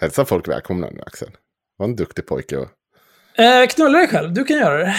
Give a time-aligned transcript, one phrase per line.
[0.00, 1.28] Hälsa folk välkomna nu Axel.
[1.76, 2.56] Var en duktig pojke.
[2.56, 2.68] Och...
[3.38, 4.96] Eh, knulla dig själv, du kan göra det.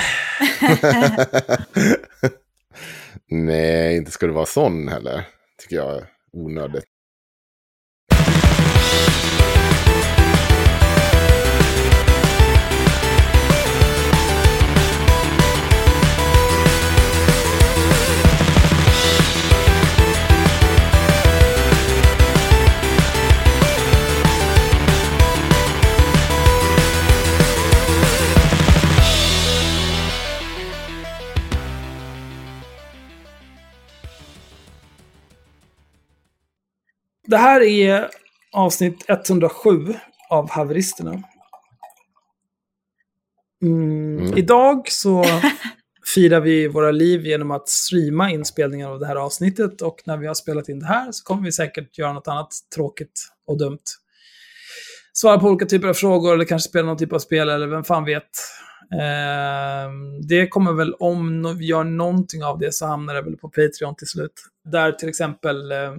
[3.29, 5.27] Nej, inte ska du vara sån heller.
[5.61, 6.85] Tycker jag är onödigt.
[37.29, 38.09] Det här är
[38.51, 39.93] avsnitt 107
[40.29, 41.23] av Haveristerna.
[43.61, 44.37] Mm, Mm.
[44.37, 45.25] Idag så
[46.15, 50.27] firar vi våra liv genom att streama inspelningen av det här avsnittet och när vi
[50.27, 53.83] har spelat in det här så kommer vi säkert göra något annat tråkigt och dumt.
[55.13, 57.83] Svara på olika typer av frågor eller kanske spela någon typ av spel eller vem
[57.83, 58.29] fan vet.
[59.01, 63.49] Ehm, det kommer väl, om vi gör någonting av det så hamnar det väl på
[63.49, 64.33] Patreon till slut.
[64.71, 65.93] Där till exempel eh,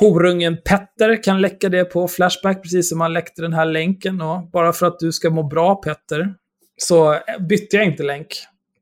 [0.00, 4.20] horungen Petter kan läcka det på Flashback, precis som han läckte den här länken.
[4.20, 6.34] Och bara för att du ska må bra, Petter,
[6.76, 8.26] så bytte jag inte länk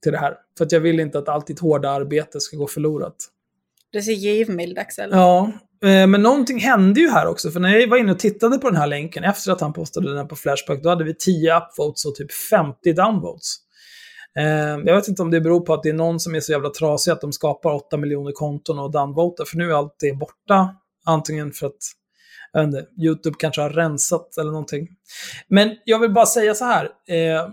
[0.02, 0.34] till det här.
[0.58, 3.16] För att jag vill inte att allt ditt hårda arbete ska gå förlorat.
[3.90, 5.10] Du är så givmild Axel.
[5.12, 5.52] Ja,
[5.84, 7.50] eh, men någonting hände ju här också.
[7.50, 10.08] För när jag var inne och tittade på den här länken efter att han postade
[10.08, 13.54] den här på Flashback, då hade vi 10 upvotes och typ 50 downvotes.
[14.38, 14.44] Eh,
[14.84, 16.70] Jag vet inte om det beror på att det är någon som är så jävla
[16.70, 20.76] trasig att de skapar 8 miljoner konton och downvotar, för nu är allt det borta.
[21.06, 21.76] Antingen för att
[22.52, 24.88] jag vet inte, YouTube kanske har rensat eller någonting.
[25.48, 26.84] Men jag vill bara säga så här.
[26.84, 27.48] Eh,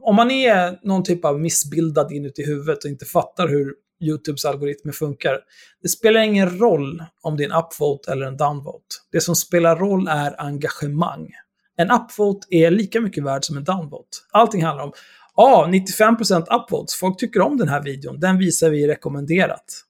[0.00, 4.92] om man är någon typ av missbildad inuti huvudet och inte fattar hur YouTubes algoritmer
[4.92, 5.38] funkar.
[5.82, 8.96] Det spelar ingen roll om det är en upvote eller en downvote.
[9.12, 11.28] Det som spelar roll är engagemang.
[11.76, 14.18] En upvote är lika mycket värd som en downvote.
[14.30, 14.92] Allting handlar om,
[15.36, 19.84] ja, ah, 95% upvotes, folk tycker om den här videon, den visar vi rekommenderat.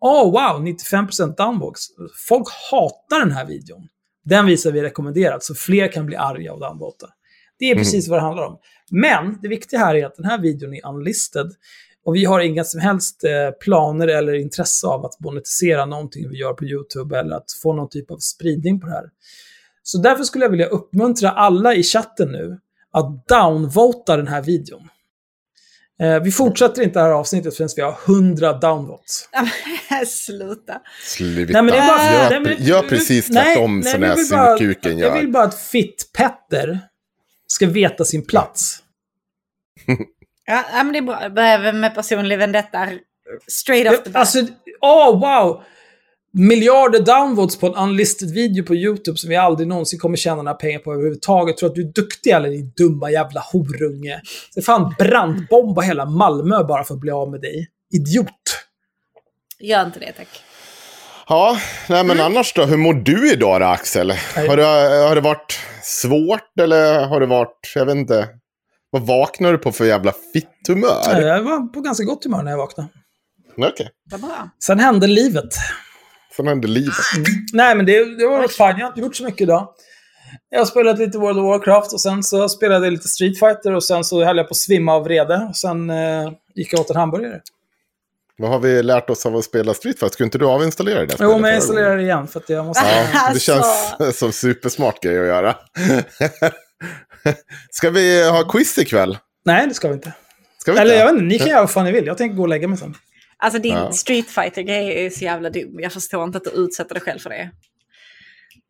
[0.00, 1.86] Åh, oh, wow, 95% downvotes.
[2.28, 3.88] Folk hatar den här videon.
[4.24, 7.06] Den visar vi rekommenderat, så fler kan bli arga och downvota.
[7.58, 8.58] Det är precis vad det handlar om.
[8.90, 11.46] Men det viktiga här är att den här videon är unlisted.
[12.04, 16.38] Och vi har inga som helst eh, planer eller intresse av att monetisera någonting vi
[16.38, 19.04] gör på YouTube eller att få någon typ av spridning på det här.
[19.82, 22.58] Så därför skulle jag vilja uppmuntra alla i chatten nu
[22.92, 24.88] att downvota den här videon.
[26.00, 29.28] Eh, vi fortsätter inte det här avsnittet förrän vi har 100 downvotes.
[30.06, 30.80] Sluta.
[31.04, 31.52] Sluta.
[31.52, 34.26] Nej, men det är bara- gör, nej, men- gör precis tvärtom som jag den vill
[34.30, 35.30] här bara- surkuken Jag vill gör.
[35.32, 36.80] bara att Fitt-Petter
[37.46, 38.78] ska veta sin plats.
[40.46, 41.28] Ja, men det är bra.
[41.28, 42.88] Behöver med personlig vendetta
[43.46, 44.20] straight off the bat.
[44.20, 44.46] Alltså,
[44.80, 45.62] åh wow!
[46.32, 50.54] Miljarder downvotes på en unlisted video på YouTube som vi aldrig någonsin kommer tjäna några
[50.54, 51.56] pengar på överhuvudtaget.
[51.56, 54.20] Tror att du är duktig eller din dumma jävla horunge.
[54.54, 57.68] Så fan brandbomba hela Malmö bara för att bli av med dig.
[57.94, 58.26] Idiot.
[59.58, 60.28] Gör inte det tack.
[61.28, 61.56] Ja,
[61.88, 62.16] nej Mm.
[62.16, 62.64] men annars då?
[62.64, 64.10] Hur mår du idag då, Axel?
[64.36, 64.64] Har det,
[65.08, 68.28] har det varit svårt eller har det varit, jag vet inte.
[68.90, 71.20] Vad vaknar du på för jävla fitthumör?
[71.20, 72.88] Jag var på ganska gott humör när jag vaknade.
[73.56, 74.50] Okej, bra.
[74.66, 75.48] Sen hände livet.
[76.36, 76.94] Sen hände livet.
[77.52, 78.66] Nej, men det, det var rätt fine.
[78.66, 79.68] Jag har inte gjort så mycket idag.
[80.50, 83.74] Jag har spelat lite World of Warcraft och sen så spelade jag lite Street Fighter
[83.74, 85.46] och sen så höll jag på att svimma av vrede.
[85.50, 87.40] Och sen eh, gick jag åt en hamburgare.
[88.38, 90.12] Vad har vi lärt oss av att spela Street Fighter?
[90.12, 91.16] Skulle inte du avinstallera det?
[91.20, 92.84] Jo, men jag installerar det igen för att jag måste...
[92.86, 93.52] Ja, det Alltså.
[94.00, 95.56] känns som supersmart grej att göra.
[97.70, 99.18] Ska vi ha quiz ikväll?
[99.44, 100.12] Nej, det ska vi inte.
[100.58, 100.98] Ska vi Eller inte?
[100.98, 102.06] jag vet inte, ni kan göra vad fan ni vill.
[102.06, 102.94] Jag tänker gå och lägga mig sen.
[103.40, 103.92] Alltså din Ja.
[103.92, 105.80] Street fighter grej är så jävla dum.
[105.80, 107.50] Jag förstår inte att du utsätter dig själv för det.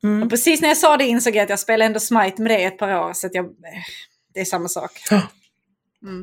[0.03, 0.23] Mm.
[0.23, 2.61] Och precis när jag sa det insåg jag att jag spelade ändå Smite med det
[2.61, 3.13] i ett par år.
[3.13, 3.45] Så att jag...
[3.45, 3.51] eh,
[4.35, 4.91] Det är samma sak.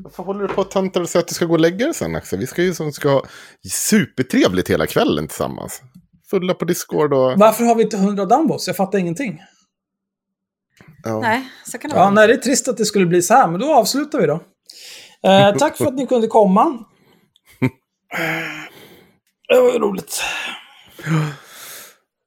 [0.03, 1.93] Varför håller du på att tönta och säga att du ska gå och lägga dig
[1.93, 2.39] sen Axel?
[2.39, 3.23] Vi ska ju som ska ha
[3.71, 5.81] supertrevligt hela kvällen tillsammans.
[6.29, 7.39] Fulla på Discord och...
[7.39, 8.67] Varför har vi inte 100 downvotes?
[8.67, 9.41] Jag fattar ingenting.
[11.03, 11.19] Ja.
[11.19, 12.11] Nej, så kan det Ja, vara.
[12.11, 14.43] nej, det är trist att det skulle bli så här, men då avslutar vi då.
[15.29, 16.85] Eh, tack för att ni kunde komma.
[19.49, 20.21] Det var ju roligt.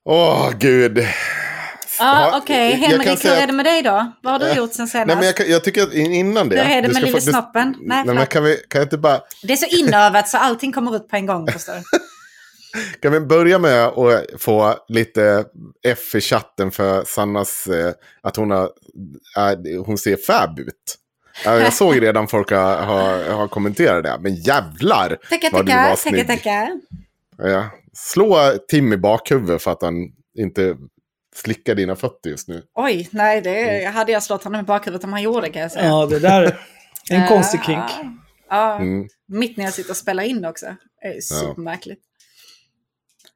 [0.04, 0.98] Åh, gud.
[0.98, 1.04] Ja,
[1.98, 4.12] Ja, Okej, jag kan Henrik, säga hur är det med dig då?
[4.22, 5.06] Vad har du gjort sen senast?
[5.06, 6.56] Nej, men jag, kan- jag tycker att in- innan det...
[6.62, 7.76] Hur är det med faktiskt- snoppen?
[7.80, 9.20] Nej, Nej, men kan vi, kan jag inte bara...
[9.42, 11.82] Det är så inövat så allting kommer ut på en gång, förstår du?
[13.02, 15.44] Kan vi börja med att få lite
[15.86, 17.66] F i chatten för Sannas...
[17.66, 17.92] Eh,
[18.22, 18.62] att hon, har,
[19.36, 20.96] äh, hon ser fab ut.
[21.44, 24.18] Ja, jag såg redan folk har, har, har kommenterat det.
[24.20, 26.26] Men jävlar Tackar, vad du var tackar, tackar, snygg.
[26.26, 26.80] tackar.
[27.38, 27.70] Ja.
[27.92, 29.94] Slå Tim i bakhuvudet för att han
[30.38, 30.76] inte
[31.34, 32.62] slickar dina fötter just nu.
[32.74, 35.86] Oj, nej, det hade jag slått honom i bakhuvudet om han gjorde kan jag säga.
[35.86, 36.42] Ja, det där
[37.10, 37.78] är en konstig kink.
[37.78, 38.04] Ja,
[38.48, 38.76] ja.
[38.76, 39.08] Mm.
[39.28, 40.66] mitt när jag sitter och spelar in också.
[41.02, 42.02] Det är supermärkligt.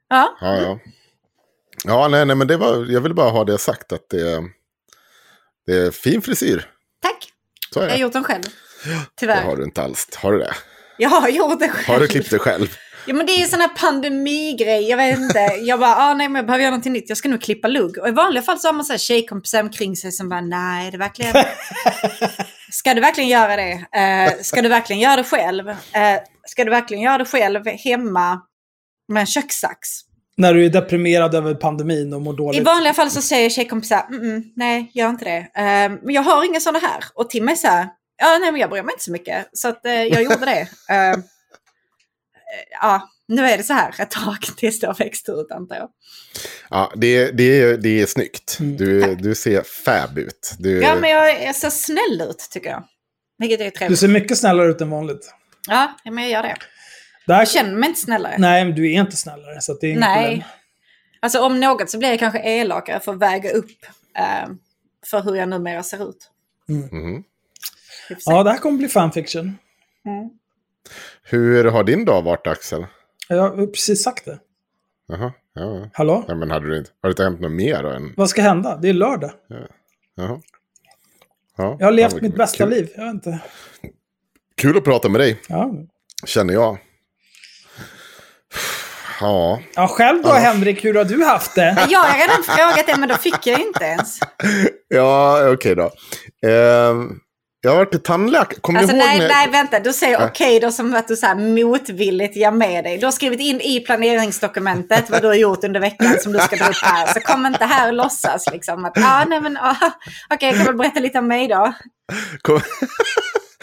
[0.09, 0.79] Ja, Ja, ja.
[1.85, 4.43] Ja, nej, nej, men det var, jag ville bara ha det sagt att det,
[5.67, 6.71] det är fin frisyr.
[7.75, 8.03] Så är Jag har det.
[8.03, 8.43] gjort den själv.
[8.43, 8.51] Det
[9.17, 9.43] Tyvärr.
[9.43, 10.09] har du inte alls.
[10.17, 10.55] Har du det?
[10.99, 11.87] Jag har gjort det själv.
[11.89, 12.67] Har du klippt dig själv?
[13.07, 15.39] Ja men det är en sån här pandemigrej, jag vet inte.
[15.39, 17.99] Jag bara, ah, nej men jag behöver göra någonting nytt, jag ska nog klippa lugg.
[17.99, 20.91] Och i vanliga fall så har man så här tjejkompisar omkring sig som bara, nej
[20.91, 21.35] det verkligen...
[22.71, 23.73] ska du verkligen göra det?
[23.99, 25.69] Eh, ska du verkligen göra det själv?
[25.69, 25.77] Eh,
[26.47, 28.41] ska du verkligen göra det själv hemma
[29.13, 29.89] med en kökssax?
[30.37, 32.65] När du är deprimerad över pandemin och mår I dåligt.
[32.65, 35.37] vanliga fall så säger tjejkompisar, mm, mm, nej gör inte det.
[35.39, 37.05] Eh, men jag har inga sådana här.
[37.15, 37.89] Och Tim är så här,
[38.19, 39.47] ja nej men jag bryr mig inte så mycket.
[39.53, 40.69] Så att, eh, jag gjorde det.
[40.95, 41.17] Eh,
[42.81, 45.89] ja, nu är det så här ett tag tills det har växt ut antar jag.
[46.71, 48.57] Ja, det, det, är, det är snyggt.
[48.61, 48.77] Mm.
[48.77, 50.55] Du, du ser fab ut.
[50.59, 52.85] Du, Ja men jag, jag ser snäll ut tycker jag.
[53.39, 54.01] Vilket är Du trevligt.
[54.01, 55.35] ser mycket snällare ut än vanligt.
[55.69, 56.57] Ja, ja, men jag gör det.
[57.27, 58.35] Där, Jag känner mig inte snällare.
[58.39, 59.61] nej, men du är inte snällare.
[59.61, 60.25] Så det är Nej.
[60.31, 60.49] problem.
[61.21, 63.71] Alltså om något så blir jag kanske elakare för att väga upp
[64.19, 64.51] eh,
[65.07, 66.31] för hur jag numera ser ut.
[66.69, 67.25] Mhm.
[68.09, 68.35] Hyfsat.
[68.35, 69.59] Ja, det här kommer bli fanfiction.
[70.07, 70.31] Mm.
[71.23, 72.87] Hur har din dag varit, Axel?
[73.29, 74.39] Jag har precis sagt det.
[75.07, 75.89] Jaha, ja.
[75.93, 76.25] Hallå?
[76.29, 77.89] ja men hade du inte, har det inte hänt något mer då?
[77.89, 78.77] Än, Vad ska hända?
[78.77, 79.31] Det är lördag.
[80.15, 80.41] jaha.
[81.57, 82.71] Ja, Jag har levt ja, mitt bästa kul.
[82.71, 82.89] liv.
[82.97, 83.39] Jag vet inte.
[84.57, 85.75] Kul att prata med dig, Ja.
[86.27, 86.79] känner jag.
[89.21, 91.87] Ja, ja, själv då Henrik, hur har du haft det?
[91.89, 94.19] Jag har redan frågat det men då fick jag inte ens.
[94.89, 95.91] ja okej då.
[96.49, 97.11] Ehm,
[97.61, 98.61] jag har varit till tandläkare.
[98.61, 99.29] Kommer Alltså du ihåg nej, när...
[99.29, 102.99] nej vänta, du säger okej då som att du så här motvilligt ger med dig.
[102.99, 106.57] Du har skrivit in i planeringsdokumentet vad du har gjort under veckan som du ska
[106.57, 107.07] dra upp här.
[107.07, 109.77] Så kom inte här och låtsas liksom att ah, nej men ah,
[110.35, 111.73] okej jag kan väl berätta lite om mig då.
[112.43, 112.61] Kom,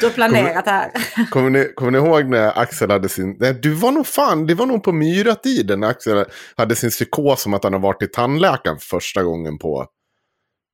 [0.02, 0.92] Du har planerat det här.
[1.30, 3.38] kommer, ni, kommer ni ihåg när Axel hade sin...
[3.40, 7.46] Nej, du var nog fan, det var nog på myratiden när Axel hade sin psykos
[7.46, 9.88] om att han har varit i tandläkaren för första gången på...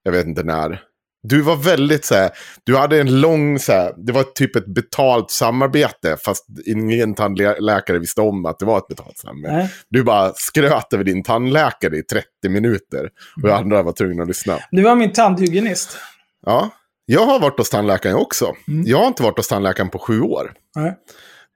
[0.03, 0.81] Jag vet inte när.
[1.24, 2.31] Du var väldigt så här,
[2.63, 8.00] du hade en lång så här, det var typ ett betalt samarbete fast ingen tandläkare
[8.00, 9.55] visste om att det var ett betalt samarbete.
[9.55, 9.69] Nej.
[9.89, 13.10] Du bara skröt över din tandläkare i 30 minuter
[13.43, 14.57] och jag andra var tvungna att lyssna.
[14.72, 15.98] Du var min tandhygienist.
[16.46, 16.69] Ja,
[17.10, 18.54] jag har varit hos tandläkaren också.
[18.86, 20.54] Jag har inte varit hos tandläkaren på sju år.
[20.76, 20.98] Nej.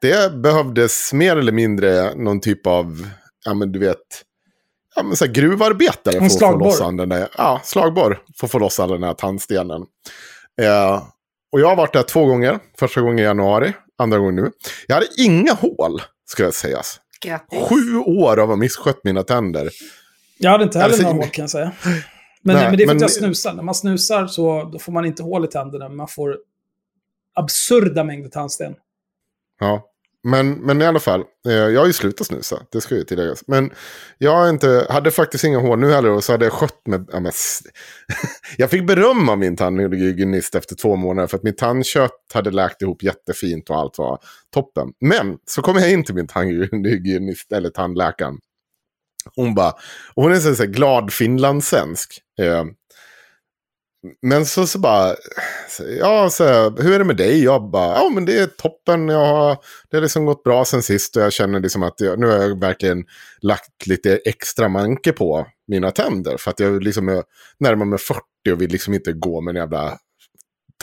[0.01, 3.07] Det behövdes mer eller mindre någon typ av,
[3.45, 3.97] ja men du vet,
[4.95, 6.65] ja men så här gruvarbetare för att få slagborr.
[6.65, 9.81] loss all den där, ja slagborr, för att få loss all den här tandstenen.
[10.61, 11.03] Eh,
[11.51, 14.51] och jag har varit där två gånger, första gången i januari, andra gången nu.
[14.87, 16.99] Jag hade inga hål, ska jag sägas.
[17.25, 17.59] Grattis.
[17.69, 19.69] Sju år av att ha misskött mina tänder.
[20.37, 21.71] Jag hade inte heller Alltså, några hål kan jag säga.
[22.43, 23.53] Men, Nej, men det är för men- att jag snusar.
[23.53, 26.37] När man snusar så får man inte hål i tänderna, men man får
[27.35, 28.75] absurda mängder tandsten.
[29.59, 29.87] Ja.
[30.23, 33.43] Men, men i alla fall, eh, jag har ju slutat snusa, det ska ju tilläggas.
[33.47, 33.71] Men
[34.17, 37.09] jag inte, hade faktiskt inga hår nu heller och så hade jag skött med...
[37.11, 37.31] Ja, men,
[38.57, 42.81] jag fick beröm av min tandhygienist efter två månader för att min tandkött hade läkt
[42.81, 44.19] ihop jättefint och allt var
[44.53, 44.93] toppen.
[44.99, 48.37] Men så kom jag in till min tandhygienist, eller tandläkaren.
[49.35, 49.71] Hon bara,
[50.13, 52.19] och hon är så, så här glad finlandssvensk.
[52.39, 52.63] Eh,
[54.21, 55.15] men så, så bara,
[55.99, 57.43] ja, så, här, hur är det med dig?
[57.43, 59.07] Jag bara, ja men det är toppen.
[59.07, 59.57] Jag har,
[59.89, 62.37] det har liksom gått bra sen sist och jag känner liksom att jag, nu har
[62.37, 63.05] jag verkligen
[63.41, 66.37] lagt lite extra manke på mina tänder.
[66.37, 67.23] För att jag liksom är
[67.59, 68.21] närmar mig 40
[68.53, 69.97] och vill liksom inte gå med en jävla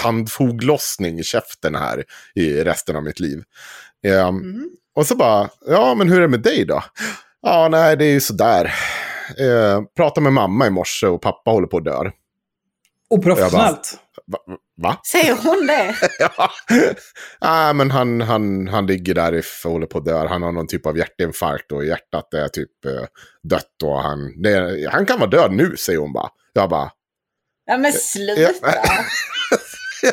[0.00, 2.04] tandfoglossning i käften här
[2.34, 3.42] i resten av mitt liv.
[4.06, 4.70] Ehm, Mm.
[4.94, 6.82] och så bara, ja men hur är det med dig då?
[7.48, 8.74] Ja, nej det är ju sådär.
[9.38, 12.10] Eh, pratade med mamma i morse och pappa håller på att dö.
[13.10, 13.98] Oprofessionellt.
[14.26, 14.38] Va?
[14.82, 15.00] va?
[15.12, 15.96] Säger hon det?
[16.18, 16.50] ja.
[17.40, 20.26] Nej, men han, han, han ligger där och håller på att dö.
[20.26, 23.06] Han har någon typ av hjärtinfarkt och hjärtat är typ eh,
[23.42, 23.82] dött.
[23.82, 26.28] Och han, det, han kan vara död nu, säger hon bara.
[26.52, 26.90] Jag bara,
[27.66, 28.52] Ja men sluta.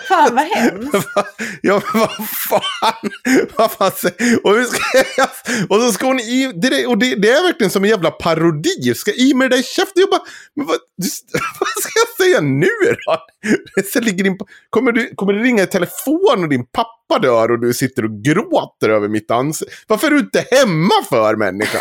[0.08, 1.08] Fan vad hemskt.
[1.62, 3.12] ja men vad fan.
[3.58, 4.82] Vad fan säger- och, hur ska
[5.18, 5.30] jag,
[5.70, 8.12] och så ska hon i, det, är- och det, det är verkligen som en jävla
[8.12, 8.94] parodi.
[8.96, 9.94] Ska i med det där i käften.
[10.02, 10.22] Jag bara,
[10.56, 10.76] men vad,
[11.60, 12.68] vad ska jag säga nu
[13.06, 13.18] då?
[13.94, 14.38] Så ligger din,
[14.70, 18.12] kommer, du, kommer du ringa i telefon och din pappa dör och du sitter och
[18.24, 19.74] gråter över mitt ansikte?
[19.88, 21.80] Varför är du inte hemma för människa?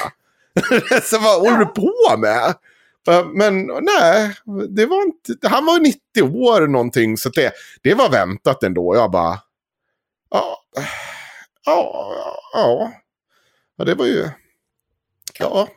[1.02, 2.54] så vad håller du på med?
[3.08, 4.36] Eh, men nej,
[4.68, 7.16] det var inte, han var 90 år någonting.
[7.16, 8.96] Så det, det var väntat ändå.
[8.96, 9.38] Jag bara...
[10.30, 10.58] Ja,
[11.66, 12.12] ja,
[12.52, 12.92] ja.
[13.76, 14.28] Ja, det var ju...
[15.38, 15.68] Ja.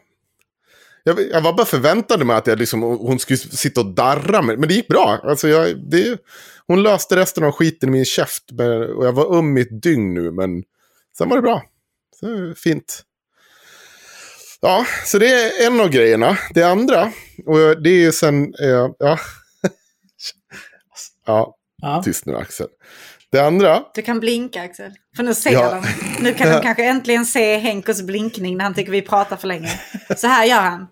[1.03, 4.41] Jag, jag var bara förväntade mig att jag liksom, hon skulle sitta och darra.
[4.41, 5.19] Men, men det gick bra.
[5.23, 6.17] Alltså jag, det,
[6.67, 8.43] hon löste resten av skiten i min käft.
[8.97, 10.31] Och jag var um i ett dygn nu.
[10.31, 10.63] Men
[11.17, 11.63] sen var det bra.
[12.19, 13.03] Så fint.
[14.61, 16.37] Ja, så det är en av grejerna.
[16.53, 17.11] Det andra,
[17.45, 18.43] och det är ju sen...
[18.43, 19.19] Eh, ja.
[21.25, 22.01] ja, Ja.
[22.05, 22.67] tyst nu Axel.
[23.31, 24.91] Det andra, Du kan blinka Axel.
[25.15, 25.69] För nu ser Ja.
[25.71, 25.83] de.
[26.23, 29.79] Nu kan de kanske äntligen se Henkos blinkning när han tycker vi pratar för länge.
[30.17, 30.87] Så här gör han.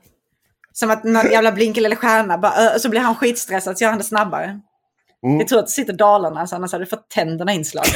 [0.73, 2.37] Som att någon jävla blinkel eller stjärna.
[2.37, 4.59] Bara, ö, så blir han skitstressad så gör han det snabbare.
[5.25, 5.39] Mm.
[5.39, 7.93] Jag tror att det sitter Dalarna så annars hade du fått tänderna inslagna.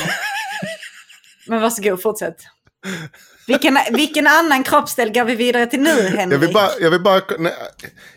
[1.48, 2.36] Men varsågod, fortsätt.
[3.50, 6.34] Vilken, vilken annan kroppsdel går vi vidare till nu, Henrik?
[6.34, 6.70] jag vill bara...
[6.80, 7.54] Jag vill bara nej,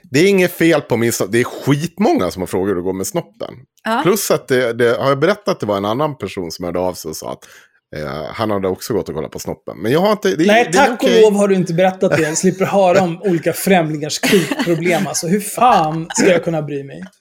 [0.03, 1.33] det är inget fel på min snopp.
[1.33, 3.55] Det är skitmånga som har frågat hur det går med snoppen.
[3.85, 4.01] Ja.
[4.03, 6.79] Plus att det, det, har jag berättat att det var en annan person som hörde
[6.79, 7.49] av sig och sa att
[7.97, 9.79] eh, han hade också gått och kollat på snoppen.
[9.79, 10.37] Men jag har inte...
[10.37, 11.17] Det, Nej, det tack okej.
[11.17, 12.23] och lov har du inte berättat det.
[12.23, 15.07] Jag slipper höra om olika främlingars kukproblem.
[15.07, 17.03] Alltså, hur fan ska jag kunna bry mig?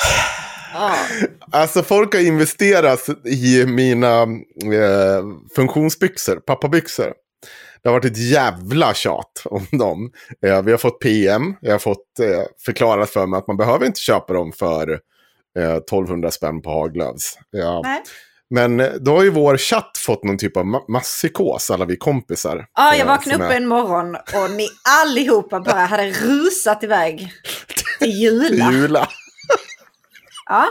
[1.52, 5.22] Alltså folk har investerat i mina eh,
[5.56, 7.12] funktionsbyxor, pappabyxor.
[7.82, 10.10] Det har varit ett jävla tjat om dem.
[10.46, 13.86] Eh, vi har fått PM, jag har fått eh, förklarat för mig att man behöver
[13.86, 14.90] inte köpa dem för
[15.58, 17.38] eh, 1200 spänn på Haglöfs.
[17.50, 17.80] Ja.
[17.84, 18.02] Nej.
[18.54, 21.96] Men eh, då har ju vår chatt fått någon typ av ma- masspsykos, alla vi
[21.96, 22.66] kompisar.
[22.74, 24.68] Ja, jag Eh, vaknade upp är- en morgon och ni
[25.02, 27.32] allihopa bara hade rusat iväg
[27.98, 28.72] till Jula.
[28.72, 29.08] Jula.
[30.50, 30.66] Ja,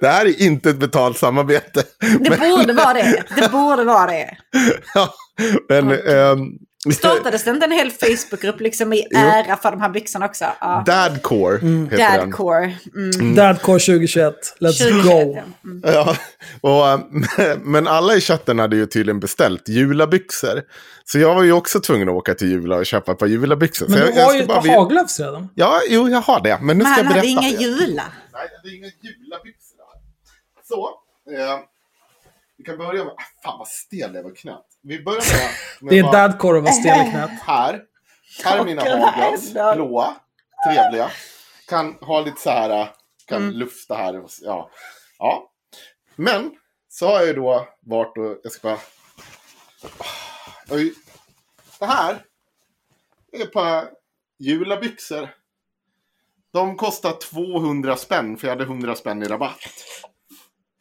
[0.00, 1.82] Det här är inte ett betalt samarbete.
[2.20, 3.24] det borde vara det.
[3.36, 4.36] Det borde vara det.
[4.94, 5.14] Ja,
[5.68, 6.38] men, ehm,
[6.94, 10.44] Startades det inte en hel Facebookgrupp liksom i ära för de här byxorna också?
[10.60, 10.82] Ja.
[10.86, 12.30] Dadcore heter den.
[12.30, 12.74] Dadcore.
[12.96, 13.34] Mm.
[13.34, 14.34] Dadcore 2021.
[14.60, 15.36] Let's 2021, go.
[15.36, 15.42] ja.
[15.64, 15.82] Mm.
[15.84, 16.16] Ja,
[16.60, 16.88] och,
[17.44, 20.62] eh, men alla i chatten hade ju tydligen beställt julabyxor.
[21.04, 23.86] Så jag var ju också tvungen att åka till Jula och köpa ett par julabyxor.
[23.88, 25.48] Men du jag, jag har ska ju ett bara par Haglöfs redan.
[25.54, 26.58] Ja, jo, jag har det.
[26.62, 27.40] Men nu Men ska jag han berätta.
[27.40, 27.68] hade inga för er.
[27.86, 28.02] Jula.
[28.52, 30.00] Nej, det är inga julabyxor här.
[30.62, 30.88] Så,
[31.38, 31.60] eh,
[32.56, 33.12] vi kan börja med...
[33.12, 34.64] Ah, fan vad stel jag var knät.
[34.82, 35.50] Vi börjar med...
[35.80, 37.30] med Det är dadcore att vara stel i knät.
[37.42, 37.82] Här.
[38.44, 39.74] Här är mina då?
[39.74, 40.16] Blåa.
[40.66, 41.10] Trevliga.
[41.68, 42.70] Kan ha lite så här.
[42.80, 42.88] äh,
[43.26, 43.54] Kan Mm.
[43.54, 44.20] lufta här.
[44.24, 44.70] och- Ja.
[45.18, 45.52] ja.
[46.16, 46.56] Men.
[46.88, 48.40] Så har jag ju då varit och.
[48.42, 48.78] Jag ska bara.
[50.70, 50.94] Oj.
[51.78, 52.24] Det här.
[53.32, 53.90] är ett par
[54.38, 55.28] julabyxor.
[56.54, 58.36] De kostar 200 spänn.
[58.36, 59.58] För jag hade 100 spänn i rabatt.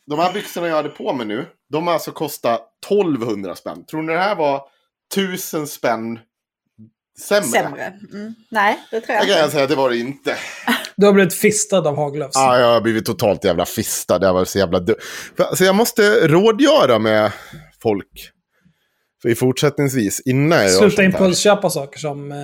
[0.08, 1.46] De här byxorna jag hade på mig nu.
[1.70, 3.86] De har alltså kostat 1200 spänn.
[3.86, 4.62] Tror ni det här var
[5.14, 6.20] 1000 spänn
[7.20, 7.44] sämre?
[7.50, 7.86] Sämre.
[8.14, 8.34] Mm.
[8.50, 9.52] Nej, det tror jag Jag kan inte.
[9.52, 10.36] säga att det var det inte.
[10.96, 12.36] Du har blivit fistad av Haglöfs.
[12.36, 14.20] Ja, jag har blivit totalt jävla fistad.
[14.22, 14.96] Jag var så jävla dum.
[15.38, 17.32] För, alltså, jag måste rådgöra med
[17.82, 18.30] folk.
[19.22, 22.38] För i fortsättningsvis, innan jag Sluta impulsköpa saker som eh,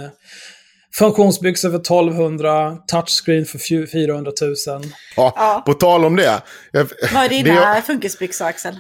[0.94, 4.56] funktionsbyxor för 1200, touchscreen för fju- 400 000.
[4.68, 5.64] Ja, Ja.
[5.66, 6.42] på tal om det.
[6.72, 8.80] Jag, Vad är det- dina funkisbyxor, Axel?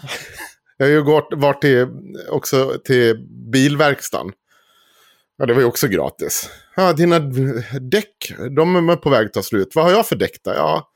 [0.77, 1.87] Jag har ju gått, varit till,
[2.29, 4.31] också till bilverkstan.
[5.37, 6.49] Ja, det var ju också gratis.
[6.75, 7.19] Ja, dina
[7.81, 9.71] däck, de är på väg att ta slut.
[9.75, 10.51] Vad har jag för däck då?
[10.51, 10.89] Ja,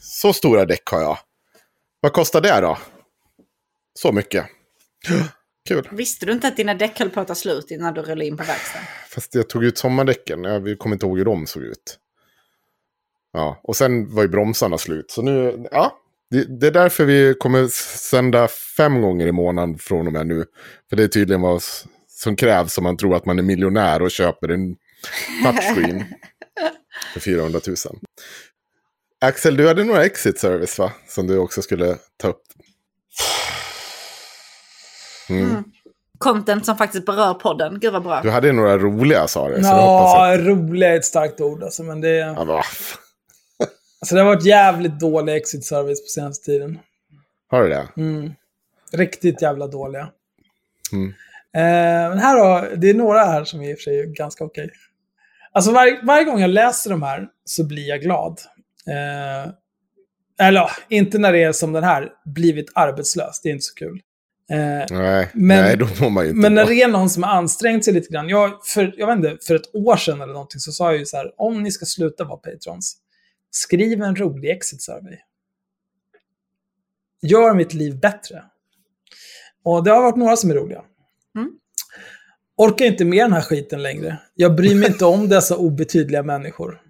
[0.00, 1.18] så stora däck har jag.
[2.00, 2.78] Vad kostar det då?
[3.98, 4.46] Så mycket.
[5.70, 5.88] Kul.
[5.90, 8.36] Visste du inte att dina däck höll på att ta slut innan du rullade in
[8.36, 8.86] på verkstaden?
[9.08, 10.44] Fast jag tog ut sommardäcken.
[10.44, 11.98] Jag kommer inte ihåg hur de såg ut.
[13.32, 15.10] Ja, och sen var ju bromsarna slut.
[15.10, 15.96] Så nu, ja.
[16.30, 20.44] Det, det är därför vi kommer sända fem gånger i månaden från och med nu.
[20.88, 21.62] För det är tydligen vad
[22.08, 24.76] som krävs om man tror att man är miljonär och köper en
[25.44, 26.04] touchscreen
[27.12, 27.76] för 400 000.
[29.20, 30.92] Axel, du hade några exit service va?
[31.08, 32.42] Som du också skulle ta upp.
[35.30, 35.64] Mm.
[36.18, 37.78] Content som faktiskt berör podden.
[37.80, 38.20] Gud vad bra.
[38.22, 39.56] Du hade några roliga sa du.
[39.62, 42.62] Ja, roliga är ett starkt ord alltså, men det, Ja,
[44.00, 46.78] alltså, det har varit jävligt dålig exit service på senaste tiden.
[47.50, 47.88] Har du det?
[47.96, 48.32] Mm.
[48.92, 50.08] Riktigt jävla dåliga.
[50.92, 51.08] Mm.
[51.54, 54.04] Eh, men här har, det är några här som är i och för sig är
[54.04, 54.70] ganska okej.
[55.52, 58.40] Alltså var, varje gång jag läser de här så blir jag glad.
[58.86, 59.52] Eh,
[60.46, 63.40] eller inte när det är som den här, blivit arbetslös.
[63.40, 64.00] Det är inte så kul.
[64.50, 67.22] Eh, Nej, Men- nej, då mår man ju inte men när det är någon som
[67.22, 68.28] har ansträngt sig lite grann.
[68.28, 71.06] Jag, för, jag vet inte, för ett år sedan eller någonting så sa jag ju
[71.06, 72.96] så här, om ni ska sluta vara patrons,
[73.50, 75.16] skriv en rolig exit survey.
[77.22, 78.42] Gör mitt liv bättre.
[79.64, 80.82] Och det har varit några som är roliga.
[81.36, 81.50] Mm.
[82.56, 84.18] Orkar inte med den här skiten längre.
[84.34, 86.80] Jag bryr mig inte om dessa obetydliga människor.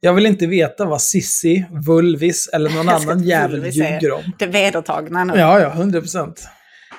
[0.00, 4.22] Jag vill inte veta vad Sissi, Vulvis eller någon annan jävel ljuger om.
[4.38, 5.32] Det vedertagna nu.
[5.36, 6.48] Ja, ja, 100 procent.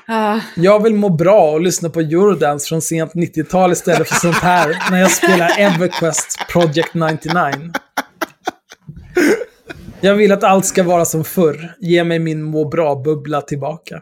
[0.08, 4.36] Ah, Jag vill må bra och lyssna på Eurodance från sent 90-tal istället för sånt
[4.36, 7.72] här när jag spelar Everquest Project 99.
[10.02, 11.76] Jag vill att allt ska vara som förr.
[11.80, 14.02] Ge mig min må bra-bubbla tillbaka.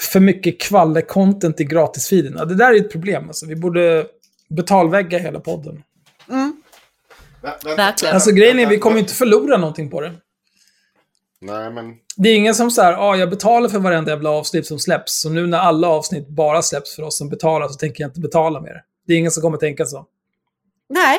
[0.00, 2.44] För mycket kvalle-content i gratisfeederna.
[2.44, 3.24] Det där är ett problem.
[3.28, 3.46] Alltså.
[3.46, 4.06] Vi borde
[4.48, 5.82] betalvägga hela podden.
[7.76, 8.14] verkligen.
[8.14, 10.12] Alltså grejen är, vi kommer inte förlora någonting på det.
[11.42, 11.94] Nej, men...
[12.16, 15.20] Det är ingen som säger, ah, jag betalar för varenda jävla avsnitt som släpps.
[15.20, 18.20] Så nu när alla avsnitt bara släpps för oss som betalar så tänker jag inte
[18.20, 18.82] betala mer.
[19.06, 20.06] Det är ingen som kommer tänka så.
[20.88, 21.18] Nej,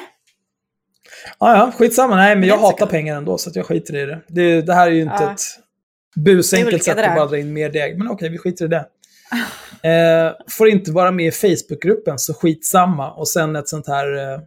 [1.38, 2.16] Ah, ja, skitsamma.
[2.16, 4.22] Nej, men jag så hatar pengar ändå, så att jag skiter i det.
[4.28, 5.32] Det, det här är ju inte Ja.
[5.34, 5.42] ett
[6.16, 7.98] busenkelt sätt att bara dra in mer deg.
[7.98, 8.86] Men okej, vi skiter i det.
[9.90, 13.12] Eh, får inte vara med i Facebookgruppen, så skitsamma.
[13.12, 14.40] Och sen ett sånt här eh,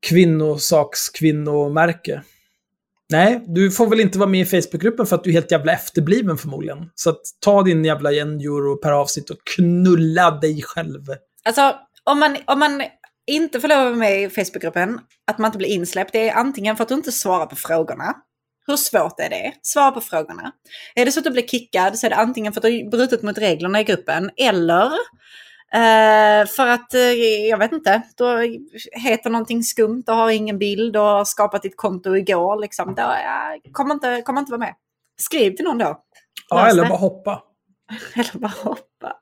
[0.00, 2.22] kvinnosakskvinnomärke.
[3.12, 5.72] Nej, du får väl inte vara med i Facebookgruppen för att du är helt jävla
[5.72, 6.90] efterbliven förmodligen.
[6.94, 11.02] Så att ta din jävla en euro per avsnitt och knulla dig själv.
[11.44, 12.82] alltså om man, om man
[13.26, 16.34] inte får lov att vara med i Facebookgruppen, att man inte blir insläppt, det är
[16.34, 18.14] antingen för att du inte svarar på frågorna.
[18.66, 19.52] Hur svårt är det?
[19.62, 20.52] Svara på frågorna.
[20.94, 22.90] Är det så att du blir kickad så är det antingen för att du har
[22.90, 24.92] brutit mot reglerna i gruppen eller
[25.74, 27.00] eh, för att, eh,
[27.48, 28.58] jag vet inte, du
[28.92, 32.60] heter någonting skumt och har ingen bild och har skapat ditt konto igår.
[32.60, 32.94] Liksom.
[32.94, 34.74] Då, ja, kommer, inte, kommer inte vara med.
[35.20, 36.00] Skriv till någon då.
[36.48, 37.42] Ja, eller bara hoppa.
[38.14, 39.12] Eller bara hoppa.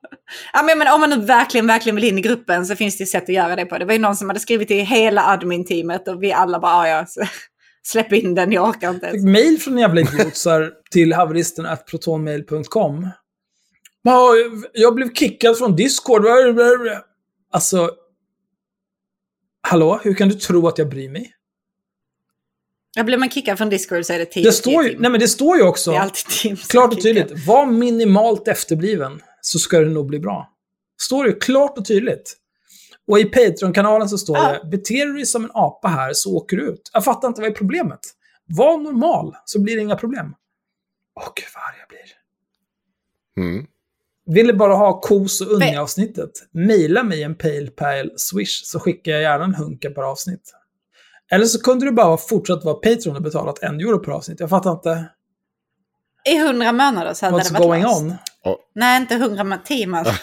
[0.53, 3.07] Ja, men, men om man nu verkligen, verkligen vill in i gruppen så finns det
[3.07, 3.79] sätt att göra det på.
[3.79, 6.89] Det var ju någon som hade skrivit till hela admin-teamet och vi alla bara, "Ah,
[6.89, 7.07] ja,
[7.87, 9.11] släpp in den, jag orkar inte.
[9.11, 13.09] fick mail från jävla idiotsar till haveristen protonmail.com.
[14.07, 14.35] Ja,
[14.73, 16.25] Jag blev kickad från Discord.
[17.51, 17.91] Alltså...
[19.61, 21.35] Hallå, hur kan du tro att jag bryr mig?
[22.97, 25.21] Ja, blir man kickad från Discord så är det 10 Det står ju, nej men
[25.21, 29.59] det står ju också, Det är alltid som klart och tydligt, var minimalt efterbliven så
[29.59, 30.51] ska det nog bli bra.
[31.03, 32.37] Står det ju klart och tydligt.
[33.07, 34.59] Och i Patreon-kanalen så står Ja.
[34.63, 36.91] det, beter du dig som en apa här så åker du ut.
[36.93, 38.01] Jag fattar inte, vad är problemet?
[38.47, 40.35] Var normal så blir det inga problem.
[41.21, 42.15] Åh gud vad arg jag blir.
[43.53, 43.67] Mm.
[44.27, 46.31] Vill du bara ha kos och unge-avsnittet?
[46.53, 50.53] Maila mig en pale pile swish så skickar jag gärna en hunka per avsnitt.
[51.31, 54.41] Eller så kunde du bara fortsatt vara Patreon och betalat en euro per avsnitt.
[54.41, 55.05] Jag fattar inte.
[56.29, 58.01] I 100 månader så hade What's det varit going löst.
[58.01, 58.15] on?
[58.75, 60.21] Nej, inte 100 ma- timmar.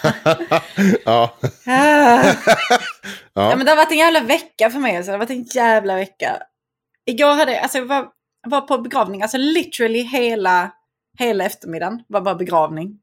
[1.04, 1.36] ja.
[1.66, 2.24] Ah.
[2.24, 2.34] Ja.
[3.34, 5.02] Ja, men det har varit en jävla vecka för mig.
[5.02, 6.42] Så det har varit en jävla vecka.
[7.06, 8.06] Igår hade alltså, jag var,
[8.48, 9.22] var på begravning.
[9.22, 10.70] Alltså literally hela,
[11.18, 12.98] hela eftermiddagen var bara begravning.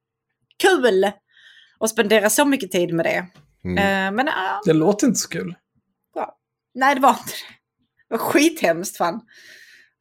[0.59, 1.11] Kul!
[1.77, 3.25] Och spendera så mycket tid med det.
[3.63, 3.77] Mm.
[3.77, 5.55] Eh, men ja, Det låter inte så kul.
[6.73, 7.55] nej det var inte det.
[8.09, 9.21] Det var skithemskt fan.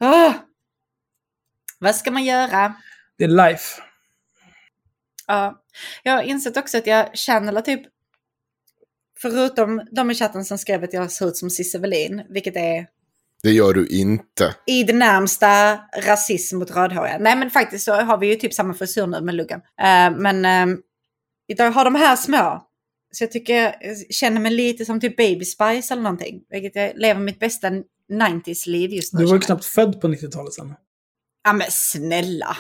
[0.01, 0.33] Åh!
[1.79, 2.75] Vad ska man göra?
[3.19, 3.83] Det är life.
[5.27, 5.63] Ja,
[6.03, 7.83] jag har insett också att jag channelar typ
[9.21, 12.87] Förutom de i chatten som skrev att jag ser ut som Cissi Wallin, vilket är
[13.43, 14.55] Det gör du inte.
[14.67, 17.19] i det närmsta rasism mot rödhåriga.
[17.19, 19.61] Nej men faktiskt så har vi ju typ samma frisyr nu med luggen.
[19.61, 20.79] Eh, men uh,
[21.47, 22.65] jag har de här små.
[23.13, 23.75] Så jag tycker jag
[24.11, 26.41] känner mig lite som typ Baby Spice eller någonting.
[26.51, 27.69] Vilket jag lever mitt bästa
[28.13, 29.21] 90s-liv just nu.
[29.21, 30.75] Du var ju knappt född på 90-talet sen.
[31.45, 32.57] Ja men snälla.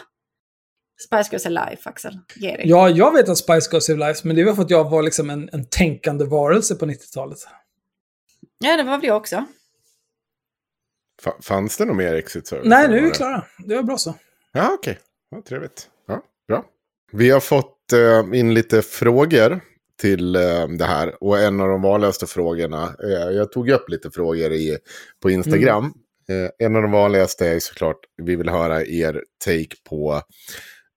[1.06, 2.18] Spice Girls Alive Axel.
[2.36, 2.68] Ge dig.
[2.68, 5.02] Ja, jag vet att Spice Girls Live Life, men det var för att jag var
[5.02, 7.38] liksom en, en tänkande varelse på 90-talet.
[8.58, 9.44] Ja det var väl jag också.
[11.24, 12.66] Fa- fanns det något mer exit service?
[12.68, 13.44] Nej, nu är vi klara.
[13.58, 14.14] Det var bra så.
[14.52, 14.98] Ja, okej.
[15.30, 15.88] Ja, trevligt.
[16.06, 16.64] Ja, bra.
[17.12, 19.60] Vi har fått eh, in lite frågor
[20.00, 21.22] till eh, det här.
[21.24, 24.78] Och en av de vanligaste frågorna, eh, jag tog upp lite frågor i,
[25.22, 25.92] på Instagram.
[26.28, 30.22] Eh, en av de vanligaste är såklart, vi vill höra er take på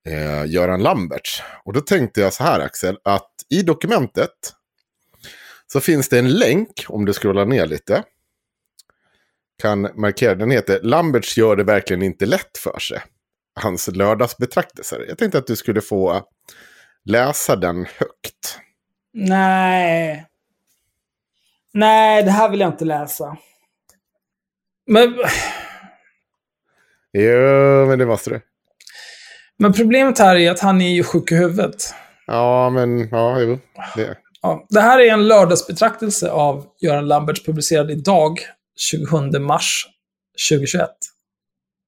[0.07, 1.43] eh, Göran Lamberts.
[1.65, 4.53] Och då tänkte jag så här Axel, att i dokumentet
[5.67, 8.03] så finns det en länk, om du scrollar ner lite.
[9.61, 13.01] Kan markera, den heter Lamberts gör det verkligen inte lätt för sig
[13.59, 15.05] hans lördagsbetraktelser.
[15.07, 16.23] Jag tänkte att du skulle få
[17.05, 18.59] läsa den högt.
[19.13, 20.25] Nej.
[21.73, 23.37] Nej, det här vill jag inte läsa.
[24.87, 25.15] Men,
[27.13, 28.41] Jo, men det måste du.
[29.57, 31.93] men problemet här är att han är ju sjuk i huvudet.
[32.27, 33.59] Ja, men ja, jo.
[33.95, 34.17] Det.
[34.41, 38.39] Ja, det här är en lördagsbetraktelse av Göran Lamberts publicerad idag,
[38.77, 39.85] 27 mars
[40.49, 40.89] 2021.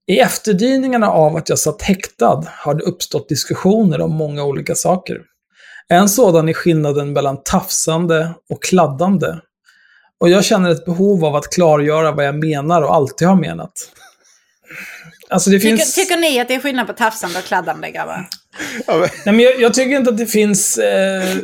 [0.07, 5.21] I efterdyningarna av att jag satt häktad har det uppstått diskussioner om många olika saker.
[5.87, 9.27] En sådan är skillnaden mellan tafsande och kladdande.
[10.19, 13.71] Och jag känner ett behov av att klargöra vad jag menar och alltid har menat.
[15.29, 15.95] Alltså det Tycker, finns...
[15.95, 18.27] tycker ni att det är skillnad på tafsande och kladdande grabbar?
[18.87, 20.77] Ja, men, Nej, men jag, jag tycker inte att det finns...
[20.77, 21.37] Eh,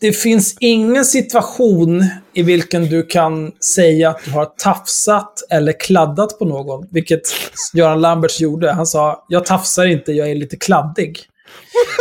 [0.00, 6.38] det finns ingen situation i vilken du kan säga att du har tafsat eller kladdat
[6.38, 6.88] på någon.
[6.90, 7.22] Vilket
[7.74, 8.72] Göran Lamberts gjorde.
[8.72, 11.18] Han sa, jag tafsar inte, jag är lite kladdig.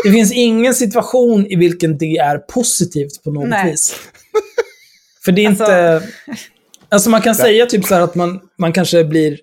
[0.04, 3.72] Det finns ingen situation i vilken det är positivt på något Nej.
[3.72, 3.96] vis.
[5.26, 6.02] För det är Alltså- inte...
[6.90, 9.38] Alltså man kan säga typ så här att man, man kanske blir...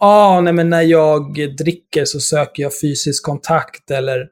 [0.00, 4.26] Ah, nej men när jag dricker så söker jag fysisk kontakt eller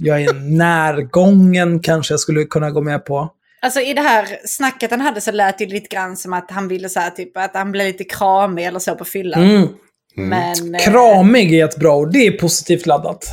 [0.00, 3.30] jag är närgången kanske jag skulle kunna gå med på.
[3.62, 6.68] Alltså i det här snacket han hade så lät det lite grann som att han
[6.68, 9.42] ville så här, typ att han blev lite kramig eller så på fyllan.
[9.42, 9.68] Mm.
[10.16, 12.12] Men, eh, Kramig är ett bra ord.
[12.12, 13.24] Det är positivt laddat.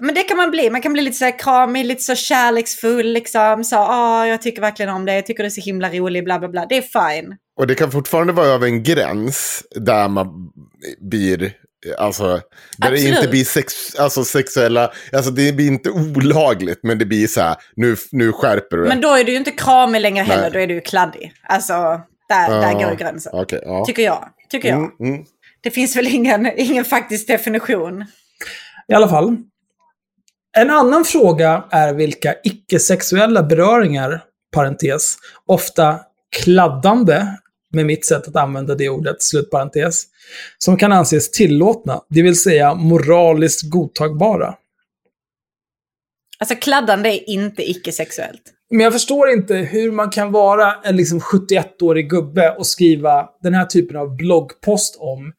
[0.00, 0.70] men det kan man bli.
[0.70, 3.64] Man kan bli lite så här kramig, lite så kärleksfull liksom.
[3.64, 6.38] Så, ah, jag tycker verkligen om dig, jag tycker du är så himla rolig, bla
[6.38, 6.66] bla bla.
[6.68, 7.36] Det är fine.
[7.56, 10.26] och det kan fortfarande vara över en gräns där man
[11.00, 11.52] blir...
[11.98, 12.40] Alltså, där
[12.78, 13.16] det Absolut.
[13.16, 14.92] inte blir sex, alltså sexuella...
[15.12, 18.88] Alltså det blir inte olagligt, men det blir så här, nu, nu skärper du dig.
[18.88, 20.50] Men då är du ju inte kramig längre heller, Nej.
[20.50, 21.32] då är du ju kladdig.
[21.42, 21.72] Alltså,
[22.28, 23.32] där, där Ja, går gränsen.
[23.34, 23.84] Okej, ja.
[23.84, 24.28] Tycker jag.
[24.50, 24.78] Tycker jag.
[24.78, 25.24] Mm, mm.
[25.62, 28.04] Det finns väl ingen, ingen faktisk definition.
[28.88, 29.36] I alla fall.
[30.56, 34.22] En annan fråga är vilka icke-sexuella beröringar,
[34.54, 35.16] parentes,
[35.46, 36.00] ofta
[36.36, 37.26] kladdande,
[37.74, 40.02] med mitt sätt att använda det ordet, slutparentes,
[40.58, 44.54] som kan anses tillåtna, det vill säga moraliskt godtagbara.
[46.38, 48.42] Alltså kladdande är inte icke-sexuellt.
[48.70, 53.54] Men jag förstår inte hur man kan vara en liksom 71-årig gubbe och skriva den
[53.54, 55.32] här typen av bloggpost om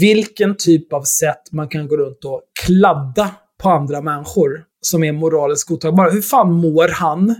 [0.00, 5.12] vilken typ av sätt man kan gå runt och kladda på andra människor som är
[5.12, 6.10] moraliskt godtagbara.
[6.10, 7.34] Hur fan mår han?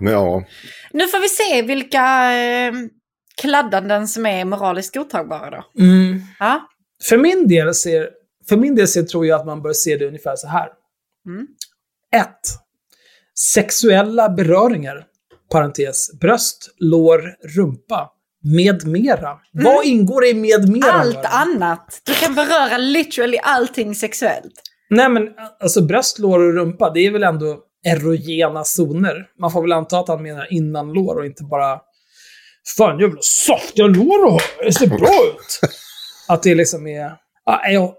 [0.00, 0.44] Ja.
[0.90, 2.72] Nu får vi se vilka eh,
[3.40, 5.82] kladdanden som är moraliskt godtagbara då.
[5.82, 6.20] Mm.
[6.38, 6.68] Ja.
[7.02, 8.08] För min del ser,
[8.48, 10.68] för min del ser, tror jag att man bör se det ungefär så här.
[11.26, 11.46] Mm.
[12.16, 12.26] 1.
[13.54, 15.04] Sexuella beröringar.
[15.52, 16.18] Parentes.
[16.20, 17.22] Bröst, lår,
[17.56, 18.10] rumpa.
[18.42, 19.38] Med mera.
[19.52, 20.92] Vad ingår i med mera?
[20.92, 21.00] Mm.
[21.00, 21.30] Allt Göran?
[21.32, 22.00] annat.
[22.04, 24.52] Du kan beröra literally allting sexuellt.
[24.90, 25.28] Nej men
[25.60, 29.26] alltså bröst, lår och rumpa, det är väl ändå erogena zoner.
[29.38, 31.80] Man får väl anta att han menar innan lår och inte bara
[32.76, 34.98] Fan jävla saftiga lår du har, det ser bra
[35.34, 35.60] ut.
[36.28, 37.12] Att det liksom är...
[37.46, 37.94] Ah, jag,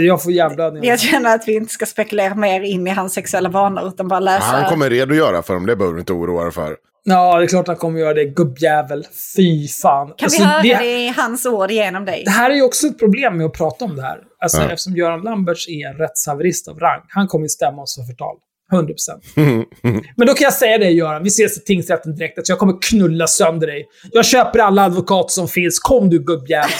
[0.00, 0.84] jag får hjärnblödning.
[0.84, 4.20] Jag känner att vi inte ska spekulera mer in i hans sexuella vanor utan bara
[4.20, 4.44] läsa.
[4.46, 6.76] Han kommer redogöra för dem, det behöver du inte oroa dig för.
[7.04, 8.24] Ja, det är klart han kommer göra det.
[8.24, 9.06] Gubbjävel.
[9.36, 10.06] Fy fan.
[10.06, 12.22] Kan Alltså, vi höra det, det i hans ord genom dig?
[12.24, 14.18] det här är ju också ett problem med att prata om det här.
[14.42, 14.64] Alltså, Ja.
[14.64, 17.00] Eftersom Göran Lamberts är en rättshaverist av rang.
[17.08, 18.36] Han kommer ju stämma oss för förtal.
[18.72, 19.64] 100%.
[20.16, 22.38] Men då kan jag säga det Göran, vi ses i tingsrätten direkt.
[22.38, 23.86] Alltså, jag kommer knulla sönder dig.
[24.12, 25.78] Jag köper alla advokater som finns.
[25.78, 26.70] Kom du gubbjävel.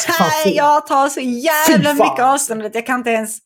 [0.55, 2.71] jag tar så jävla mycket avstånd.
[2.73, 3.39] Jag kan inte ens...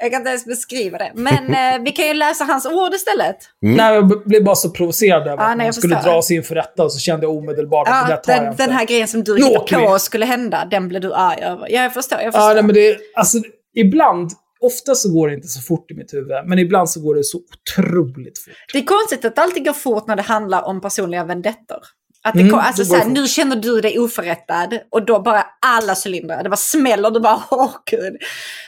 [0.00, 1.12] Jag kan inte ens beskriva det.
[1.14, 1.34] Men
[1.74, 3.36] eh, vi kan ju läsa hans ord istället.
[3.60, 6.12] Nej, jag blev bara så provocerad över Ja, att nej, man skulle förstår.
[6.12, 8.84] dras inför rätta och så kände jag omedelbart att det där tar den, den här
[8.86, 9.98] grejen som du hittade på vi.
[9.98, 11.66] skulle hända, den blev du arg över.
[11.70, 12.18] Ja, jag förstår.
[12.20, 12.48] Jag förstår.
[12.48, 13.38] Ja, nej, men det, alltså,
[13.76, 14.30] ibland,
[14.62, 17.24] ofta så går det inte så fort i mitt huvud, men ibland så går det
[17.24, 18.54] så otroligt fort.
[18.72, 21.78] Det är konstigt att det alltid går fort när det handlar om personliga vendettor.
[22.24, 25.22] Att det Mm, kom, det alltså, går såhär, nu känner du dig oförrättad och då
[25.22, 26.42] bara alla cylindrar.
[26.42, 28.16] Det bara smäller och du bara åh gud.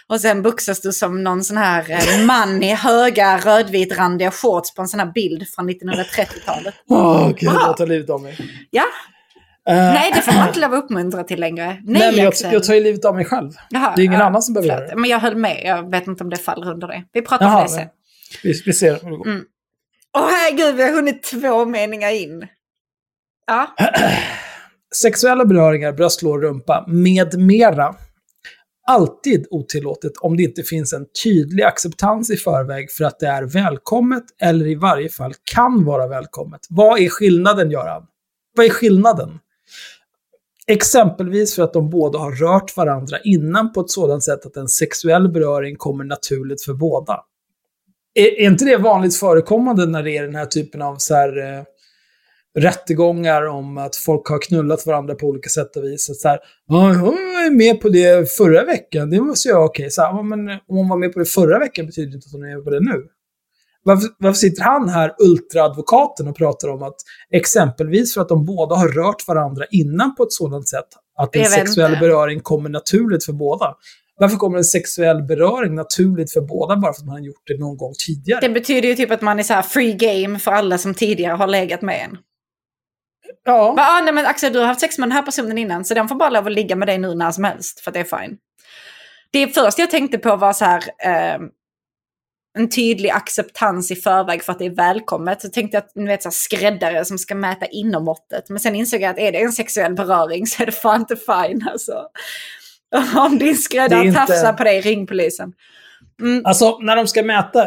[0.08, 4.82] Och sen buxas du som någon sån här eh, man i höga rödvitrandiga shorts på
[4.82, 6.74] en sån här bild från 1930-talet.
[6.88, 7.60] Åh, gud, Bra.
[7.66, 8.38] jag tar livet av mig.
[8.70, 8.84] Ja,
[9.66, 11.66] nej det får man inte lov att uppmuntra till längre.
[11.84, 13.50] Nej, nej, men jag, jag tar ju livet av mig själv.
[13.70, 14.80] Jaha, det är ingen ja, annan som behöver förlåt.
[14.88, 15.00] göra det.
[15.00, 17.04] Men jag höll med, jag vet inte om det faller under det.
[17.12, 17.88] Vi pratar om Jaha, det sen.
[18.42, 19.26] vi, vi ser hur det går.
[19.26, 19.44] Mm.
[20.16, 22.46] Åh herregud, vi har hunnit två meningar in.
[23.46, 23.74] Ja,
[25.02, 27.94] Sexuella beröringar, bröstlår, rumpa med mera.
[28.86, 33.42] Alltid otillåtet om det inte finns en tydlig acceptans i förväg för att det är
[33.42, 36.60] välkommet eller i varje fall kan vara välkommet.
[36.70, 38.02] Vad är skillnaden, Göran?
[38.56, 39.38] Vad är skillnaden?
[40.66, 44.68] Exempelvis för att de båda har rört varandra innan på ett sådant sätt att en
[44.68, 47.20] sexuell beröring kommer naturligt för båda.
[48.14, 51.58] Är, är inte det vanligt förekommande när det är den här typen av så här,
[51.58, 51.64] eh,
[52.58, 56.20] rättegångar om att folk har knullat varandra på olika sätt och vis.
[56.22, 59.90] Så här, "Ja, var med på det förra veckan, det måste jag okej.
[59.90, 62.32] Så här, men om hon var med på det förra veckan betyder det inte att
[62.32, 63.08] hon är med på det nu.
[63.86, 66.96] Varför, varför sitter han här, ultraadvokaten, och pratar om att
[67.30, 71.44] exempelvis för att de båda har rört varandra innan på ett sådant sätt att en
[71.44, 72.00] sexuell inte.
[72.00, 73.74] beröring kommer naturligt för båda?
[74.16, 77.58] Varför kommer en sexuell beröring naturligt för båda bara för att man har gjort det
[77.58, 78.40] någon gång tidigare?
[78.40, 81.46] det betyder ju typ att man är så free game för alla som tidigare har
[81.46, 82.18] legat med en.
[83.44, 83.74] ja.
[83.76, 85.94] Bara, ah, nej men Axel, du har haft sex med den här personen innan, så
[85.94, 88.00] den får bara lov att ligga med dig nu när som helst, för att det
[88.00, 88.36] är fine.
[89.30, 91.40] Det första jag tänkte på var så här, eh,
[92.58, 95.42] en tydlig acceptans i förväg för att det är välkommet.
[95.42, 98.48] Så tänkte jag att ni vet, så här, skräddare som ska mäta inommåttet.
[98.48, 101.16] Men sen insåg jag att är det en sexuell beröring så är det fan inte
[101.16, 102.02] fine alltså.
[103.16, 105.52] Om din skräddare inte- tafsar på dig, ring polisen.
[106.20, 107.62] Mm, Alltså, när de ska mäta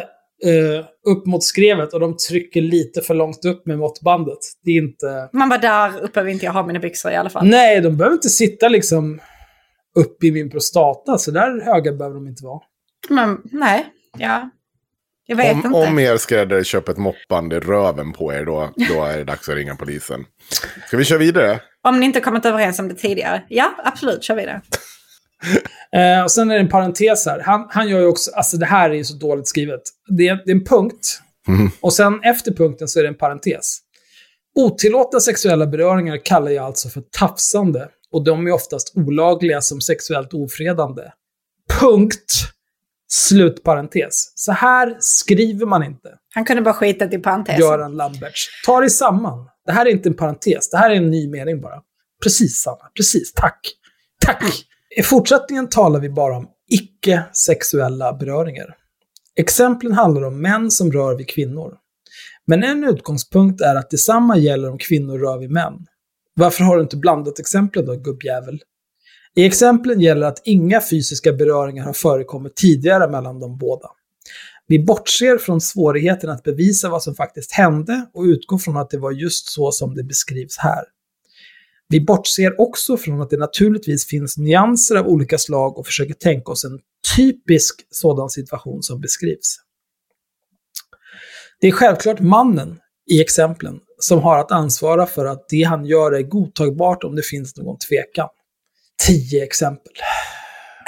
[0.45, 4.37] eh, upp mot skrevet och de trycker lite för långt upp med måttbandet.
[4.63, 5.29] Det är inte...
[5.33, 7.47] man var där uppe vill inte jag ha mina byxor i alla fall.
[7.47, 9.19] Nej, de behöver inte sitta liksom
[9.99, 11.17] upp i min prostata.
[11.17, 12.59] Så där höga behöver de inte vara.
[13.09, 13.85] Men nej,
[14.17, 14.49] ja.
[15.29, 15.69] Jag vet Om, inte.
[15.69, 19.49] om er skräddare köper ett moppband i röven på er, då, då är det dags
[19.49, 20.25] att ringa polisen.
[20.87, 21.59] Ska vi köra vidare?
[21.83, 23.43] Om ni inte kommit överens om det tidigare.
[23.49, 24.61] Ja, absolut, kör vidare.
[25.95, 27.39] Eh, och sen är det en parentes här.
[27.39, 29.81] Han, han gör ju också, alltså det här är ju så dåligt skrivet.
[30.17, 31.19] Det är, det är en punkt.
[31.47, 31.71] Mm.
[31.81, 33.77] Och sen efter punkten så är det en parentes.
[34.55, 37.87] Otillåtna sexuella beröringar kallar jag alltså för tafsande.
[38.11, 41.01] Och de är oftast olagliga som sexuellt ofredande.
[41.79, 42.33] Punkt.
[43.07, 44.31] Slutparentes.
[44.35, 46.09] Så här skriver man inte.
[46.35, 47.61] Han kunde bara skita i parentesen.
[47.61, 48.47] Göran Lamberts.
[48.65, 49.49] Ta dig samman.
[49.65, 50.69] Det här är inte en parentes.
[50.69, 51.81] Det här är en ny mening bara.
[52.23, 52.91] Precis, Sanna.
[52.95, 53.33] Precis.
[53.33, 53.59] Tack.
[54.25, 54.43] Tack.
[54.97, 58.75] I fortsättningen talar vi bara om icke-sexuella beröringar.
[59.35, 61.77] Exemplen handlar om män som rör vid kvinnor.
[62.47, 65.73] Men en utgångspunkt är att detsamma gäller om kvinnor rör vid män.
[66.33, 68.59] Varför har du inte blandat exemplen då, gubbjävel?
[69.37, 73.89] I exemplen gäller att inga fysiska beröringar har förekommit tidigare mellan de båda.
[74.67, 78.97] Vi bortser från svårigheten att bevisa vad som faktiskt hände och utgår från att det
[78.97, 80.83] var just så som det beskrivs här.
[81.89, 86.51] Vi bortser också från att det naturligtvis finns nyanser av olika slag och försöker tänka
[86.51, 86.79] oss en
[87.15, 89.57] typisk sådan situation som beskrivs.
[91.59, 92.79] Det är självklart mannen
[93.11, 97.25] i exemplen som har att ansvara för att det han gör är godtagbart om det
[97.25, 98.27] finns någon tvekan.
[99.05, 99.93] Tio exempel.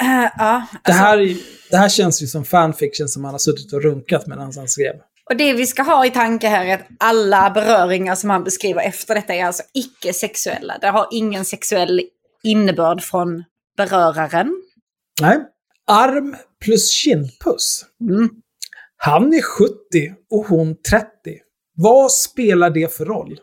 [0.00, 0.06] Eh,
[0.38, 1.36] ja, Det alltså, här, är-
[1.70, 4.94] det här känns ju som fanfiction som han har suttit och runkat medan han skrev.
[5.30, 8.82] och det vi ska ha i tanke här är att alla beröringar som han beskriver
[8.82, 10.78] efter detta är alltså icke-sexuella.
[10.80, 12.00] Det har ingen sexuell
[12.42, 13.44] innebörd från
[13.76, 14.62] beröraren.
[15.20, 15.38] Nej.
[15.86, 17.84] Arm plus kindpuss.
[18.10, 18.28] Mm.
[18.96, 19.70] Han är 70
[20.30, 21.06] och hon 30.
[21.76, 23.38] Vad spelar det för roll?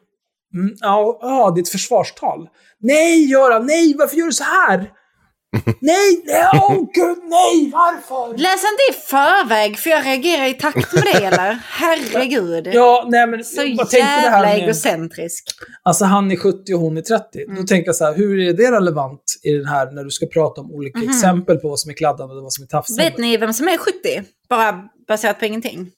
[0.53, 2.49] Mm, ja, ja, det är ett försvarstal.
[2.83, 4.77] Nej, Göran, nej, varför gör du så här?
[5.81, 8.37] nej, nej, åh gud, nej, varför?
[8.37, 11.59] Läs inte i förväg, för jag reagerar i takt med det, eller?
[11.69, 12.67] Herregud.
[12.73, 15.43] Ja, nej, men Så jag tänkte det här jävla egocentrisk.
[15.83, 17.43] Alltså han är 70 och hon är 30.
[17.43, 17.55] Mm.
[17.55, 20.25] Då tänker jag så här, hur är det relevant i den här när du ska
[20.25, 21.09] prata om olika Mhm.
[21.09, 23.03] exempel på vad som är kladdande och vad som är tafsande?
[23.03, 23.93] Vet ni vem som är 70?
[24.49, 25.89] Bara baserat på ingenting.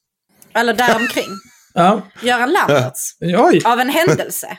[0.53, 1.25] Eller däromkring.
[1.73, 2.01] Ja.
[2.21, 3.15] Göran Lamberts.
[3.65, 4.57] Av en händelse.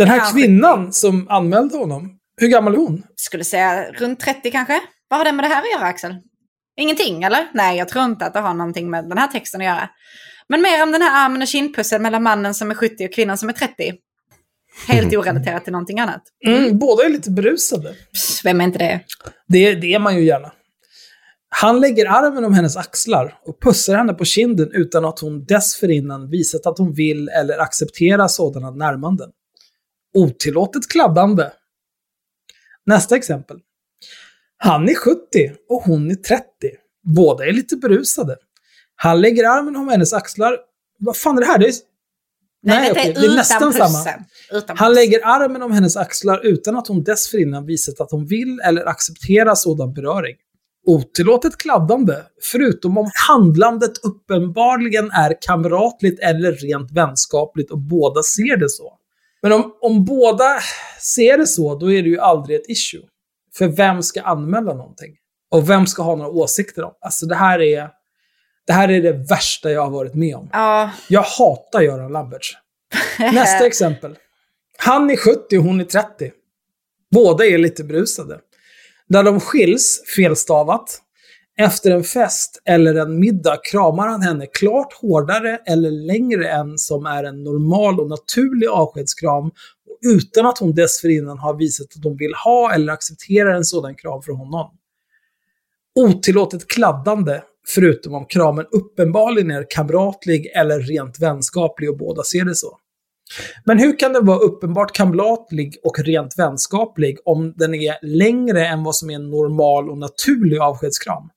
[0.00, 0.30] Den här Ja.
[0.32, 2.10] kvinnan som anmälde honom,
[2.40, 3.02] hur gammal är hon?
[3.16, 4.80] Skulle säga runt 30 kanske.
[5.08, 6.14] Vad har det med det här att göra Axel?
[6.76, 7.46] Ingenting, eller?
[7.54, 9.88] Nej, jag tror inte att det har någonting med den här texten att göra.
[10.48, 13.38] Men mer om den här armen och kindpussen mellan mannen som är 70 och kvinnan
[13.38, 13.92] som är 30.
[14.88, 16.22] Helt orelaterat till någonting annat.
[16.46, 17.94] Mm, båda är lite berusade.
[18.12, 19.00] Pss, vem är inte det?
[19.48, 20.52] Det, det är man ju gärna.
[21.48, 26.30] Han lägger armen om hennes axlar och pussar henne på kinden utan att hon dessförinnan
[26.30, 29.30] visat att hon vill eller accepterar sådana närmanden.
[30.14, 31.50] Otillåtet kladdande.
[32.86, 33.58] Nästa exempel.
[34.56, 35.20] Han är 70
[35.68, 36.44] och hon är 30.
[37.02, 38.36] Båda är lite berusade.
[38.96, 40.56] Han lägger armen om hennes axlar.
[40.98, 41.58] Vad fan är det här?
[41.58, 41.74] Det är...
[42.62, 43.88] Nej, det, okej, det är nästan pussen.
[43.88, 44.24] samma.
[44.52, 48.60] Utan Han lägger armen om hennes axlar utan att hon dessförinnan visat att hon vill
[48.64, 50.36] eller accepterar sådan beröring.
[50.86, 58.70] Otillåtet kladdande, förutom om handlandet uppenbarligen är kamratligt eller rent vänskapligt och båda ser det
[58.70, 58.99] så.
[59.42, 60.60] Men om, om båda
[61.00, 63.02] ser det så, då är det ju aldrig ett issue.
[63.54, 65.16] För vem ska anmäla någonting?
[65.50, 66.92] Och vem ska ha några åsikter om?
[67.00, 67.88] Alltså det här är
[68.66, 70.50] det, här är det värsta jag har varit med om.
[70.52, 72.48] Ja, Jag hatar Göran Lambertz.
[73.18, 74.16] Nästa exempel.
[74.78, 76.32] Han är 70 och hon är 30.
[77.10, 78.38] Båda är lite brusade.
[79.06, 81.02] När de skiljs, felstavat,
[81.60, 87.06] efter en fest eller en middag kramar han henne klart hårdare eller längre än som
[87.06, 89.50] är en normal och naturlig avskedskram
[90.02, 94.22] utan att hon dessförinnan har visat att hon vill ha eller accepterar en sådan kram
[94.22, 94.70] från honom.
[95.94, 97.42] Otillåtet kladdande,
[97.74, 102.78] förutom om kramen uppenbarligen är kamratlig eller rent vänskaplig och båda ser det så.
[103.64, 108.84] Men hur kan den vara uppenbart kamratlig och rent vänskaplig om den är längre än
[108.84, 111.30] vad som är en normal och naturlig avskedskram?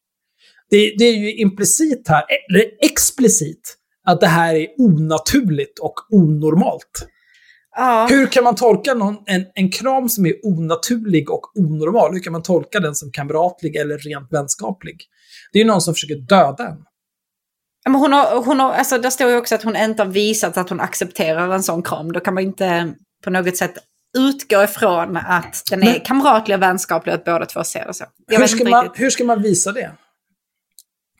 [0.73, 3.75] Det, det är ju implicit här, eller explicit,
[4.07, 7.07] att det här är onaturligt och onormalt.
[7.75, 8.07] ja.
[8.09, 12.13] Hur kan man tolka någon, en, en kram som är onaturlig och onormal?
[12.13, 14.97] Hur kan man tolka den som kamratlig eller rent vänskaplig?
[15.51, 16.77] Det är ju någon som försöker döda en.
[17.85, 20.57] Men hon har, hon har, alltså, där står ju också att hon inte har visat
[20.57, 22.11] att hon accepterar en sån kram.
[22.11, 23.73] Då kan man inte på något sätt
[24.17, 27.93] utgå ifrån att den är Men- kamratlig och vänskaplig och att båda två ser det
[27.93, 28.05] så.
[28.27, 29.91] Hur ska, man, hur ska man visa det?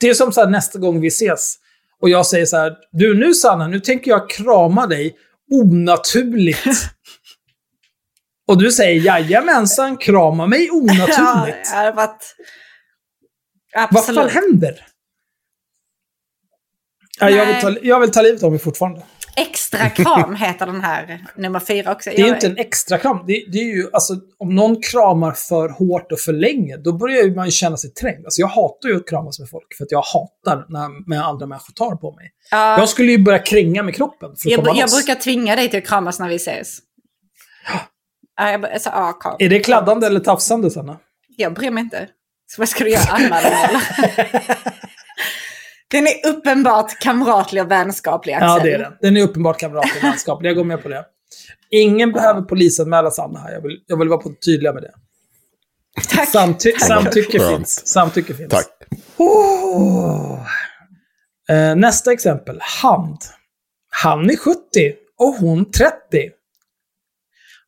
[0.04, 1.56] Det är som så här, nästa gång vi ses
[2.02, 5.16] och jag säger så här, du nu Sanna, nu tänker jag krama dig
[5.52, 6.66] onaturligt.
[8.48, 11.68] och du säger, jajamensan, krama mig Ja, onaturligt.
[11.68, 12.36] hade varit...
[13.92, 14.86] Vad fan händer?
[17.20, 19.04] Ja, jag, vill ta, jag vill ta livet av mig fortfarande.
[19.36, 22.10] Extra kram heter den här nummer fyra också.
[22.10, 23.24] Det är ju inte en extra kram.
[23.28, 27.36] Det, det är ju, alltså, om någon kramar för hårt och för länge, då börjar
[27.36, 28.26] man ju känna sig trängd.
[28.26, 31.46] Alltså, jag hatar ju att kramas med folk, för att jag hatar när, när andra
[31.46, 32.32] människor tar på mig.
[32.52, 35.06] Ja, Jag skulle ju börja kränga med kroppen för att jag, komma jag loss.
[35.06, 36.78] brukar tvinga dig till att kramas när vi ses.
[38.38, 39.36] Ja, jag, alltså, ja, kram.
[39.40, 40.98] Är det kladdande eller tafsande, Sanna?
[41.38, 42.08] jag bryr mig inte.
[42.48, 43.12] Så vad ska du göra?
[43.12, 43.82] Anmäla mig eller?
[45.94, 48.48] Den är uppenbart kamratlig och vänskaplig, Axel.
[48.48, 48.94] Ja, det är den.
[49.02, 50.50] Den är uppenbart kamratlig och vänskaplig.
[50.50, 51.06] Jag går med på det.
[51.70, 53.52] Ingen behöver polisanmäla Sanna här.
[53.52, 54.92] Jag vill, jag vill vara på tydliga med det.
[56.10, 56.30] Tack.
[56.30, 57.58] Samty samtycke Skönt.
[57.58, 57.88] finns.
[57.88, 58.50] Samtycke finns.
[58.50, 58.68] Tack.
[59.18, 60.40] Oh.
[61.50, 62.60] Eh, nästa exempel.
[62.82, 63.18] Hand.
[64.02, 64.58] Han är 70
[65.18, 65.94] och hon 30.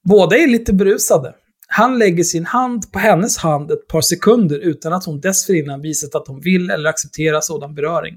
[0.04, 1.34] Båda är lite berusade.
[1.78, 6.16] Han lägger sin hand på hennes hand ett par sekunder utan att hon dessförinnan visat
[6.16, 8.16] att hon vill eller accepterar sådan beröring.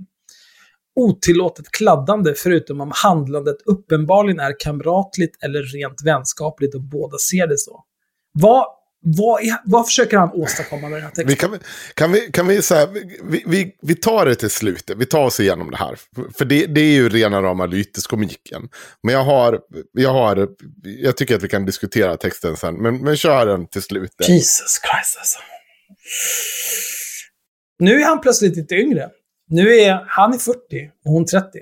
[0.97, 7.59] Otillåtet kladdande förutom om handlandet uppenbarligen är kamratligt eller rent vänskapligt och båda ser det
[7.59, 7.85] så.
[8.33, 8.67] Vad,
[9.01, 11.27] vad, är, vad försöker han åstadkomma med den här texten?
[11.27, 11.59] Vi kan,
[11.95, 12.89] kan vi, kan vi, så här,
[13.23, 14.97] vi, vi, vi tar det till slutet.
[14.97, 15.99] Vi tar oss igenom det här.
[16.39, 18.69] För det, det är ju rena rama lyteskomiken.
[19.03, 19.61] Men jag har,
[19.93, 20.49] jag har,
[20.85, 22.75] jag tycker att vi kan diskutera texten sen.
[22.75, 24.29] Men, men kör den till slutet.
[24.29, 25.39] Jesus Christ alltså.
[27.79, 29.11] Nu är han plötsligt lite yngre.
[29.51, 30.59] Nu är han är 40
[31.05, 31.59] och hon 30.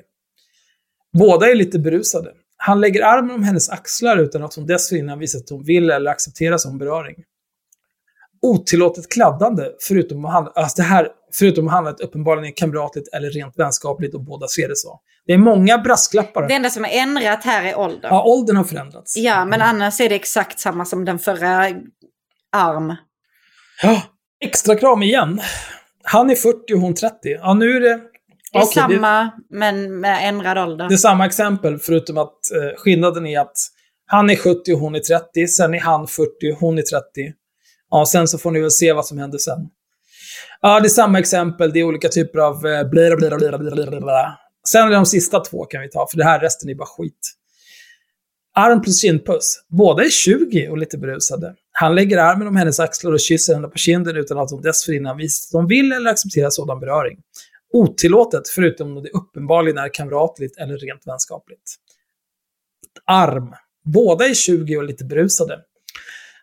[1.19, 2.33] Båda är lite berusade.
[2.57, 6.11] Han lägger armen om hennes axlar utan att hon dessförinnan visat att hon vill eller
[6.11, 7.17] accepterar som beröring.
[8.43, 13.31] Otillåtet kladdande, förutom att handla, alltså det här, förutom att handla uppenbarligen är kamratligt eller
[13.31, 15.01] rent vänskapligt och båda ser det så.
[15.27, 16.49] Det är många brasklappar.
[16.49, 18.11] Det enda som är ändrat här är åldern.
[18.11, 19.17] Ja, åldern har förändrats.
[19.17, 21.67] Ja, men annars är det exakt samma som den förra
[22.53, 22.95] arm.
[23.83, 24.03] Ja,
[24.41, 25.41] extra kram igen.
[26.03, 27.17] Han är 40 och hon 30.
[27.23, 28.01] Ja, nu är det...
[28.57, 30.89] Det är det- samma, men med ändrad ålder.
[30.89, 33.57] Det är samma exempel, förutom att eh, skillnaden är att
[34.07, 35.49] han är 70 och hon är 30.
[35.49, 37.05] Sen är han 40 och hon är 30.
[37.91, 39.59] Ja, sen så får ni väl se vad som händer sen.
[40.61, 41.73] Ja, det är samma exempel.
[41.73, 42.67] Det är olika typer av...
[42.67, 44.39] Eh, bla, bla, bla, bla, bla.
[44.69, 47.33] Sen är de sista två kan vi ta, för det här resten är bara skit.
[48.55, 49.65] Arm plus kindpuss.
[49.69, 51.55] Båda är 20 och lite berusade.
[51.73, 55.17] Han lägger armen om hennes axlar och kysser henne på kinden utan att hon dessförinnan
[55.17, 57.19] visat att hon vill eller accepterar sådan beröring.
[57.73, 61.75] Otillåtet, förutom om det uppenbarligen är kamratligt eller rent vänskapligt.
[63.07, 63.55] Arm.
[63.85, 65.61] Båda är 20 och lite berusade.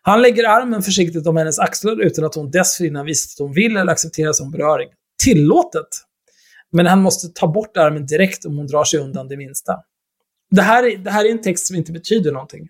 [0.02, 3.76] Han lägger armen försiktigt om hennes axlar utan att hon dessförinnan visat att hon vill
[3.76, 4.88] eller accepterar som beröring.
[5.24, 5.88] Tillåtet.
[6.72, 9.76] Men han måste ta bort armen direkt om hon drar sig undan det minsta.
[10.50, 12.68] Det här, är, det här är en text som inte betyder någonting.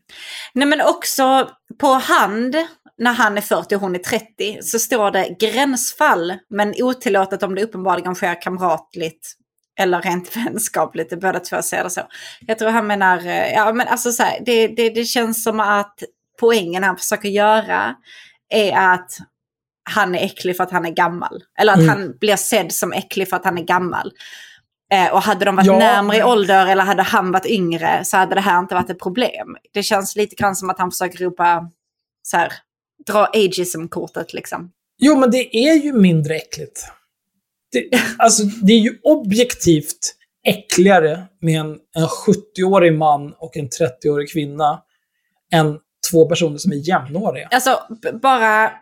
[0.54, 2.56] Nej men också på hand,
[2.98, 7.54] när han är 40 och hon är 30, så står det gränsfall, men otillåtet om
[7.54, 9.32] det uppenbarligen sker kamratligt
[9.78, 11.10] eller rent vänskapligt.
[11.10, 12.00] Det båda två ser det så.
[12.40, 15.60] Jag tror han menar, eh, ja men alltså så här, det, det, det känns som
[15.60, 16.02] att
[16.40, 17.94] poängen han försöker göra
[18.48, 19.10] är att
[19.90, 21.42] han är äcklig för att han är gammal.
[21.58, 21.88] Eller att Mm.
[21.88, 24.12] han blir sedd som äcklig för att han är gammal.
[24.92, 28.16] Eh, och hade de varit Ja, närmare i ålder eller hade han varit yngre så
[28.16, 29.56] hade det här inte varit ett problem.
[29.72, 31.70] Det känns lite grann som att han försöker ropa
[32.22, 32.52] så här,
[33.06, 34.70] dra ageism-kortet liksom.
[34.98, 36.84] Jo, men det är ju mindre äckligt.
[37.72, 37.88] Det,
[38.18, 40.14] alltså, det är ju objektivt
[40.46, 44.82] äckligare med en, en 70-årig man och en 30-årig kvinna
[45.52, 45.78] än
[46.10, 47.48] två personer som är jämnåriga.
[47.52, 47.80] Alltså
[48.22, 48.72] bara,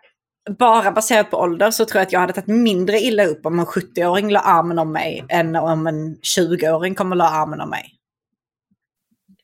[0.59, 3.59] bara baserat på ålder så tror jag att jag hade tagit mindre illa upp om
[3.59, 7.85] en 70-åring la armen om mig än om en 20-åring kommer la armen om mig.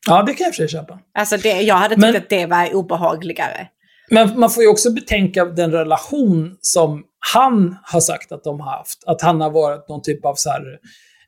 [0.06, 0.98] Ja, det kan jag för sig köpa.
[1.14, 3.68] Alltså det, jag hade tyckt Men- att det var obehagligare.
[4.10, 8.70] Men man får ju också betänka den relation som han har sagt att de har
[8.70, 9.04] haft.
[9.06, 10.62] Att han har varit någon typ av så här,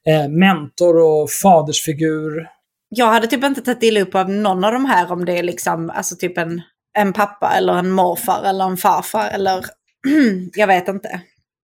[0.07, 2.47] eh, mentor och fadersfigur.
[2.89, 5.43] Jag hade typ inte tagit illa upp av någon av de här om det är
[5.43, 6.63] liksom, alltså typ en,
[6.99, 9.65] en pappa eller en morfar eller en farfar eller
[10.55, 11.21] jag vet inte.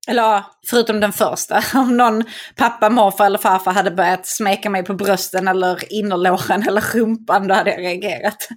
[0.08, 1.62] Eller förutom den första.
[1.74, 2.24] Om någon
[2.56, 7.54] pappa, morfar eller farfar hade börjat smeka mig på brösten eller innerlåren eller rumpan, då
[7.54, 8.48] hade jag reagerat.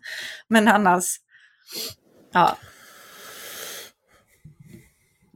[0.48, 1.06] Men annars,
[2.32, 2.58] ja.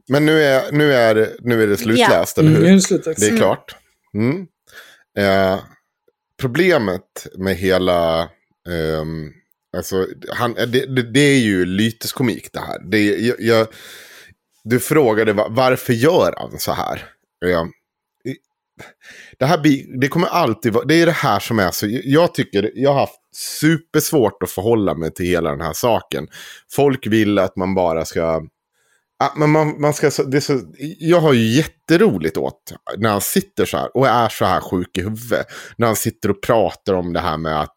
[0.08, 2.68] Men nu är, nu är, nu är det slutläst, eller Mm, hur?
[2.68, 3.16] är det.
[3.20, 3.76] Det är klart.
[4.14, 4.46] Mm.
[5.18, 5.60] Eh,
[6.40, 8.28] problemet med hela...
[8.68, 9.32] ehm,
[9.76, 10.66] alltså, han, det,
[10.96, 12.78] det, det är ju lyteskomik det här.
[12.90, 13.66] Det, jag, jag,
[14.64, 17.10] du frågade va- varför gör han så här?
[17.46, 17.64] Eh,
[19.38, 20.84] det, här blir, det kommer alltid vara...
[20.84, 21.86] Det är det här som är så...
[22.04, 22.70] Jag tycker...
[22.74, 26.28] Jag har haft supersvårt att förhålla mig till hela den här saken.
[26.72, 28.42] Folk vill att man bara ska...
[29.36, 30.60] Men man, man ska, det så,
[30.98, 34.98] jag har ju jätteroligt åt när han sitter så här och är så här sjuk
[34.98, 35.46] i huvudet.
[35.76, 37.76] När han sitter och pratar om det här med att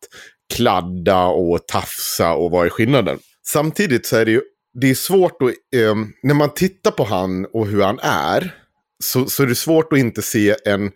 [0.54, 3.20] kladda och tafsa och vad är skillnaden.
[3.48, 4.42] Samtidigt så är det ju
[4.82, 8.56] det är svårt att, eh, när man tittar på han och hur han är,
[9.04, 10.92] så, så är det svårt att inte se en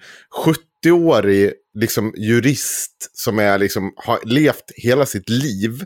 [0.86, 5.86] 70-årig liksom, jurist som är, liksom, har levt hela sitt liv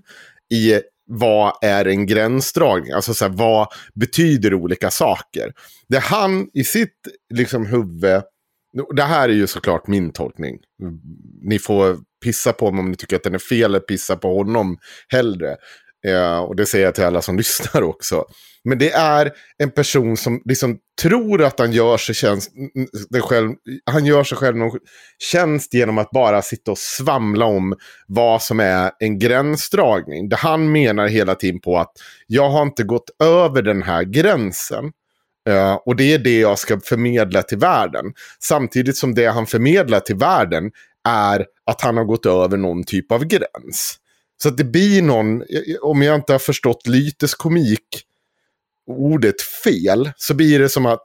[0.54, 2.92] i vad är en gränsdragning?
[2.92, 5.54] Alltså så här, vad betyder olika saker?
[5.88, 6.98] Det han i sitt
[7.34, 8.22] liksom, huvud,
[8.96, 10.58] det här är ju såklart min tolkning.
[11.42, 14.38] Ni får pissa på mig om ni tycker att den är fel, eller pissa på
[14.38, 15.56] honom hellre.
[16.08, 18.26] Eh, och det säger jag till alla som lyssnar också.
[18.64, 22.52] Men det är en person som liksom tror att han gör sig, tjänst,
[23.22, 23.52] själv,
[23.86, 24.80] han gör sig själv någon
[25.20, 27.76] tjänst genom att bara sitta och svamla om
[28.08, 30.30] vad som är en gränsdragning.
[30.30, 31.92] Det han menar hela tiden på att
[32.28, 34.92] jag har inte gått över den här gränsen.
[35.50, 38.06] Uh, och det är det jag ska förmedla till världen.
[38.40, 40.72] Samtidigt som det han förmedlar till världen
[41.08, 44.00] är att han har gått över någon typ av gräns.
[44.44, 45.44] Så att det blir någon,
[45.82, 47.82] om jag inte har förstått lyteskomik
[48.88, 51.02] ordet fel, så blir det som att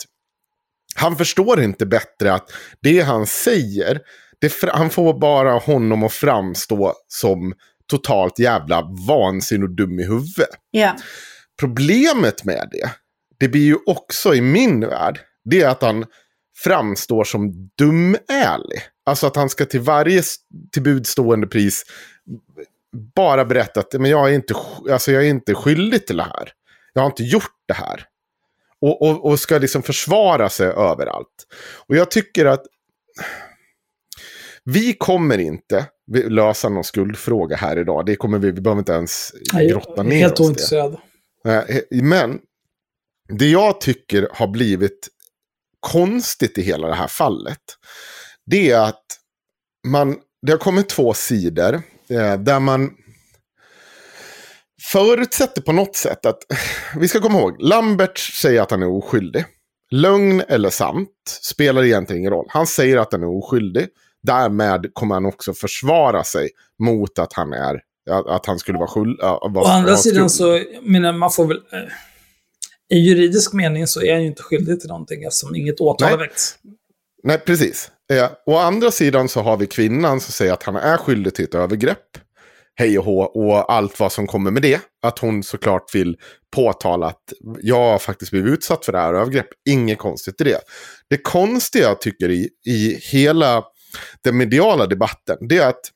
[0.94, 4.00] han förstår inte bättre att det han säger,
[4.38, 7.54] det, han får bara honom att framstå som
[7.86, 10.48] totalt jävla vansinnig och dum i huvudet.
[10.70, 10.96] Ja.
[11.60, 12.90] Problemet med det,
[13.38, 16.04] det blir ju också i min värld, det är att han
[16.64, 18.80] framstår som dumärlig.
[19.06, 20.36] Alltså att han ska till varje s-
[20.72, 21.82] tillbudstående pris
[23.14, 24.54] bara berätta att men jag, är inte,
[24.90, 26.52] alltså jag är inte skyldig till det här.
[26.92, 28.04] Jag har inte gjort det här.
[28.80, 31.46] Och, och, och ska liksom försvara sig överallt.
[31.86, 32.62] Och jag tycker att
[34.64, 35.86] vi kommer inte
[36.28, 38.06] lösa någon skuldfråga här idag.
[38.06, 40.96] Det kommer vi, vi behöver inte ens grotta ner Helt oss i ointresserad.
[41.46, 42.40] Eh, Men
[43.28, 45.08] det jag tycker har blivit
[45.80, 47.60] konstigt i hela det här fallet.
[48.46, 49.04] Det är att
[49.86, 50.16] man,
[50.46, 51.82] det har kommit två sidor
[52.38, 52.90] där man
[54.92, 56.38] förutsätter på något sätt att,
[56.96, 59.44] vi ska komma ihåg, Lambert säger att han är oskyldig.
[59.90, 61.08] Lögn eller sant
[61.42, 62.46] spelar egentligen ingen roll.
[62.48, 63.88] Han säger att han är oskyldig.
[64.22, 67.80] Därmed kommer han också försvara sig mot att han är
[68.26, 69.20] Att, han skulle vara skuld.
[69.20, 71.56] Å andra sidan så, menar man får väl...
[71.56, 76.10] Eh, I juridisk mening så är han ju inte skyldig till någonting eftersom inget åtal
[76.10, 76.54] har väckts.
[77.22, 77.90] Nej, precis.
[78.12, 81.44] Eh, å andra sidan så har vi kvinnan som säger att han är skyldig till
[81.44, 82.06] ett övergrepp.
[82.74, 84.80] Hej och hå och allt vad som kommer med det.
[85.02, 86.16] Att hon såklart vill
[86.54, 89.58] påtala att jag har faktiskt blivit utsatt för det här övergreppet.
[89.68, 90.60] Inget konstigt i det.
[91.10, 93.64] Det konstiga jag tycker i, i hela
[94.24, 95.90] den mediala debatten, det är att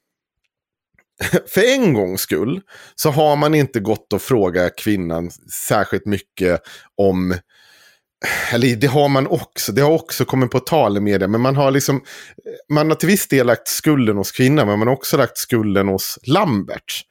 [1.46, 2.60] för en gångs skull
[2.94, 5.30] så har man inte gått och frågat kvinnan
[5.68, 6.60] särskilt mycket
[6.96, 7.34] om
[8.52, 11.56] eller det har man också, det har också kommit på tal i media, men man
[11.56, 12.02] har liksom,
[12.68, 15.88] man har till viss del lagt skulden hos kvinnan, men man har också lagt skulden
[15.88, 17.02] hos Lambert.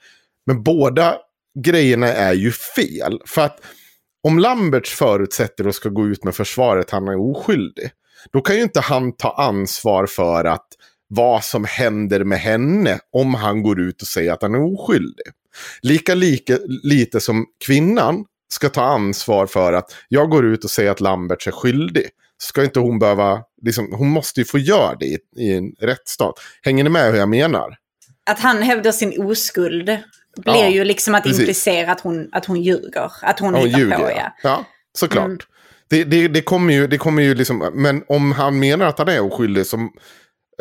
[0.46, 1.16] Men båda
[1.60, 3.60] grejerna är ju fel, för att
[4.24, 7.92] om Lamberts förutsätter och ska gå ut med försvaret, han är oskyldig,
[8.34, 10.68] då kan ju inte han ta ansvar för att
[11.08, 15.26] vad som händer med henne om han går ut och säger att han är oskyldig.
[15.82, 20.92] Lika, lika lite som kvinnan ska ta ansvar för att jag går ut och säger
[20.92, 22.10] att Lambert är skyldig.
[22.38, 26.34] Ska inte hon behöva, liksom, hon måste ju få göra det i, i en rättsstat.
[26.62, 27.78] Hänger ni med hur jag menar?
[28.26, 29.86] Att han hävdar sin oskuld
[30.38, 31.40] blir ja, ju liksom att precis.
[31.40, 33.12] implicera att hon, att hon ljuger.
[33.22, 34.34] Att hon, hon ljuger, på, ja.
[34.44, 34.66] ja
[34.98, 35.26] såklart.
[35.26, 35.40] Mm.
[35.90, 39.08] Det, det, det, kommer ju, det kommer ju liksom, men om han menar att han
[39.08, 39.90] är oskyldig så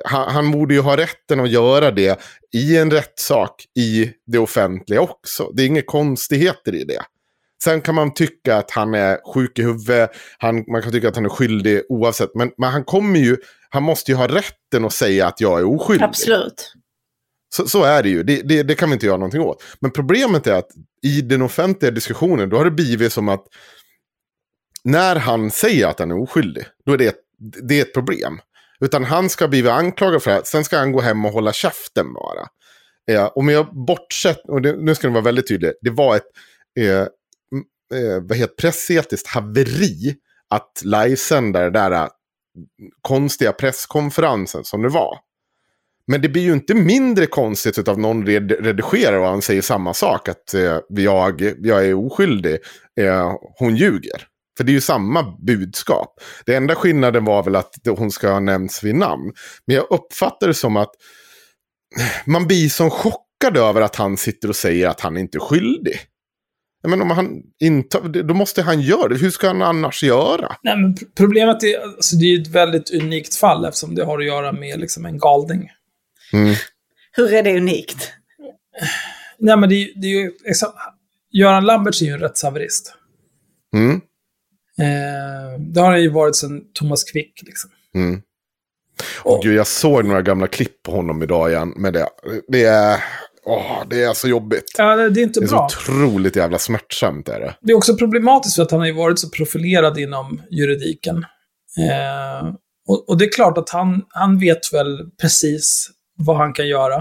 [0.04, 2.20] han, han borde ju ha rätten att göra det
[2.54, 5.50] i en rättssak i det offentliga också.
[5.54, 7.02] Det är inga konstigheter i det.
[7.64, 11.16] Sen kan man tycka att han är sjuk i huvudet, han, man kan tycka att
[11.16, 12.34] han är skyldig oavsett.
[12.34, 13.36] Men, men han kommer ju,
[13.70, 16.04] han måste ju ha rätten att säga att jag är oskyldig.
[16.04, 16.74] Absolut.
[17.54, 19.62] Så, så är det ju, det, det, det, kan vi inte göra någonting åt.
[19.80, 20.70] Men problemet är att
[21.02, 23.46] i den offentliga diskussionen, då har det blivit som att
[24.84, 28.40] när han säger att han är oskyldig, då är det, det är ett problem.
[28.80, 31.52] Utan han ska bli anklagad för det här, sen ska han gå hem och hålla
[31.52, 32.48] käften bara.
[33.10, 36.26] Eh, om jag bortsett, och det, nu ska det vara väldigt tydligt, det var ett
[36.80, 37.06] eh,
[37.92, 40.14] eh, vad heter, pressetiskt haveri
[40.50, 42.08] att livesända den där äh,
[43.00, 45.18] konstiga presskonferensen som det var.
[46.06, 49.94] Men det blir ju inte mindre konstigt av någon red redigerar och han säger samma
[49.94, 50.28] sak.
[50.28, 52.58] Att eh, jag, jag är oskyldig,
[53.00, 54.26] eh, hon ljuger.
[54.56, 56.20] För det är ju samma budskap.
[56.46, 59.32] Det enda skillnaden var väl att hon ska ha nämnts vid namn.
[59.66, 60.90] Men jag uppfattar det som att
[62.26, 66.00] man blir så chockad över att han sitter och säger att han inte är skyldig.
[66.82, 69.16] Men om han inte, då måste han göra det.
[69.16, 70.56] Hur ska han annars göra?
[70.62, 74.26] Nej, men problemet är, alltså det är ett väldigt unikt fall eftersom det har att
[74.26, 75.70] göra med liksom en galning.
[76.32, 76.54] Mm.
[77.12, 78.12] Hur är det unikt?
[79.38, 80.32] Nej, men det, är, det är ju...
[80.44, 80.68] Liksom,
[81.32, 82.94] Göran Lamberts är ju en rättshaverist.
[83.74, 84.00] Mm.
[84.78, 87.42] Eh, det har han ju varit sedan Thomas Quick.
[87.42, 87.70] Liksom.
[87.94, 88.22] Mm.
[89.22, 91.72] Och, Gud, jag såg några gamla klipp på honom idag igen.
[91.76, 92.08] med det,
[92.48, 93.04] det är...
[93.44, 94.74] Åh, det är så jobbigt.
[94.78, 95.68] Ja, det är inte det är bra.
[95.68, 97.28] så otroligt jävla smärtsamt.
[97.28, 97.54] Är det.
[97.60, 101.16] det är också problematiskt för att han har ju varit så profilerad inom juridiken.
[101.78, 102.54] Eh,
[102.88, 106.96] och, och, det är klart att han, han vet väl precis vad han kan göra.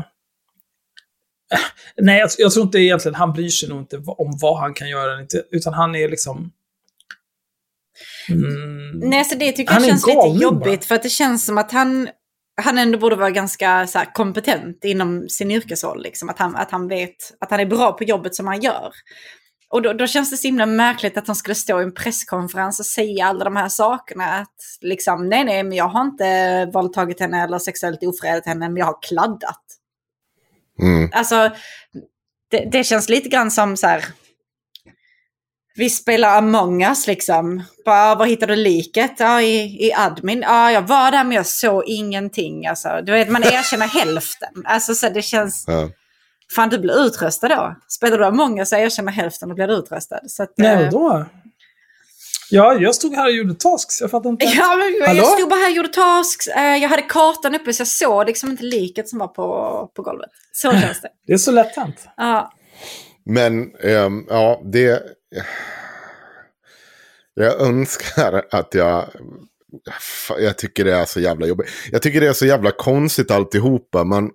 [1.54, 1.60] Eh,
[1.98, 4.90] nej, jag, jag, tror inte egentligen, han bryr sig nog inte om vad han kan
[4.90, 6.52] göra, utan han är liksom...
[8.30, 10.88] Mm, Nej, så det tycker jag känns lite jobbigt, bara.
[10.88, 12.10] för att det känns som att han
[12.62, 16.04] han ändå borde vara ganska så här, kompetent inom sin yrkesroll.
[16.04, 16.30] Liksom.
[16.30, 18.92] Att, han, att han vet att han är bra på jobbet som han gör.
[19.70, 22.80] Och då, då, känns det så himla märkligt att han skulle stå i en presskonferens
[22.80, 24.24] och säga alla de här sakerna.
[24.24, 28.78] Att liksom, nej, nej, men jag har inte våldtagit henne eller sexuellt ofredat henne, men
[28.78, 29.64] jag har kladdat.
[30.82, 31.10] Mm.
[31.14, 31.50] Alltså,
[32.52, 34.06] det, det, känns lite grann som så här,
[35.76, 37.64] vi spelar Among us liksom.
[37.86, 39.12] Bara, var hittade du liket?
[39.18, 40.42] Ja, i, i admin.
[40.42, 42.68] Ja, jag var där men jag såg ingenting.
[42.68, 44.64] Alltså, du vet, man erkänner hälften.
[44.66, 45.64] Alltså, så det känns...
[45.68, 45.90] Ja.
[46.56, 47.76] Fan, du blir utröstad då.
[47.88, 50.20] Spelar du Among us och erkänner hälften och blir du utröstad.
[50.28, 50.90] Så att, Nej, äh...
[50.90, 51.26] då?
[52.50, 54.02] Ja, jag stod här och gjorde tasks.
[54.02, 54.46] Jag fattar inte.
[54.46, 56.48] Ja, men jag stod bara här och gjorde tasks.
[56.48, 60.02] Eh, jag hade kartan uppe så jag såg liksom inte liket som var på, på
[60.02, 60.30] golvet.
[60.52, 61.10] Så känns det.
[61.28, 62.08] Det är så lätt hänt.
[62.18, 62.52] Ja.
[63.26, 65.02] Men, um, ja, det
[67.34, 69.10] jag önskar att jag...
[70.40, 71.68] Jag tycker det är så jävla jobbigt.
[71.92, 74.04] Jag tycker det är så jävla konstigt alltihopa.
[74.04, 74.32] Man,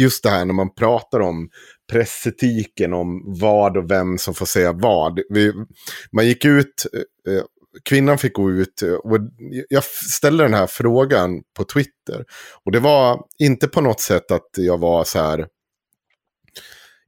[0.00, 1.48] just det här när man pratar om
[1.90, 5.20] pressetiken, om vad och vem som får säga vad.
[5.28, 5.52] Vi,
[6.12, 6.86] man gick ut,
[7.28, 7.42] eh,
[7.84, 9.18] kvinnan fick gå ut eh, och
[9.68, 12.24] jag ställde den här frågan på Twitter.
[12.64, 15.46] Och det var inte på något sätt att jag var så här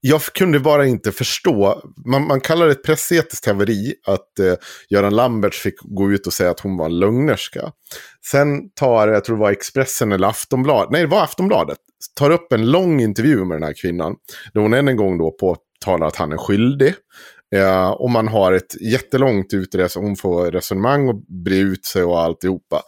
[0.01, 1.83] jag kunde bara inte förstå.
[2.07, 4.55] Man, man kallar det ett pressetiskt haveri att eh,
[4.91, 7.73] Göran Lamberts fick gå ut och säga att hon var en lögnerska.
[8.31, 11.79] Sen tar, jag tror det var Expressen eller Aftonbladet, nej det var Aftonbladet,
[12.17, 14.17] tar upp en lång intervju med den här kvinnan.
[14.55, 16.95] Där hon än en gång då påtalar att han är skyldig.
[17.55, 22.21] Eh, och man har ett jättelångt utres hon får resonemang och bre ut sig och
[22.21, 22.83] alltihopa.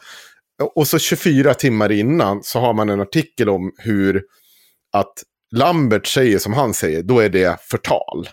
[0.74, 4.22] Och så 24 timmar innan så har man en artikel om hur
[4.92, 5.12] att
[5.56, 8.28] Lambert säger som han säger, då är det förtal.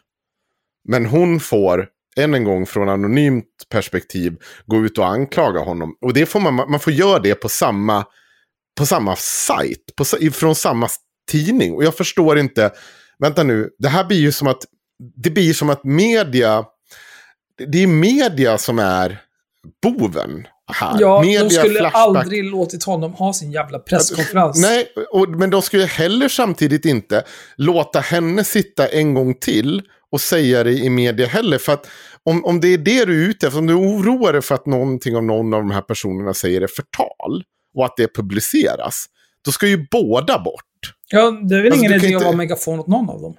[0.87, 1.87] Men hon får,
[2.17, 5.97] än en gång från anonymt perspektiv, gå ut och anklaga honom.
[6.01, 8.05] Och det får man, man får göra det på samma,
[8.77, 10.87] på samma sajt, på, från samma
[11.31, 11.73] tidning.
[11.73, 12.71] Och jag förstår inte,
[13.19, 14.63] vänta nu, det här blir ju som att,
[15.15, 16.65] det blir som att media,
[17.67, 19.21] det är media som är
[19.83, 20.97] boven här.
[20.99, 21.95] Ja, media, de skulle flashback.
[21.95, 24.61] aldrig låtit honom ha sin jävla presskonferens.
[24.61, 27.23] Nej, och, men de skulle heller samtidigt inte
[27.55, 31.57] låta henne sitta en gång till och säga det i media heller.
[31.57, 31.87] För att
[32.23, 34.65] om, om det är det du är ute efter, om du oroar dig för att
[34.65, 37.43] någonting av någon av de här personerna säger är förtal
[37.75, 39.05] och att det publiceras,
[39.45, 40.63] då ska ju båda bort.
[41.09, 43.35] Ja, det är väl Alltså, ingen idé att inte- vara megafon åt någon av dem.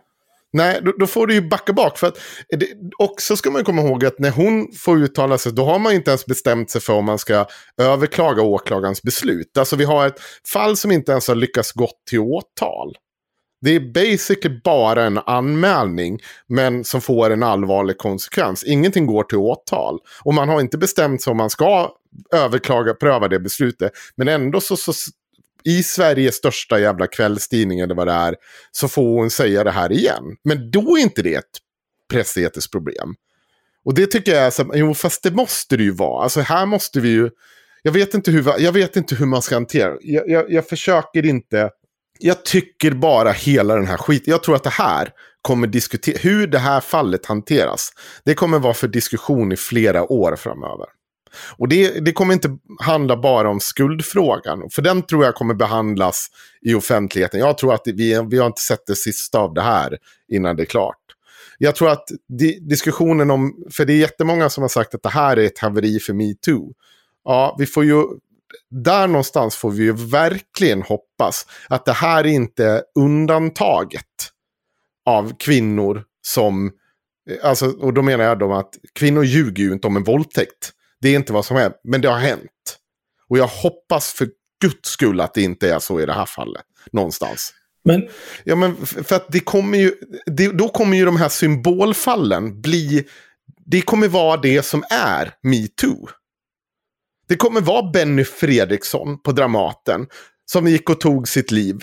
[0.52, 1.98] Nej, då, då får du ju backa bak.
[1.98, 2.18] För att
[2.48, 2.66] det,
[2.98, 6.10] också ska man komma ihåg att när hon får uttala sig, då har man inte
[6.10, 7.46] ens bestämt sig för om man ska
[7.80, 9.58] överklaga åklagarens beslut.
[9.58, 10.20] Alltså vi har ett
[10.52, 12.96] fall som inte ens har lyckats gått till åtal.
[13.60, 16.18] Det är basically bara en anmälning,
[16.48, 18.64] men som får en allvarlig konsekvens.
[18.64, 19.98] Ingenting går till åtal.
[20.24, 21.90] Och man har inte bestämt sig om man ska
[22.34, 23.92] överklaga, pröva det beslutet.
[24.16, 24.92] Men ändå så, så
[25.68, 28.34] i Sveriges största jävla kvällstidning eller vad det är,
[28.72, 30.24] så får hon säga det här igen.
[30.44, 31.58] Men då är inte det ett
[32.10, 33.14] pressetiskt problem.
[33.84, 36.22] Och det tycker jag är så, jo fast det måste det ju vara.
[36.22, 37.30] Alltså här måste vi ju,
[37.82, 41.26] jag vet inte hur, jag vet inte hur man ska hantera jag, jag, jag försöker
[41.26, 41.70] inte,
[42.18, 45.10] jag tycker bara hela den här skiten, jag tror att det här
[45.42, 47.92] kommer diskutera, hur det här fallet hanteras,
[48.24, 50.86] det kommer vara för diskussion i flera år framöver.
[51.56, 54.70] Och det, det kommer inte handla bara om skuldfrågan.
[54.70, 56.28] För den tror jag kommer behandlas
[56.62, 57.40] i offentligheten.
[57.40, 59.98] Jag tror att vi, vi har inte sett det sista av det här
[60.28, 60.96] innan det är klart.
[61.58, 65.08] Jag tror att di, diskussionen om, för det är jättemånga som har sagt att det
[65.08, 66.72] här är ett haveri för metoo.
[67.24, 68.04] Ja, vi får ju,
[68.70, 74.04] där någonstans får vi ju verkligen hoppas att det här är inte undantaget
[75.06, 76.72] av kvinnor som,
[77.30, 80.72] eh, alltså, och då menar jag då att kvinnor ljuger ju inte om en våldtäkt.
[81.00, 82.78] Det är inte vad som är, men det har hänt.
[83.28, 84.28] Och jag hoppas för
[84.62, 86.62] guds skull att det inte är så i det här fallet.
[86.92, 87.52] Någonstans.
[87.84, 88.08] Men
[88.44, 89.92] Ja, men för att det kommer ju,
[90.26, 93.04] det, då kommer ju de här symbolfallen bli,
[93.66, 96.08] det kommer vara det som är metoo.
[97.28, 100.06] Det kommer vara Benny Fredriksson på Dramaten
[100.44, 101.76] som gick och tog sitt liv.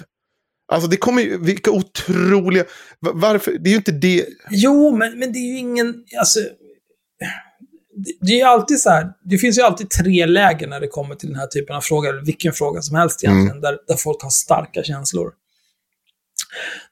[0.72, 2.64] Alltså det kommer ju, vilka otroliga,
[3.00, 6.04] va- varför, det är ju inte det, Jo, men, men det är ju ingen...
[6.20, 6.40] Alltså,
[7.96, 9.14] det, det är ju alltid så här.
[9.24, 12.10] Det finns ju alltid tre läger när det kommer till den här typen av frågor.
[12.10, 13.62] Eller vilken fråga som helst egentligen.
[13.62, 15.32] Där, där folk har starka känslor.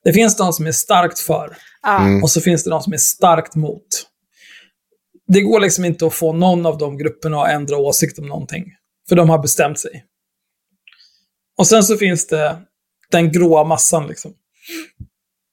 [0.03, 1.57] Det finns de som är starkt för.
[1.87, 2.23] Mm.
[2.23, 3.87] Och så finns det de som är starkt mot.
[5.27, 8.65] Det går liksom inte att få någon av de grupperna att ändra åsikt om någonting.
[9.09, 10.05] För de har bestämt sig.
[11.57, 12.57] Och sen så finns det
[13.11, 14.33] den gråa massan liksom.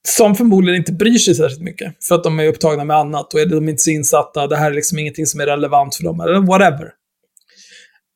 [0.07, 1.95] Som förmodligen inte bryr sig särskilt mycket.
[2.07, 4.47] För att de är upptagna med annat och är de inte så insatta.
[4.47, 6.19] Det här är liksom ingenting som är relevant för dem.
[6.19, 6.91] Eller whatever.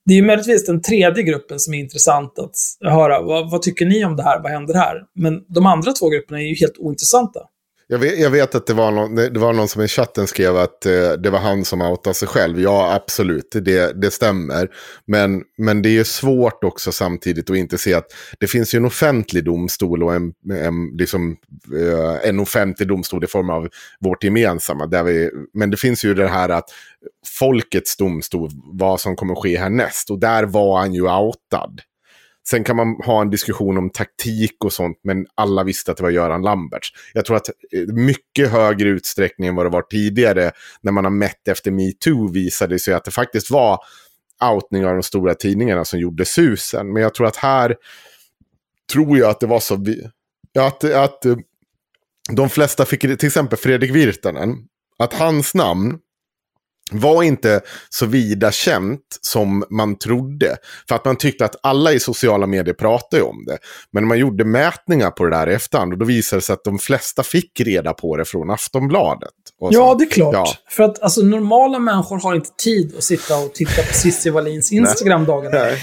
[0.06, 2.56] Det är ju möjligtvis den tredje gruppen som är intressant att
[2.92, 3.22] höra.
[3.22, 4.42] Vad, vad tycker ni om det här?
[4.44, 5.02] Vad händer här?
[5.16, 7.40] Men de andra två grupperna är ju helt ointressanta.
[7.88, 10.58] Jag vet, jag vet att det var, någon, det var någon som i chatten skrev
[10.58, 12.62] att eh, det var han som outade sig själv.
[12.62, 14.70] Ja, absolut, det, det stämmer.
[15.08, 18.06] Men, men det är ju svårt också samtidigt att inte se att
[18.40, 21.38] det finns ju en offentlig domstol och en, en, liksom,
[21.80, 23.68] eh, en offentlig domstol i form av
[24.00, 24.86] vårt gemensamma.
[24.86, 26.70] Där vi, men det finns ju det här att
[27.40, 30.10] folkets domstol, vad som kommer ske härnäst.
[30.10, 31.82] Och där var han ju outad.
[32.50, 36.04] Sen kan man ha en diskussion om taktik och sånt, men alla visste att det
[36.04, 36.90] var Göran Lamberts.
[37.14, 41.12] Jag tror att eh, mycket högre utsträckning än vad det var tidigare, när man har
[41.12, 43.80] mätt efter metoo, visade det sig att det faktiskt var
[44.54, 46.94] outning av de stora tidningarna som gjorde susen.
[46.94, 47.76] Men jag tror att här
[48.94, 49.86] tror jag att det var så...
[50.60, 51.36] Att, att eh,
[52.32, 54.56] de flesta fick, till exempel Fredrik Virtanen,
[54.98, 56.00] att hans namn
[56.92, 60.58] var inte så vida känt som man trodde.
[60.88, 63.58] För att man tyckte att alla i sociala medier pratade om det.
[63.92, 66.54] Men när man gjorde mätningar på det där i efterhand, och då visade det sig
[66.54, 69.30] att de flesta fick reda på det från Aftonbladet.
[69.60, 69.96] Ja, så.
[69.96, 70.34] det är klart.
[70.34, 70.46] Ja.
[70.70, 74.72] För att alltså, normala människor har inte tid att sitta och titta på Cissi Wallins
[74.72, 75.76] Instagram dagarna i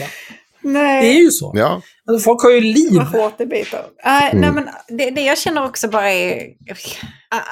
[0.63, 1.03] Nej.
[1.03, 1.53] Det är ju så.
[1.55, 2.93] Ja, Alltså, folk har ju liv.
[2.93, 3.81] Vad hårt det biter.
[4.05, 6.43] Nej, men det, det jag känner också bara är...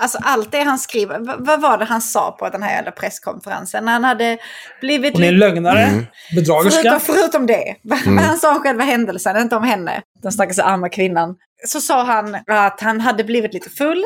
[0.01, 1.19] Alltså allt det han skriver.
[1.19, 3.85] v- Vad var det han sa på den här jävla presskonferensen?
[3.85, 4.39] När han hade
[4.81, 5.15] blivit...
[5.15, 6.07] Hon är en lögnare, Mm.
[6.37, 6.83] bedragerska.
[7.01, 7.77] Förutom, förutom det.
[7.83, 10.03] Vad vad han sa om själva händelsen, inte om henne.
[10.23, 11.37] Den stackars arma kvinnan.
[11.67, 14.05] så sa han att han hade blivit lite full.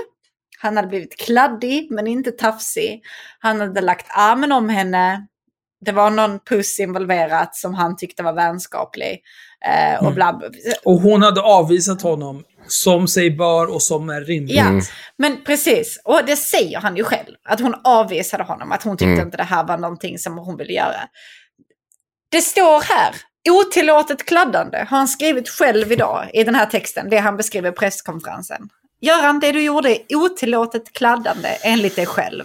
[0.58, 3.00] Han hade blivit kladdig men inte tafsig.
[3.40, 5.26] Han hade lagt armen om henne.
[5.84, 9.20] Det var någon puss involverat som han tyckte var vänskaplig.
[9.66, 10.14] Eh, och Mm.
[10.14, 10.40] bla.
[10.84, 14.56] Och hon hade avvisat honom som sig bör och som är rimligt.
[14.56, 14.80] Ja,
[15.18, 16.00] men precis.
[16.04, 17.34] Och det säger han ju själv.
[17.48, 18.72] Att hon avvisade honom.
[18.72, 19.24] Att hon tyckte Mm.
[19.26, 21.00] inte det här var någonting som hon ville göra.
[22.30, 23.14] Det står här.
[23.50, 27.10] Otillåtet kladdande har han skrivit själv idag i den här texten.
[27.10, 28.68] Det han beskriver i presskonferensen.
[29.00, 32.44] Göran, det du gjorde är otillåtet kladdande enligt dig själv.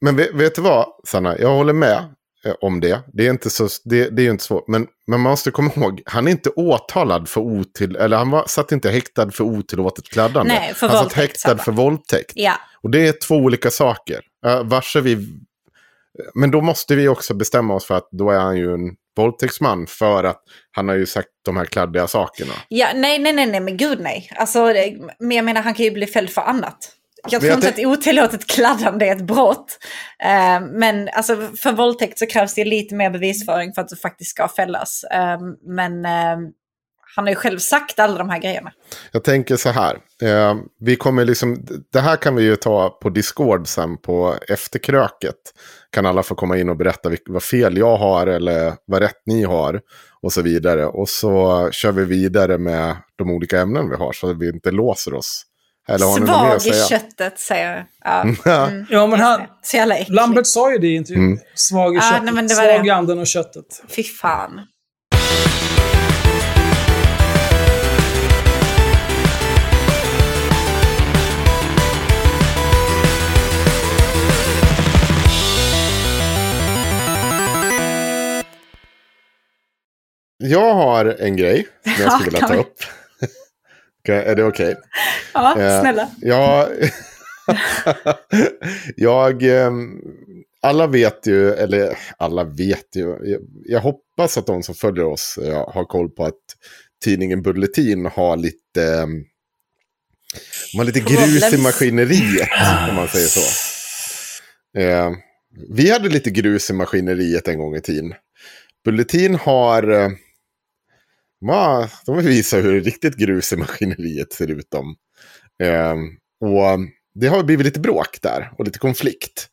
[0.00, 1.38] Men vet, vet du vad, Sanna?
[1.38, 2.14] Jag håller med
[2.60, 3.00] om det.
[3.12, 4.68] Det är, inte så, det, det är inte svårt.
[4.68, 7.96] Men, men man måste komma ihåg, han är inte åtalad för otill...
[7.96, 10.54] Eller han var, satt inte häktad för otillåtet kladdande.
[10.54, 11.62] Nej, för han satt våldtäkt, häktad Sanna.
[11.62, 12.32] för våldtäkt.
[12.34, 14.20] Ja, Och det är två olika saker.
[14.46, 15.28] Uh, vars är vi...
[16.34, 19.86] Men då måste vi också bestämma oss för att då är han ju en våldtäktsman.
[19.86, 22.52] För att han har ju sagt de här kladdiga sakerna.
[22.68, 24.30] ja nej, nej, nej, nej, men gud nej.
[24.36, 24.72] Alltså,
[25.18, 26.96] men jag menar, han kan ju bli fälld för annat.
[27.28, 29.78] Jag tror inte att otillåtet kladdande är ett brott.
[30.24, 34.30] Eh, men alltså, för våldtäkt så krävs det lite mer bevisföring för att du faktiskt
[34.30, 35.04] ska fällas.
[35.04, 36.36] Eh, men eh,
[37.16, 38.72] han har ju själv sagt alla de här grejerna.
[39.12, 39.98] Jag tänker så här.
[40.80, 45.36] Vi kommer liksom, det här kan vi ju ta på Discord sen på efterkröket.
[45.92, 49.42] Kan alla få komma in och berätta vad fel jag har eller vad rätt ni
[49.42, 49.80] har.
[50.22, 50.86] Och så vidare.
[50.86, 54.70] Och så kör vi vidare med de olika ämnen vi har så att vi inte
[54.70, 55.46] låser oss.
[55.90, 57.84] Eller har Svag i köttet säger jag.
[58.04, 58.66] Ja, Ja.
[58.66, 59.40] mm, Ja, men han.
[59.62, 60.10] Så jävla äckligt.
[60.14, 61.24] Lambert sa ju det i intervjun.
[61.26, 61.38] Mm.
[61.54, 62.24] Svag i Ja, köttet.
[62.24, 63.82] nej, men det var Svag i anden och köttet.
[63.96, 64.60] Fy fan.
[80.38, 82.74] Jag har en grej som jag Ja, skulle vilja ta upp.
[84.08, 84.76] Är det okej?
[85.34, 86.10] Ja, Eh, snälla.
[86.20, 86.68] Ja,
[88.96, 90.00] jag, ehm,
[90.62, 93.16] alla vet ju, eller alla vet ju,
[93.64, 96.34] jag, hoppas att de som följer oss eh, har koll på att
[97.04, 99.24] tidningen Bulletin har lite, ehm,
[100.72, 102.48] de har lite grus i maskineriet,
[102.88, 103.70] om man säger så.
[104.80, 105.10] Eh,
[105.68, 108.14] vi hade lite grus i maskineriet en gång i tiden.
[108.84, 110.10] Bulletin har,
[111.48, 114.74] eh, de vill visa hur riktigt grus i maskineriet ser ut.
[114.74, 114.96] Om.
[115.62, 115.94] Eh,
[116.40, 116.78] och
[117.14, 119.48] det har blivit lite bråk där och lite konflikt.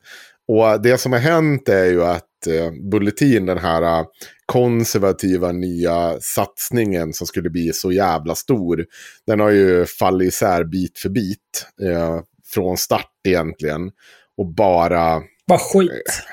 [0.47, 4.05] Och det som har hänt är ju att eh, Bulletin, den här eh,
[4.45, 8.85] konservativa nya satsningen som skulle bli så jävla stor,
[9.27, 11.67] den har ju fallit isär bit för bit.
[11.81, 12.19] Eh,
[12.53, 13.91] från start egentligen.
[14.37, 16.23] Och bara Bara skit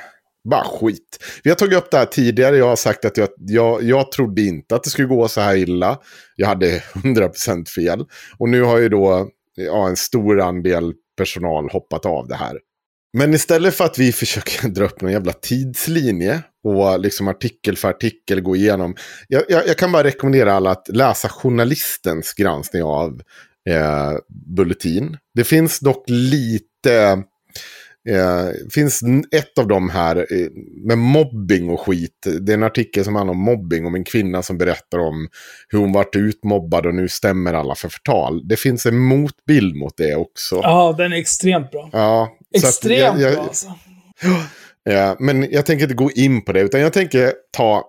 [0.50, 1.18] bara skit.
[1.44, 2.56] Vi har tagit upp det här tidigare.
[2.56, 5.56] Jag har sagt att jag, jag, jag trodde inte att det skulle gå så här
[5.56, 5.98] illa.
[6.36, 8.04] Jag hade 100% fel.
[8.38, 12.58] Och nu har ju då ja, en stor andel personal hoppat av det här.
[13.16, 17.88] Men istället för att vi försöker dra upp någon jävla tidslinje och liksom artikel för
[17.88, 18.94] artikel gå igenom.
[19.28, 23.20] Jag, jag, jag kan bara rekommendera alla att läsa journalistens granskning av
[23.68, 24.12] eh,
[24.56, 25.16] Bulletin.
[25.34, 27.22] Det finns dock lite
[28.08, 29.00] Eh, finns
[29.30, 30.48] ett av dem här eh,
[30.84, 32.26] med mobbing och skit.
[32.40, 33.86] Det är en artikel som handlar om mobbing.
[33.86, 35.28] Om en kvinna som berättar om
[35.68, 38.48] hur hon varit utmobbad och nu stämmer alla för förtal.
[38.48, 40.56] Det finns en motbild mot det också.
[40.56, 41.90] Ja, den är extremt bra.
[41.92, 43.66] Ja, Extremt jag, bra jag, alltså.
[44.86, 47.84] Ja, men jag tänker inte gå in på det, utan jag tänker ta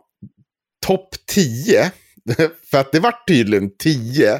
[0.87, 1.91] topp 10.
[2.71, 4.39] För att det var tydligen 10,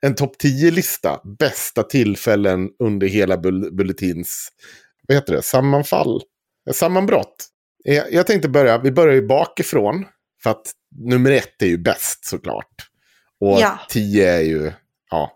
[0.00, 4.48] en topp 10-lista, bästa tillfällen under hela bull- Bulletins,
[5.08, 6.22] vad heter det, sammanfall,
[6.68, 7.46] Eh, sammanbrott.
[7.84, 10.04] Eh, Jag tänkte börja, vi börjar ju bakifrån,
[10.42, 12.74] för att nummer ett är ju bäst såklart.
[13.40, 13.78] Och Ja.
[13.88, 14.72] 10 är ju,
[15.10, 15.32] ja,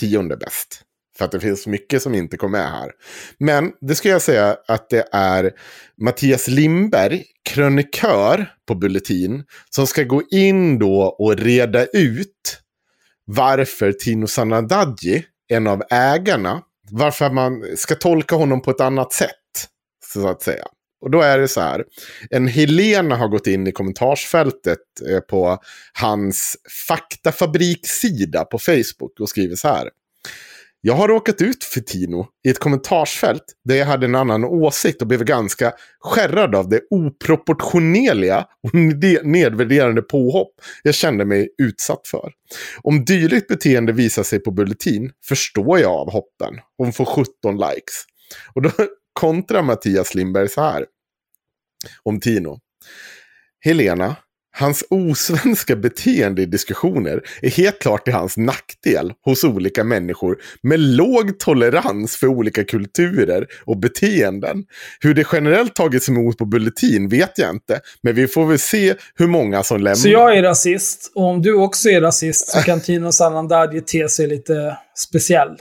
[0.00, 0.82] tionde bäst.
[1.18, 2.90] För att det finns mycket som inte kom med här.
[3.38, 5.52] Men det ska jag säga att det är
[6.02, 12.58] Mattias Lindberg, krönikör på Bulletin, som ska gå in då och reda ut
[13.24, 16.62] varför Tino Sanandaji, en av ägarna,
[16.92, 19.68] varför man ska tolka honom på ett annat sätt,
[20.12, 20.64] så att säga.
[21.00, 21.84] Och då är det så här,
[22.30, 24.78] en Helena har gått in i kommentarsfältet
[25.10, 25.58] eh, på
[25.92, 26.56] hans
[26.88, 29.90] faktafabriksida på Facebook och skriver så här.
[30.82, 35.02] Jag har råkat ut för Tino i ett kommentarsfält där jag hade en annan åsikt
[35.02, 38.74] och blev ganska skärrad av det oproportionerliga och
[39.24, 40.52] nedvärderande påhopp
[40.82, 42.32] jag kände mig utsatt för.
[42.82, 46.54] Om dylikt beteende visar sig på Bulletin förstår jag av hoppen.
[46.76, 48.04] Hon får 17 likes.
[48.54, 48.70] Och då
[49.12, 50.86] kontrar Mattias Lindberg så här.
[52.02, 52.58] Om Tino.
[53.64, 54.16] Helena,
[54.52, 60.80] Hans osvenska beteende i diskussioner är helt klart till hans nackdel hos olika människor med
[60.80, 64.64] låg tolerans för olika kulturer och beteenden.
[65.00, 68.94] Hur det generellt tagits emot på Bulletin vet jag inte, men vi får väl se
[69.14, 69.94] hur många som lämnar.
[69.94, 74.08] Så jag är rasist, och om du också är rasist så kan Tino Sanandaji te
[74.08, 75.56] sig lite speciell.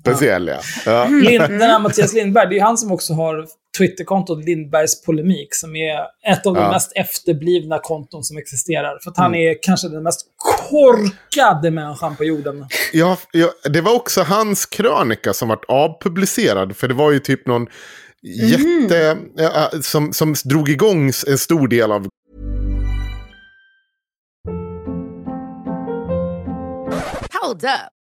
[0.00, 0.60] Speciell ja.
[0.86, 1.04] ja.
[1.08, 3.46] Lind, den här Mattias Lindberg, det är han som också har
[3.78, 6.00] Twitterkontot Lindbergs Polemik, som är
[6.32, 6.70] ett av de Ja.
[6.72, 8.98] mest efterblivna konton som existerar.
[9.04, 10.26] För att han är kanske den mest
[10.70, 12.66] korkade människan på jorden.
[12.92, 16.76] Ja, ja, det var också hans krönika som vart avpublicerad.
[16.76, 17.66] För det var ju typ någon
[18.22, 19.16] jätte...
[19.36, 22.06] Ja, som, som drog igång en stor del av
[27.42, 27.99] Hold up.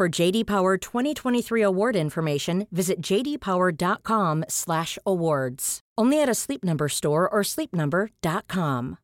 [0.00, 5.80] For JD Power 2023 award information, visit jdpower.com/awards.
[6.00, 8.96] Only at a Sleep Number store or sleepnumber.com.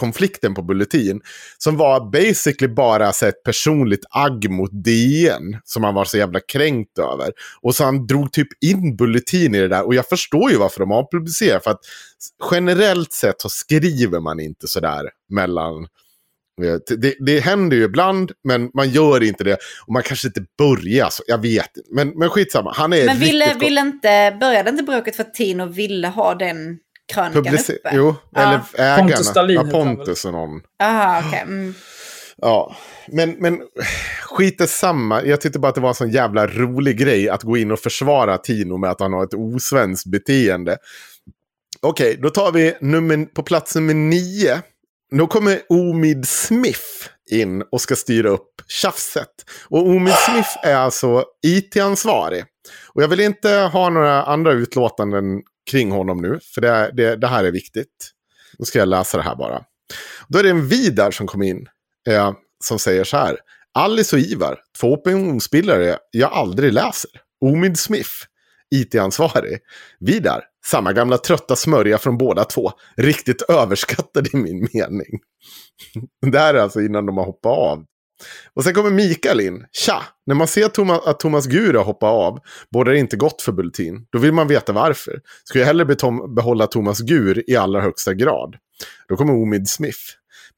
[0.00, 1.20] konflikten på Bulletin.
[1.58, 5.60] Som var basically bara så ett personligt agg mot DN.
[5.64, 7.32] Som han var så jävla kränkt över.
[7.62, 9.86] Och så han drog typ in Bulletin i det där.
[9.86, 11.80] Och jag förstår ju varför de har publicerat, För att
[12.50, 15.86] generellt sett så skriver man inte sådär mellan...
[16.96, 19.58] Det, det händer ju ibland, men man gör inte det.
[19.86, 21.22] Och man kanske inte börjar så.
[21.26, 21.88] Jag vet inte.
[21.92, 22.72] Men, men skitsamma.
[22.76, 26.78] Han är Men ville, ville inte, började inte bråket för att Tino ville ha den
[27.12, 27.90] krönikan Publice- uppe?
[27.92, 28.40] Jo, Ja.
[28.42, 29.08] eller ägarna.
[29.08, 30.60] Pontus Dahlin ja, Pontus och någon.
[30.82, 31.40] Aha, okej.
[31.42, 31.74] Mm.
[32.36, 32.76] Ja,
[33.08, 33.60] men, men
[34.22, 35.22] skit samma.
[35.24, 37.78] Jag tyckte bara att det var en sån jävla rolig grej att gå in och
[37.78, 40.76] försvara Tino med att han har ett osvenskt beteende.
[41.80, 44.62] Okej, då tar vi nummer, på plats nummer nio.
[45.10, 49.28] Då kommer Omid Smith in och ska styra upp tjafset.
[49.68, 52.44] Och Omid Smith är alltså IT-ansvarig.
[52.92, 57.26] Och jag vill inte ha några andra utlåtanden kring honom nu, för det, det, det
[57.26, 58.10] här är viktigt.
[58.58, 59.62] Då ska jag läsa det här bara.
[60.28, 61.68] Då är det en Vidar som kom in
[62.08, 62.32] eh,
[62.64, 63.36] som säger så här.
[63.74, 67.10] Alice och Ivar, två opinionsbildare jag aldrig läser.
[67.40, 68.10] Omid Smith,
[68.74, 69.58] IT-ansvarig.
[70.00, 72.72] Vidar, samma gamla trötta smörja från båda två.
[72.96, 75.20] Riktigt överskattad i min mening.
[76.32, 77.84] det här är alltså innan de har hoppat av.
[78.54, 79.66] Och sen kommer Mikael in.
[79.72, 82.38] Tja, när man ser Thomas, att Thomas Gura hoppar av,
[82.72, 84.06] Bådar det inte gott för Bulletin.
[84.10, 85.20] Då vill man veta varför.
[85.44, 85.96] Ska jag hellre
[86.34, 88.56] behålla Thomas Gur i allra högsta grad.
[89.08, 90.00] Då kommer Omid Smith.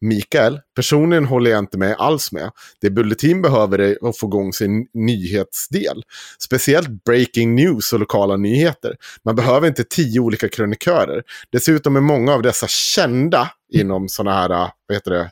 [0.01, 2.51] Mikael, personligen håller jag inte med alls med.
[2.81, 6.03] Det Bulletin behöver är att få igång sin nyhetsdel.
[6.39, 8.97] Speciellt breaking news och lokala nyheter.
[9.25, 11.23] Man behöver inte tio olika krönikörer.
[11.53, 15.31] Dessutom är många av dessa kända inom sådana här, vad heter det,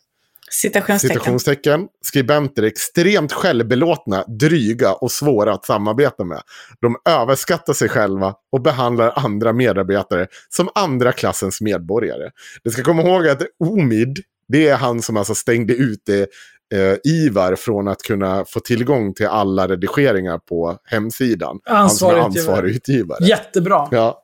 [0.51, 1.15] Citationstecken.
[1.15, 6.41] citationstecken, skribenter är extremt självbelåtna, dryga och svåra att samarbeta med.
[6.81, 12.31] De överskattar sig själva och behandlar andra medarbetare som andra klassens medborgare.
[12.65, 14.19] Du ska komma ihåg att Omid,
[14.49, 16.27] det är han som alltså stängde ute
[16.75, 21.59] eh, Ivar från att kunna få tillgång till alla redigeringar på hemsidan.
[21.65, 23.25] Han som är Ansvarig ansvarig utgivare.
[23.25, 23.89] Jättebra.
[23.91, 24.23] Ja.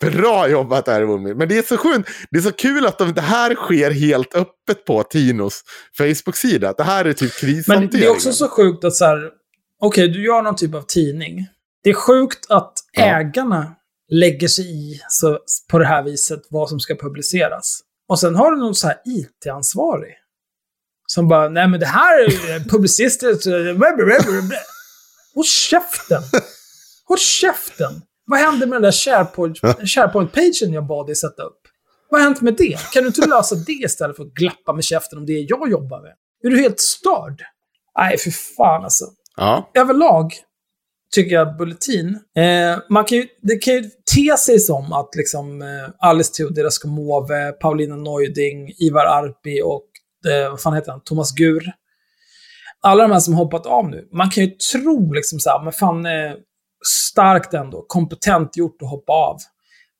[0.00, 1.36] Bra jobbat där Omid.
[1.36, 2.06] Men det är så skönt.
[2.30, 5.62] Det är så kul att de, det här sker helt öppet på Tinos
[5.98, 6.74] Facebook-sida.
[6.76, 7.90] Det här är typ krishantering.
[7.90, 9.30] Men det är också så sjukt att så här,
[9.80, 11.46] okej, du gör någon typ av tidning.
[11.82, 13.02] Det är sjukt att Ja.
[13.02, 13.74] ägarna
[14.10, 15.38] lägger sig i så,
[15.70, 17.80] på det här viset vad som ska publiceras.
[18.10, 20.14] Och sen har du någon så här IT-ansvarig.
[21.06, 23.46] Som bara, nej men det här är publicistiskt.
[25.34, 26.22] Håll käften!
[27.08, 28.02] Håll käften!
[28.26, 31.60] Vad hände med den där SharePoint- SharePoint-pagen jag bad dig sätta upp?
[32.10, 32.78] Vad har hänt med det?
[32.92, 36.02] Kan du inte lösa det istället för att glappa med käften om det jag jobbar
[36.02, 36.12] med?
[36.42, 37.42] Är du helt störd?
[37.98, 39.04] Nej, för fan alltså.
[39.36, 39.70] Ja.
[39.74, 40.32] Överlag
[41.14, 45.62] tycker jag Bulletin, eh, man kan ju, det kan ju te sig som att liksom
[45.62, 49.86] eh, Alice Teodorescu Måwe, Paulina Neuding, Ivar Arpi och
[50.30, 51.72] eh, vad fan heter han, Thomas Gur.
[52.80, 54.08] Alla de här som hoppat av nu.
[54.12, 56.32] Man kan ju tro liksom så här, men fan, eh,
[56.86, 59.36] starkt ändå, kompetent gjort att hoppa av.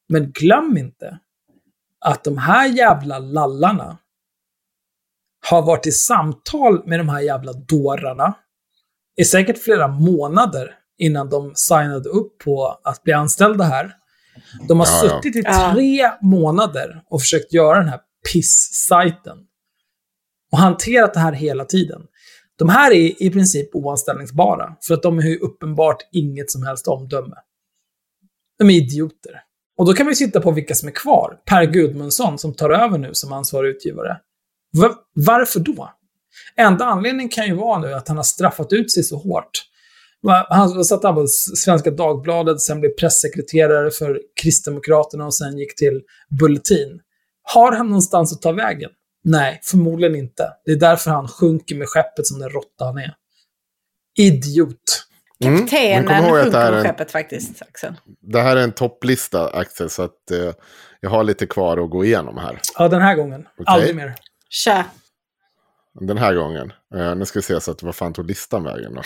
[0.09, 1.19] Men glöm inte
[2.01, 3.99] att de här jävla lallarna
[5.51, 8.35] har varit i samtal med de här jävla dårarna
[9.17, 13.97] i säkert flera månader innan de signade upp på att bli anställda här.
[14.69, 15.71] De har Ja, suttit i Ja.
[15.75, 18.01] tre månader och försökt göra den här
[18.33, 19.39] piss-sajten.
[20.53, 22.03] Och hanterat det här hela tiden.
[22.59, 26.87] De här är i princip oanställningsbara, för att de har ju uppenbart inget som helst
[26.89, 27.37] omdöme.
[28.59, 29.43] De är idioter.
[29.79, 31.39] Och då kan vi sitta på vilka som är kvar.
[31.45, 34.17] Per Gudmundsson som tar över nu som ansvarig utgivare.
[34.79, 35.91] Va- varför då?
[36.57, 39.63] Enda anledningen kan ju vara nu att han har straffat ut sig så hårt.
[40.49, 46.03] Han satt han på Svenska Dagbladet, sen blev pressekreterare för Kristdemokraterna och sen gick till
[46.41, 47.01] Bulletin.
[47.43, 48.91] Har han någonstans att ta vägen?
[49.25, 50.53] Nej, förmodligen inte.
[50.65, 53.15] Det är därför han sjunker med skeppet som den råtta han är.
[54.19, 55.07] Idiot.
[55.45, 57.95] Mm, men Kaptenen kom ihåg att det sjunker här, på är en, skeppet faktiskt, Axel.
[58.21, 60.53] det här är en topplista, Axel, så att eh,
[61.01, 62.61] jag har lite kvar att gå igenom här.
[62.79, 63.47] Ja, den här gången.
[63.67, 64.15] Aldrig mer.
[64.49, 64.85] Kör.
[66.01, 66.73] Den här gången.
[66.95, 69.03] Eh, nu ska vi se så att vad fan tog listan vägen då?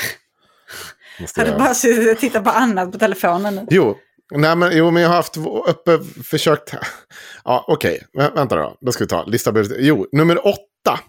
[1.21, 3.67] Måste Har du jag- bara suttit och tittat på annat på telefonen nu?
[3.71, 3.99] Jo,
[4.35, 5.37] nej, men, jo, men jag har haft
[5.67, 6.75] uppe, försökt...
[7.45, 8.07] Ja, okej.
[8.19, 8.77] Vä- Vänta då.
[8.81, 9.53] Då ska vi ta lista.
[9.79, 11.01] Jo, nummer åtta.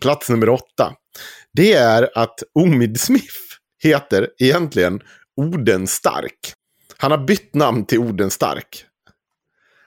[0.00, 0.94] Plats nummer åtta.
[1.52, 3.34] Det är att Omid Smith
[3.82, 5.00] heter egentligen
[5.36, 6.54] Odenstark.
[6.96, 8.84] Han har bytt namn till Odenstark.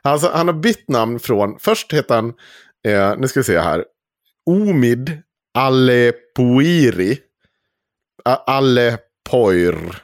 [0.02, 1.60] Alltså, han har bytt namn från...
[1.60, 2.34] Först heter han...
[2.88, 3.86] Eh, nu ska vi se här.
[4.46, 5.22] Omid
[5.54, 7.20] Alepoiri.
[8.26, 10.02] A- Alepoir.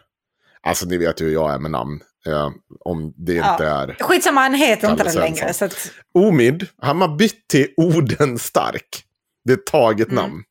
[0.63, 1.99] Alltså ni vet ju hur jag är med namn.
[2.28, 2.49] Eh,
[2.80, 3.63] om det inte Ja.
[3.63, 3.97] är...
[3.99, 5.53] Skitsamma, han heter inte det längre.
[5.53, 9.03] Så att, Omid, han har bytt till Odenstark.
[9.45, 10.24] Det är ett taget Mm.
[10.24, 10.43] namn.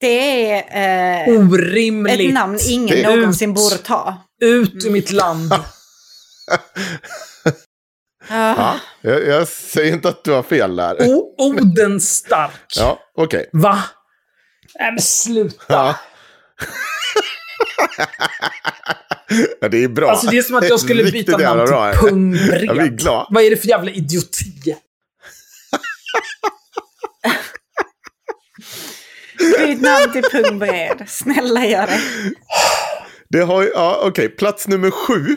[0.00, 2.20] det är eh, Orimligt.
[2.20, 4.16] ett namn ingen Det någonsin borde ta.
[4.40, 5.52] Ut ur mitt land.
[8.30, 8.54] Ah.
[8.56, 10.96] Ja, jag, jag säger inte att du har fel där.
[11.00, 12.74] O- Oden stark.
[12.76, 13.50] Ja, okej.
[13.52, 13.82] Va?
[14.78, 15.64] Nej men sluta.
[15.68, 15.96] Ja.
[19.60, 20.10] Ja, det är bra.
[20.10, 21.92] Alltså det är som att jag skulle Riktigt byta namn bra.
[21.92, 22.64] till Pungbred.
[22.64, 23.26] Jag blir glad.
[23.30, 24.44] Vad är det för jävla idioti?
[29.38, 31.04] Byt namn till Pungbred.
[31.08, 32.00] Snälla gör det.
[33.28, 35.36] Det har ja, okej, plats nummer sju.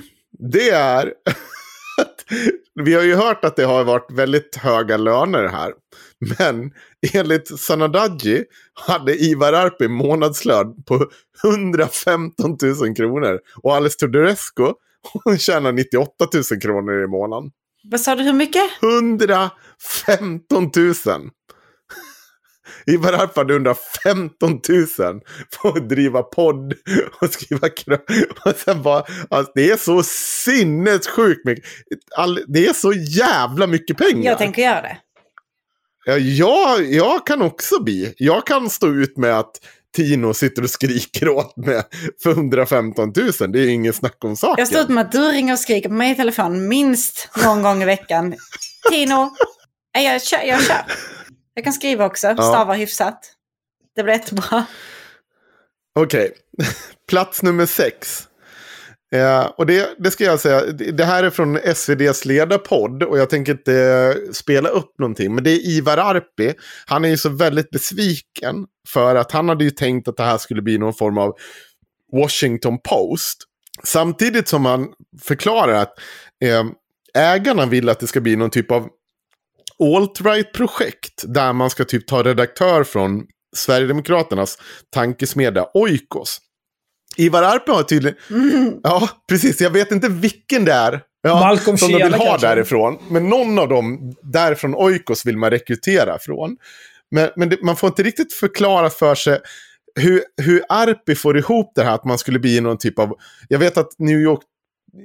[0.52, 1.06] Det är
[1.98, 2.26] att
[2.84, 5.72] vi har ju hört att det har varit väldigt höga löner här.
[6.38, 6.72] Men
[7.14, 8.44] enligt Sanadaji
[8.88, 11.08] hade Ivar Arpi månadslön på
[11.44, 13.40] 115 000 kronor.
[13.64, 14.74] Och Alice Teodorescu,
[15.24, 17.52] hon tjänar 98 000 kronor i månaden.
[17.84, 18.64] Vad sa du, hur mycket?
[18.82, 20.94] 115 000!
[22.86, 24.60] Ivar Arpi hade 115
[24.98, 25.20] 000
[25.62, 26.74] på att driva podd
[27.22, 27.70] och skriva.
[28.46, 30.04] Och sen bara, alltså, det är så
[30.46, 31.66] sinnessjukt mycket.
[32.18, 34.32] All, det är så jävla mycket pengar.
[34.32, 34.98] Jag tänker göra det.
[36.06, 38.14] Ja, jag, jag kan också bli.
[38.18, 39.52] Jag kan stå ut med att
[39.96, 41.84] Tino sitter och skriker åt mig
[42.24, 43.52] för 115 000.
[43.52, 44.56] Det är ingen snack om saken.
[44.62, 47.62] Jag står ut med att du ringer och skriker på mig i telefon minst någon
[47.62, 48.36] gång i veckan.
[48.90, 49.30] Tino,
[49.94, 50.42] jag kör.
[50.44, 50.86] Jag, kör.
[51.54, 53.20] jag kan skriva också, stava hyfsat.
[53.96, 54.66] Det blir jättebra.
[56.00, 56.32] Okej,
[57.10, 58.28] plats nummer sex.
[59.16, 63.30] Eh, och det, det ska jag säga, det, här är från SVDs ledarpodd och jag
[63.30, 65.36] tänker inte spela upp någonting.
[65.36, 66.54] Men det är Ivar Arpi.
[66.86, 70.38] Han är ju så väldigt besviken för att han hade ju tänkt att det här
[70.38, 71.34] skulle bli någon form av
[72.12, 73.38] Washington Post.
[73.84, 74.88] Samtidigt som han
[75.22, 75.94] förklarar att
[76.44, 76.64] eh,
[77.14, 78.90] ägarna vill att det ska bli någon typ av
[79.80, 84.58] alt-right-projekt där man ska typ ta redaktör från Sverigedemokraternas
[84.90, 86.40] tankesmedja Oikos.
[87.18, 88.18] Ivar Arpi har tydligen...
[88.84, 89.62] Ja, precis.
[89.62, 91.02] Jag vet inte vilken det är.
[91.22, 92.48] Ja, Malcolm som de vill ha kanske?
[92.48, 92.98] därifrån.
[93.10, 96.58] Men någon av dem därifrån Oikos vill man rekrytera från.
[97.12, 99.40] Men, men det, man får inte riktigt förklara för sig
[99.96, 103.16] hur, hur Arpi får ihop det här att man skulle bli någon typ av...
[103.48, 104.42] Jag vet att New York,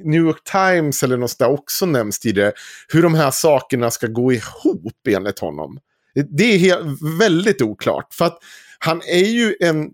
[0.05, 2.53] New York Times eller något där också nämns tidigare.
[2.89, 5.79] Hur de här sakerna ska gå ihop enligt honom.
[6.37, 8.15] Det är helt, väldigt oklart.
[8.15, 8.39] För att
[8.79, 9.91] han är ju en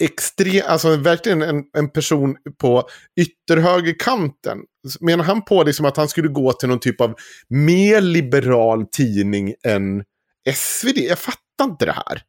[0.00, 2.88] extrem, alltså verkligen en, en person på
[3.20, 4.58] ytterhögerkanten.
[5.00, 7.14] Menar han på liksom att han skulle gå till någon typ av
[7.48, 10.04] mer liberal tidning än
[10.54, 10.98] SvD?
[10.98, 12.22] Jag fattar inte det här.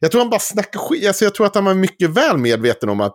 [0.00, 1.06] Jag tror han bara snackar skit.
[1.06, 3.14] Alltså jag tror att han var mycket väl medveten om att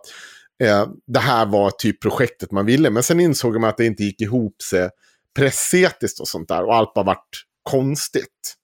[0.62, 2.90] eh, det här var typ projektet man ville.
[2.90, 4.90] Men sen insåg man att det inte gick ihop sig
[5.36, 6.64] pressetiskt och sånt där.
[6.64, 7.28] Och allt bara vart
[7.62, 8.56] konstigt.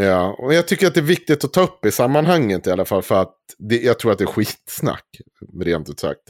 [0.00, 2.84] Ja, och jag tycker att det är viktigt att ta upp i sammanhanget i alla
[2.84, 3.02] fall.
[3.02, 5.04] För att det, jag tror att det är skitsnack,
[5.60, 6.22] rent ut sagt.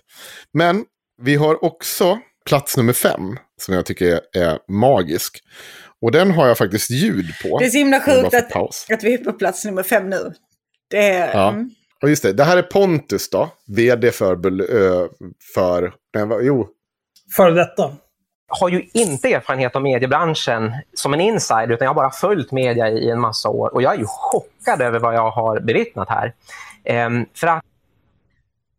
[0.53, 0.85] Men
[1.23, 5.39] vi har också plats nummer fem, som jag tycker är, är magisk.
[6.03, 7.59] Och den har jag faktiskt ljud på.
[7.59, 8.57] Det är så himla sjukt att,
[8.93, 10.33] att vi är på plats nummer fem nu.
[10.91, 11.35] Det är...
[11.35, 11.49] Ja.
[11.49, 11.71] Mm.
[12.03, 14.37] Och just det, det här är Pontus då, vd för,
[15.55, 16.69] för nej, jo,
[17.37, 17.97] Före detta.
[18.49, 22.89] Har ju inte erfarenhet av mediebranschen som en insider, utan jag har bara följt media
[22.89, 23.75] i en massa år.
[23.75, 26.33] Och jag är ju chockad över vad jag har bevittnat här.
[26.85, 27.65] Ehm, för att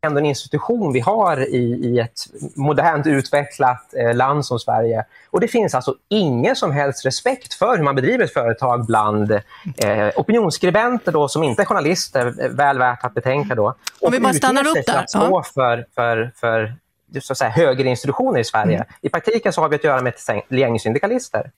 [0.02, 2.20] ändå en institution vi har i, i ett
[2.56, 5.06] modernt utvecklat eh, land som Sverige.
[5.30, 9.32] Och det finns alltså ingen som helst respekt för hur man bedriver ett företag bland
[9.32, 13.76] eh, opinionsskribenter då, som inte är journalister, eh, väl värt att betänka då.
[14.02, 16.76] Om vi bara stannar upp där, att stå för, för, för
[17.22, 18.76] så att säga, högerinstitutioner i Sverige.
[18.76, 18.88] Mm.
[19.01, 21.51] I praktiken så har vi att göra med ett gäng syndikalister.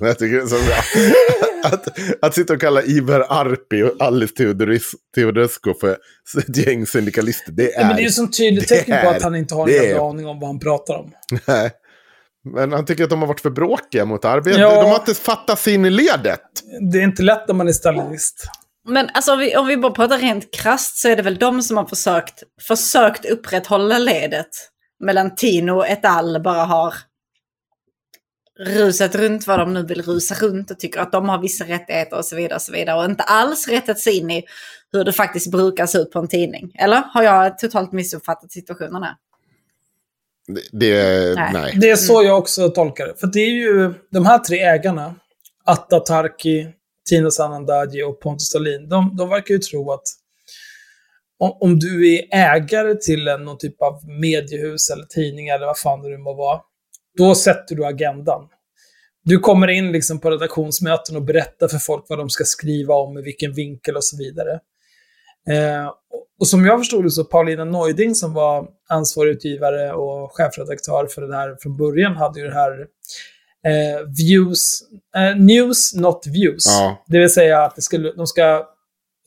[0.00, 0.76] jag tycker det är så bra.
[1.72, 1.88] att,
[2.22, 5.98] att sitta och kalla Ivar Arpi och Alice Teodoris- Teodorescu för
[6.38, 7.80] ett gäng syndikalister, det är...
[7.80, 10.10] Ja, men det är ju som tydligt tecken på att han inte har en är-
[10.10, 11.12] aning om vad han pratar om.
[11.46, 11.70] Nej.
[12.54, 14.60] Men han tycker att de har varit för bråkiga mot arbetet.
[14.60, 14.82] Ja.
[14.82, 16.40] De har inte fattat sin i ledet.
[16.92, 18.44] Det är inte lätt när man är stalinist.
[18.88, 21.62] Men alltså, om, vi, om vi bara pratar rent krasst så är det väl de
[21.62, 24.48] som har försökt, försökt upprätthålla ledet.
[25.02, 26.40] Medan Tino et al.
[26.42, 26.94] bara har
[28.58, 32.16] rusat runt vad de nu vill rusa runt och tycker att de har vissa rättigheter
[32.16, 32.54] och så vidare.
[32.54, 34.44] Och, så vidare, och inte alls rättat sig in i
[34.92, 36.72] hur det faktiskt brukar se ut på en tidning.
[36.74, 39.14] Eller har jag totalt missuppfattat situationen här?
[40.46, 41.50] Det, det Nej.
[41.52, 41.76] nej.
[41.80, 43.14] Det är så jag också tolkar det.
[43.16, 45.14] För det är ju de här tre ägarna,
[45.64, 46.68] Atta Tarki,
[47.08, 50.02] Tino Sanandaji och Pontus Dahlin, de, de verkar ju tro att
[51.50, 56.02] om, du är ägare till en, någon typ av mediehus eller tidning eller vad fan
[56.02, 56.60] det nu må vara,
[57.18, 58.48] då sätter du agendan.
[59.24, 63.18] Du kommer in liksom på redaktionsmöten och berättar för folk vad de ska skriva om,
[63.18, 64.52] i vilken vinkel och så vidare.
[65.50, 65.96] Eh, och-
[66.40, 71.22] och som jag förstod det så Paulina Neuding som var ansvarig utgivare och chefredaktör för
[71.22, 72.72] det här från början hade ju det här
[73.66, 74.80] eh, views,
[75.16, 76.64] eh, news not views.
[76.66, 77.04] Ja.
[77.06, 78.66] Det vill säga att det skulle, de ska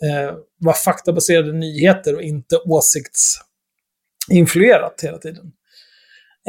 [0.03, 5.51] eh, vara faktabaserade nyheter och inte åsiktsinfluerat hela tiden.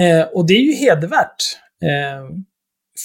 [0.00, 1.42] Eh, och det är ju hedervärt.
[1.82, 2.24] Eh,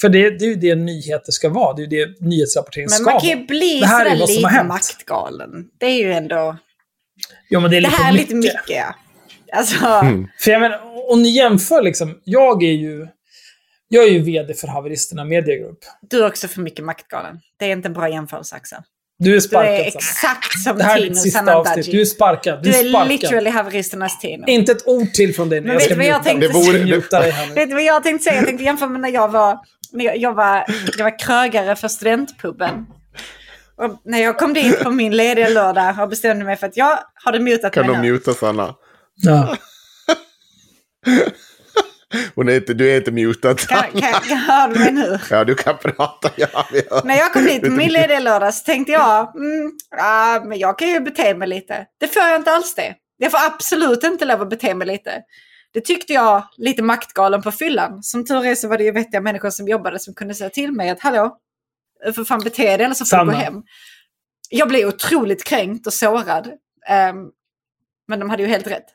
[0.00, 1.72] för det, det är ju det nyheter ska vara.
[1.72, 3.46] Det är ju det nyhetsrapportering Men ska man kan ju vara.
[3.46, 4.68] bli Det här är vad som har lite hänt.
[4.68, 5.68] maktgalen.
[5.78, 6.56] Det är ju ändå...
[7.48, 8.28] Jo, men det är Det lite här är mycket.
[8.30, 8.60] lite mycket.
[8.68, 8.94] ja.
[9.52, 10.28] Alltså, Mm.
[10.38, 10.80] För jag menar,
[11.12, 13.08] om ni jämför liksom, jag är ju,
[13.88, 15.78] jag är ju vd för Haveristerna Media Group.
[16.10, 17.40] du är också för mycket maktgalen.
[17.56, 18.78] Det är inte en bra jämförelse Axel.
[19.22, 19.72] Du är Du sparkad.
[19.72, 19.86] är Sanna.
[19.98, 21.90] exakt som det här är Tino ditt sista avsnitt.
[21.90, 22.62] Du är sparkad.
[22.62, 23.08] Du, Du är är sparkad.
[23.08, 24.44] literally haveristernas Tino.
[24.46, 25.66] Inte ett ord till från dig nu.
[25.66, 27.54] Men jag vet ska du vad jag tänkte Det vore- muta dig här nu.
[27.54, 28.36] Vet du vad jag tänkte säga?
[28.36, 29.58] Jag tänkte jämföra med när jag var,
[29.92, 30.64] när jag, jag var,
[30.98, 32.86] jag var krögare för studentpuben.
[33.76, 36.98] Och när jag kom dit på min lediga lördag och bestämde mig för att jag
[37.14, 38.12] hade mutat Kan mig de nu.
[38.12, 38.74] muta Sanna?
[39.16, 39.56] Ja.
[42.34, 43.54] Hon är inte, du är inte mutad.
[43.54, 45.18] Kan, kan, kan, hör du mig nu?
[45.30, 46.30] Ja, du kan prata.
[46.36, 47.04] Ja, hör.
[47.06, 50.78] När jag kom dit på min lediga lördag så tänkte jag, mm, ja, men jag
[50.78, 51.86] kan ju bete mig lite.
[52.00, 52.94] Det får jag inte alls det.
[53.16, 55.22] Jag får absolut inte lov att bete mig lite.
[55.74, 58.02] Det tyckte jag lite maktgalen på fyllan.
[58.02, 60.72] Som tur är så var det ju vettiga människor som jobbade som kunde säga till
[60.72, 61.36] mig att hallå,
[62.14, 63.62] för fan bete dig eller så får du gå hem.
[64.50, 66.50] Jag blev otroligt kränkt och sårad.
[66.88, 67.16] Ehm,
[68.08, 68.86] men de hade ju helt rätt.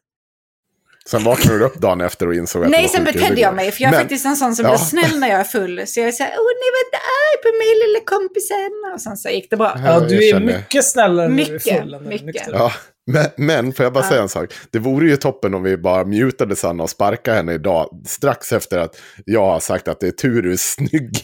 [1.07, 3.71] Sen vaknade du upp dagen efter och insåg att Nej, sen betedde jag mig.
[3.71, 4.71] För jag är Men- faktiskt en sån som Ja.
[4.71, 5.87] blir snäll när jag är full.
[5.87, 8.71] Så jag säger, åh ni var arg på mig lilla kompisen.
[8.93, 9.77] Och sen så gick det bra.
[9.85, 12.25] ja, du är mycket snällare när du är Mycket, full än när du är mycket.
[12.25, 12.51] nykter.
[12.53, 12.71] Ja,
[13.11, 14.09] men, men får jag bara Ja.
[14.09, 14.53] säga en sak?
[14.71, 17.89] Det vore ju toppen om vi bara mutade Sanna och sparkade henne idag.
[18.07, 21.21] Strax efter att jag har sagt att det är tur du är snygg.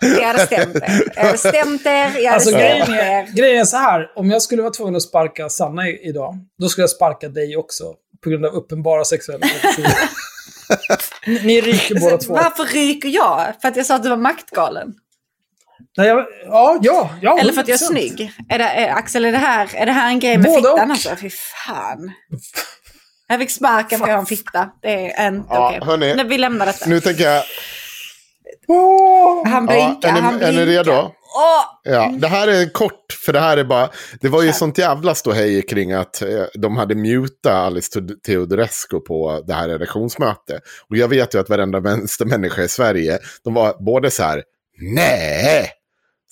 [0.00, 1.02] Jag hade stämt er.
[1.14, 1.90] Jag hade stämt er.
[1.92, 3.26] Jag hade Alltså, grejen, stämt är, er.
[3.36, 6.82] grejen är så här, om jag skulle vara tvungen att sparka Sanna idag, då skulle
[6.82, 7.84] jag sparka dig också.
[8.24, 9.46] På grund av uppenbara sexuella.
[11.26, 12.34] Ni- ryker båda två.
[12.34, 13.52] Varför ryker jag?
[13.62, 14.88] För att jag sa att du var maktgalen?
[15.96, 17.38] Nej, jag, ja, ja, ja.
[17.38, 17.88] Eller för att jag är 100%.
[17.88, 18.32] snygg?
[18.48, 20.72] Är det, är, Axel, är det, här, är det här en grej med Både fittan?
[20.74, 20.90] och.
[20.90, 21.16] Alltså?
[21.16, 21.30] Fy
[21.66, 22.12] fan.
[23.28, 24.70] Jag fick sparken för att jag har en fitta.
[24.82, 25.80] Det är inte Ja, okej.
[25.86, 26.14] hörni.
[26.14, 26.86] Nej, Vi lämnar detta.
[26.86, 27.42] Nu tänker jag!
[29.44, 30.48] Han ja, blinkar, är, han blinkar.
[30.48, 31.10] är ni redo?
[31.82, 33.90] Ja, det här är kort, för det här är bara...
[34.20, 39.00] Det var ju sånt jävla ståhej kring att eh, de hade mutat Alice Teod- Teodorescu
[39.00, 40.62] på det här redaktionsmötet.
[40.90, 44.42] Och jag vet ju att varenda vänstermänniska i Sverige, de var både så här,
[44.80, 45.70] nej!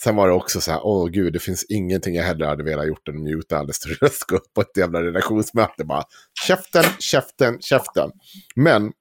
[0.03, 2.87] Sen var det också så här, åh gud, det finns ingenting jag hellre hade velat
[2.89, 5.85] gjort än att muta Alice Teodorescu på ett jävla redaktionsmöte.
[5.85, 6.05] Bara,
[6.47, 8.11] käften, käften, käften.
[8.57, 8.93] Men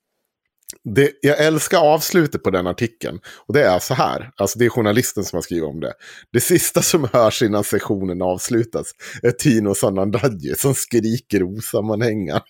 [0.84, 3.19] det, jag älskar avslutet på den artikeln.
[3.48, 4.31] Och det är så här.
[4.35, 5.93] Alltså det är journalisten som har skrivit om det.
[6.34, 8.91] Det sista som hörs innan sessionen avslutas
[9.23, 12.43] är Tino Sanandaji som skriker osammanhängande.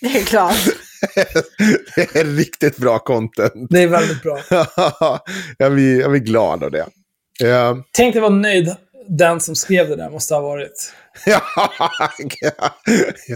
[0.00, 0.66] Det är klart.
[1.96, 3.66] det är riktigt bra content.
[3.70, 4.40] Det är väldigt bra.
[5.58, 6.86] jag, blir, jag blir glad av det.
[7.44, 8.76] Uh, Tänk dig vad nöjd
[9.08, 10.92] den som skrev det där måste ha varit.
[11.26, 11.42] ja,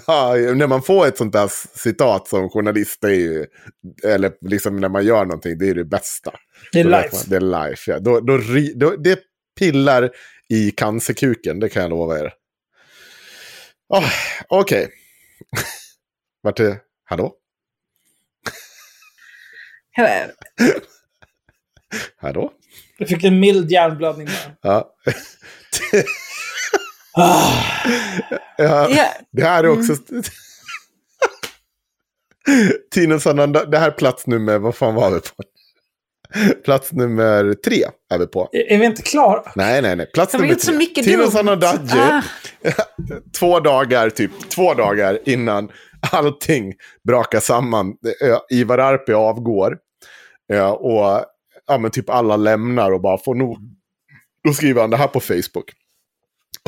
[0.06, 3.46] ja, när man får ett sånt där citat som journalist, det är ju,
[4.04, 6.32] eller liksom när man gör någonting, det är det bästa.
[6.72, 7.08] Det är Då life.
[7.12, 7.98] man- Det är life, ja.
[7.98, 8.38] Då, då,
[8.76, 9.18] då, det
[9.58, 10.10] pillar
[10.48, 12.32] i cancerkuken, det kan jag lova er.
[13.88, 14.10] Oh,
[14.48, 14.90] Okej.
[16.42, 16.78] Vart är...
[17.04, 17.34] Hallå?
[22.16, 22.52] Hallå?
[22.98, 24.56] Jag fick en mild hjärnblödning där.
[24.62, 24.94] Ja.
[27.12, 27.52] Ah,
[28.58, 28.88] ja.
[29.32, 29.96] Det här är också...
[32.94, 35.42] Tino Sananda, det här är plats nummer, vad fan var vi på?
[36.64, 37.84] Plats nummer tre
[38.14, 38.48] är vi på.
[38.52, 39.42] är är vi inte klara?
[39.56, 40.10] Nej, nej, nej.
[40.14, 40.76] Plats nummer så tre.
[40.78, 41.30] mycket Tino.
[41.30, 42.22] Sanandaji, Ah.
[43.38, 45.68] två dagar, typ två dagar innan
[46.12, 46.74] allting
[47.08, 47.94] brakar samman.
[48.50, 49.76] Ivar Arpi avgår.
[50.78, 51.24] Och
[51.66, 53.58] ja, men typ alla lämnar och bara får nog.
[54.44, 55.72] Då skriver han det här på Facebook.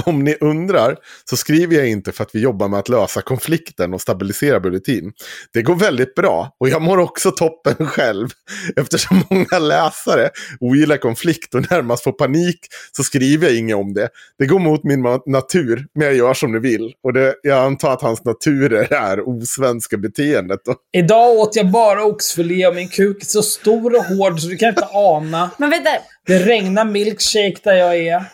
[0.04, 0.96] Om ni undrar
[1.30, 5.12] så skriver jag inte för att vi jobbar med att lösa konflikten och stabilisera bulletin.
[5.52, 8.28] Det går väldigt bra och jag mår också toppen själv.
[8.76, 10.30] Eftersom många läsare
[10.60, 12.58] ogillar konflikt och närmast får panik
[12.96, 14.08] så skriver jag inget om det.
[14.38, 16.92] Det går mot min natur, men jag gör som ni vill.
[17.02, 20.68] Och det, jag antar att hans natur är det här osvenska beteendet.
[20.68, 24.48] Och, Idag åt jag bara oxfilé och min kuk är så stor och hård så
[24.48, 25.50] du kan inte ana.
[25.58, 25.90] Men vänta,
[26.26, 28.24] Det regnar milkshake där jag är.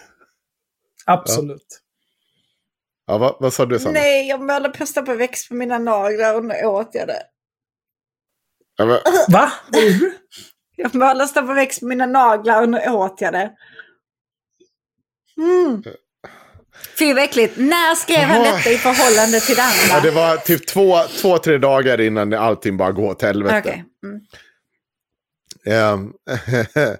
[1.05, 1.81] Absolut.
[3.07, 3.93] ja, vad, vad sa du Sanna?
[3.93, 7.23] nej, jag målade pesta på växt på mina naglar och nu åt jag det.
[8.77, 8.99] Ja, men,
[9.29, 9.53] Va?
[9.69, 10.19] Vad gjorde du?
[10.77, 13.53] Jag målade på växt på mina naglar och nu åt jag det.
[15.39, 15.83] Mm.
[16.99, 17.57] Fy vad äckligt.
[17.57, 19.95] När skrev han detta i förhållande till det andra?
[19.95, 23.59] ja, det var typ två, två, tre dagar innan allting bara går åt helvete.
[23.59, 23.85] Okej.
[24.05, 24.21] Mm.
[25.67, 26.13] Ehm,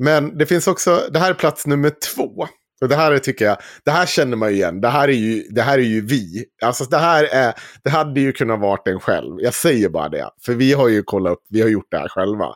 [0.00, 2.46] Men det finns också, det här är plats nummer två.
[2.80, 4.80] Och det här är, tycker jag, det här känner man ju igen.
[4.80, 6.44] Det här är ju, det här är ju vi.
[6.62, 7.54] Alltså det här är,
[7.84, 9.40] det hade ju kunnat vara en själv.
[9.40, 10.30] Jag säger bara det.
[10.46, 12.46] För vi har ju kollat upp, vi har gjort det här själva.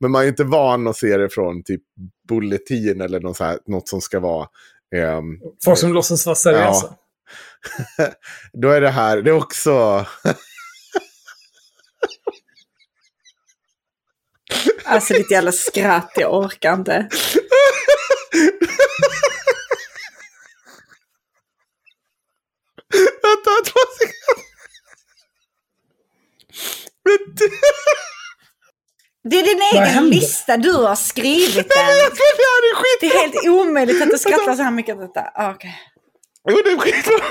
[0.00, 1.82] Men man är ju inte van att se det från typ
[2.28, 4.46] Bulletin eller något, här, något som ska vara...
[4.96, 6.94] ehm, Folk som låtsas vara seriösa.
[8.52, 10.06] då är det här, det är också...
[14.84, 17.08] Alltså ditt jävla skratt, jag orkar inte.
[23.22, 24.44] Vänta, två sekunder.
[29.28, 30.10] Det- är din Vad egen händer?
[30.16, 31.64] lista, du har skrivit den.
[31.68, 33.00] Det här är skit.
[33.00, 35.30] Det är helt omöjligt att du skrattar så här mycket åt detta.
[35.34, 35.74] Ah, Okej.
[36.50, 37.24] Jo, det är skitbra.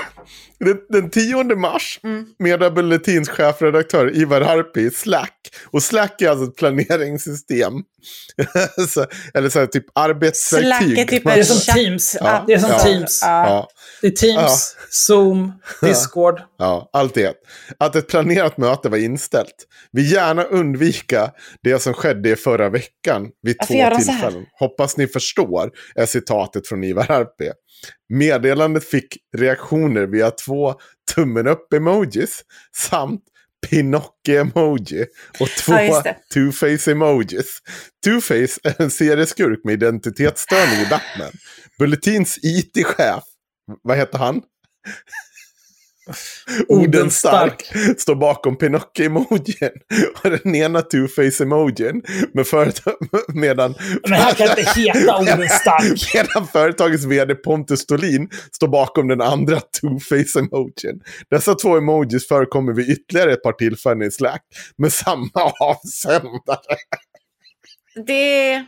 [0.60, 2.74] Den, den 10 mars Mm.
[2.74, 5.38] Bulletins chefredaktör Ivar Harpi Slack.
[5.66, 7.72] Och Slack är alltså ett planeringssystem.
[8.88, 10.66] så, eller så här, typ arbetsverktyg.
[10.96, 12.16] Slack är typ Det är som Teams.
[12.20, 12.44] Ja.
[12.46, 12.78] Det är som Ja.
[12.78, 13.20] Teams.
[13.22, 13.68] Ja.
[14.00, 16.40] Det är Teams, Zoom, Discord.
[16.58, 17.34] ja, allt det.
[17.78, 19.66] Att ett planerat möte var inställt.
[19.92, 21.30] Vi gärna undvika
[21.62, 24.46] det som skedde i förra veckan vid två tillfällen.
[24.58, 27.50] Hoppas ni förstår, är citatet från Ivar Harpi.
[28.08, 30.74] Meddelandet fick reaktioner via två
[31.14, 32.42] tummen upp-emojis
[32.90, 33.22] samt
[33.66, 35.06] Pinocchio-emoji
[35.40, 36.02] och två Ja,
[36.34, 37.58] two-face-emojis.
[38.06, 41.32] Two-face är en serieskurk med identitetsstörning i Batman.
[41.78, 43.24] Bulletins IT-chef,
[43.82, 44.42] vad heter han?
[46.68, 47.62] Odenstark
[47.98, 49.70] står bakom Pinocchio-emojin
[50.22, 52.02] och den ena two-face-emojin
[52.34, 52.46] med
[53.34, 53.74] medan,
[54.08, 56.14] Men han kan inte heta orden stark.
[56.14, 61.00] medan företagets vd Pontus Stolin står bakom den andra two-face-emojin.
[61.30, 64.42] Dessa två emojis förekommer vid ytterligare ett par tillfällen i Slack
[64.76, 66.76] med samma avsändare.
[68.06, 68.64] Det...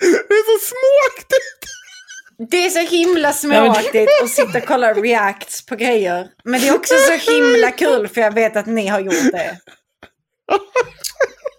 [0.00, 1.77] Det är så småaktigt!
[2.38, 6.28] Det är så himla småaktigt att sitta och kolla reacts på grejer.
[6.44, 9.58] Men det är också så himla kul för jag vet att ni har gjort det.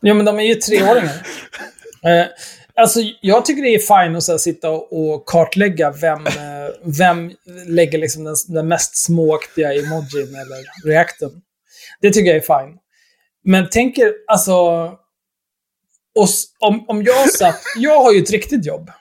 [0.02, 1.28] Ja, men de är ju treåringar.
[2.04, 2.26] Eh,
[2.76, 7.32] alltså, jag tycker det är fint att så här, sitta och, kartlägga vem, eh, vem
[7.68, 11.32] lägger liksom den, den mest småaktiga emojin eller reacten.
[12.02, 12.78] Det tycker jag är fine.
[13.44, 14.56] Men tänker, alltså...
[16.16, 16.28] Och,
[16.60, 17.62] om, om jag satt...
[17.78, 18.92] Jag har ju ett riktigt jobb.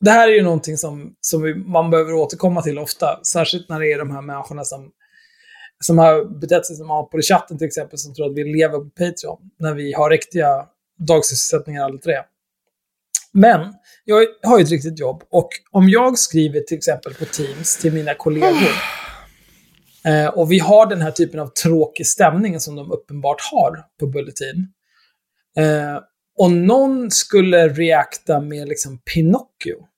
[0.00, 3.20] Det här är ju någonting som, som man behöver återkomma till ofta.
[3.24, 4.90] Särskilt när det är de här människorna som
[5.80, 8.78] som har betett sig som apor i chatten till exempel, som tror att vi lever
[8.78, 10.66] på Patreon, när vi har riktiga
[10.98, 12.14] dagsysselsättningar alla tre.
[13.32, 17.76] Men jag har ju ett riktigt jobb och om jag skriver till exempel på Teams
[17.76, 18.70] till mina kollegor
[20.06, 24.06] eh, och vi har den här typen av tråkig stämning som de uppenbart har på
[24.06, 24.72] Bulletin.
[26.38, 29.88] Eh, och någon skulle reakta med liksom Pinocchio.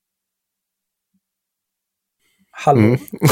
[2.51, 2.79] Hallå?
[2.79, 2.99] Mm.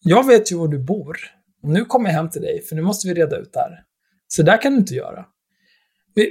[0.00, 1.18] Jag vet ju var du bor.
[1.62, 3.82] Och nu kommer jag hem till dig, för nu måste vi reda ut det här.
[4.28, 5.24] Så där kan du inte göra.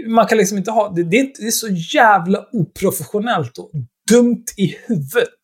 [0.07, 0.89] Man kan liksom inte ha...
[0.89, 3.71] Det, det, är, inte, det är så jävla oprofessionellt och
[4.11, 5.39] dumt i huvudet.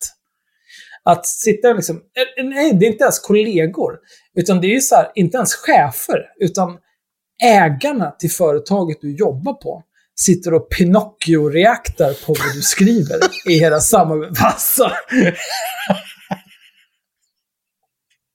[1.03, 1.95] Att sitta och liksom...
[2.37, 3.99] eh, Nej, det är inte ens kollegor.
[4.35, 6.77] Utan det är ju så här, inte ens chefer, utan
[7.43, 9.83] ägarna till företaget du jobbar på
[10.19, 13.19] sitter och Pinocchio-reaktar på vad du skriver
[13.49, 14.41] i hela samarbete.
[14.43, 14.91] Alltså,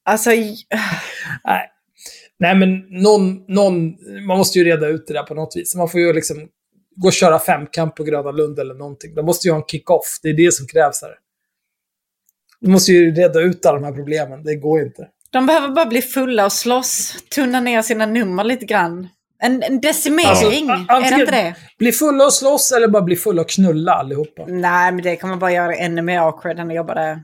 [0.09, 0.31] Alltså,
[1.45, 1.70] Nej.
[2.39, 3.95] Nej, men någon, någon,
[4.27, 5.74] man måste ju reda ut det där på något vis.
[5.74, 6.49] Man får ju liksom
[6.97, 9.15] gå och köra femkamp på Gröna Lund eller någonting.
[9.15, 10.19] De måste ju ha en kick-off.
[10.23, 11.15] Det är det som krävs här.
[12.61, 14.43] Du måste ju reda ut alla de här problemen.
[14.43, 15.09] Det går ju inte.
[15.37, 17.17] De behöver bara bli fulla och slåss.
[17.35, 19.09] Tunna ner sina nummer lite grann.
[19.43, 21.07] En, en decimering, Ja.
[21.07, 21.55] är det inte det?
[21.79, 24.45] Bli fulla och slåss eller bara bli fulla och knulla allihopa.
[24.47, 27.23] Nej, men det kan man bara göra ännu mer awkward än att jobba där.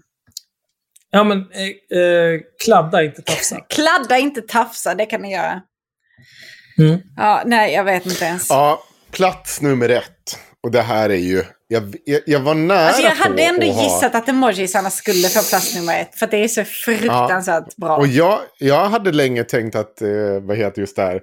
[1.11, 3.57] Ja, men eh, eh, kladda, inte tafsa.
[3.69, 5.63] Kladda, inte tafsa, det kan ni göra.
[6.79, 7.01] Mm.
[7.17, 8.51] Ja, nej, jag vet inte ens.
[8.51, 10.39] Ja, plats nummer ett.
[10.63, 11.45] Och det här är ju...
[11.73, 14.91] Jag, jag, jag var nära Alltså jag på hade ändå att ha- gissat att emojisarna
[14.91, 16.15] skulle få plats nummer ett.
[16.15, 17.97] För det är så fruktansvärt bra.
[17.97, 20.09] Och jag, jag hade länge tänkt att, eh,
[20.43, 21.21] vad heter just det här,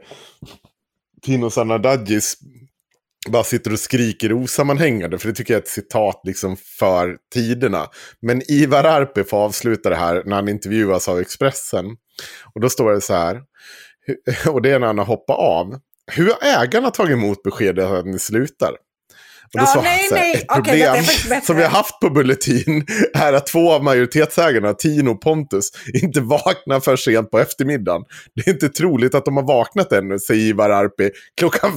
[1.22, 2.38] Tino Sanadadjis
[3.30, 7.88] bara sitter och skriker osammanhängande, för det tycker jag är ett citat liksom för tiderna.
[8.22, 11.86] Men Ivar Arpi får avsluta det här när han intervjuas av Expressen.
[12.56, 13.42] Och då står det så här,
[14.50, 15.80] och det är när han har hoppat av.
[16.12, 18.72] Hur har ägarna tagit emot beskedet att ni slutar?
[19.54, 20.34] Och då Ja, svarar nej, han nej.
[20.34, 21.46] ett problem bättre.
[21.46, 25.70] som vi har haft på Bulletin är att två av majoritetsägarna, Tino och Pontus,
[26.02, 28.02] inte vaknar för sent på eftermiddagen.
[28.36, 31.72] Det är inte troligt att de har vaknat ännu, säger Ivar Arpi, klockan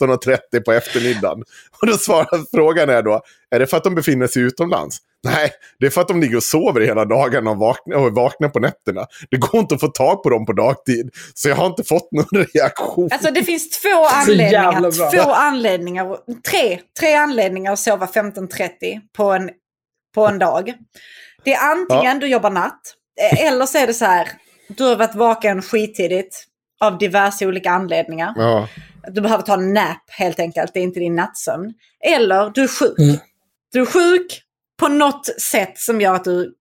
[0.00, 1.42] 15.30 på eftermiddagen.
[1.80, 3.20] Och då svarar frågan är då,
[3.50, 4.98] är det för att de befinner sig utomlands?
[5.24, 8.10] Nej, det är för att de ligger och sover hela dagarna och vaknar, och är
[8.10, 9.06] vakna på nätterna.
[9.30, 12.12] Det går inte att få tag på dem på dagtid, så jag har inte fått
[12.12, 13.08] någon reaktion.
[13.12, 15.10] Alltså det finns två anledningar.
[15.24, 16.16] Två anledningar.
[16.50, 16.80] Tre.
[17.00, 18.70] Tre anledningar att sova 15.30
[19.16, 19.50] på en,
[20.14, 20.72] på en dag.
[21.44, 22.80] Det är antingen du jobbar natt.
[23.32, 24.28] eh, Eller så är det så här.
[24.68, 26.44] Du har varit vaken skittidigt.
[26.80, 28.32] Av diverse olika anledningar.
[28.36, 28.68] Ja,
[29.12, 30.74] Du behöver ta en nap helt enkelt.
[30.74, 31.72] Det är inte din nattsömn.
[32.04, 32.98] Eller du är sjuk.
[32.98, 33.16] Mm.
[33.72, 34.42] Du är sjuk
[34.76, 36.54] på något sätt som gör att du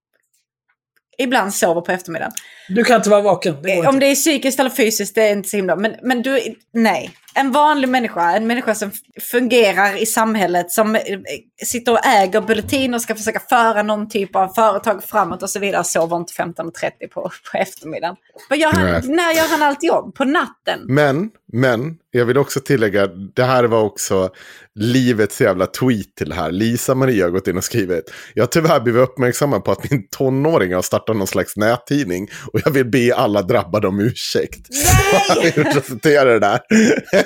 [1.17, 2.31] ibland sover på eftermiddagen.
[2.69, 3.57] Du kan inte vara vaken.
[3.63, 3.99] Det Om inte.
[3.99, 5.75] det är psykiskt eller fysiskt, det är inte så himla.
[5.75, 7.11] Men, men du, nej.
[7.37, 8.91] En vanlig människa, en människa som
[9.31, 11.01] fungerar i samhället, som eh,
[11.63, 15.59] sitter och äger bulletin och ska försöka föra någon typ av företag framåt och så
[15.59, 16.71] vidare, sover inte 15.30
[17.13, 18.15] på, på eftermiddagen.
[18.55, 19.01] Gör han, Nej.
[19.03, 20.15] när gör han allt jobb?
[20.15, 20.79] På natten?
[20.87, 24.29] Men, men, jag vill också tillägga, det här var också
[24.75, 26.51] livets jävla tweet till det här.
[26.51, 28.13] Lisa Maria har gått in och skrivit.
[28.33, 32.59] Jag har tyvärr blivit uppmärksammad på att min tonåring har startat någon slags nättidning och
[32.65, 34.67] jag vill be alla drabbade om ursäkt.
[35.55, 36.59] jag citerar det där.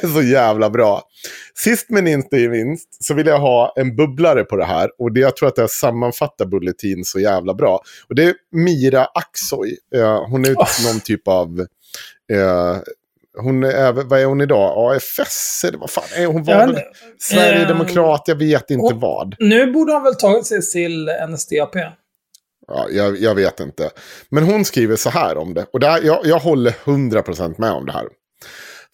[0.02, 1.02] Är så jävla bra.
[1.56, 4.90] Sist men inte minst så vill jag ha en bubblare på det här.
[5.00, 7.82] Och det, jag tror att det sammanfattar Bulletin så jävla bra.
[8.10, 9.78] Och det är Mira Aksoy.
[9.96, 10.50] Eh, hon är
[10.92, 11.60] någon typ av...
[12.34, 12.78] Eh,
[13.38, 14.96] hon är, vad är hon idag?
[14.96, 15.64] AFS?
[15.68, 16.44] Eller vad fan är hon?
[16.44, 16.80] Var väl.
[17.20, 18.24] Sverigedemokrat?
[18.26, 19.36] Jag vet inte och- vad.
[19.40, 21.76] Nu borde han väl tagit sig till NSDAP.
[22.68, 23.90] Ja, jag, jag vet inte.
[24.30, 25.66] Men hon skriver så här om det.
[25.74, 28.08] Och det här, jag, jag håller 100% med om det här.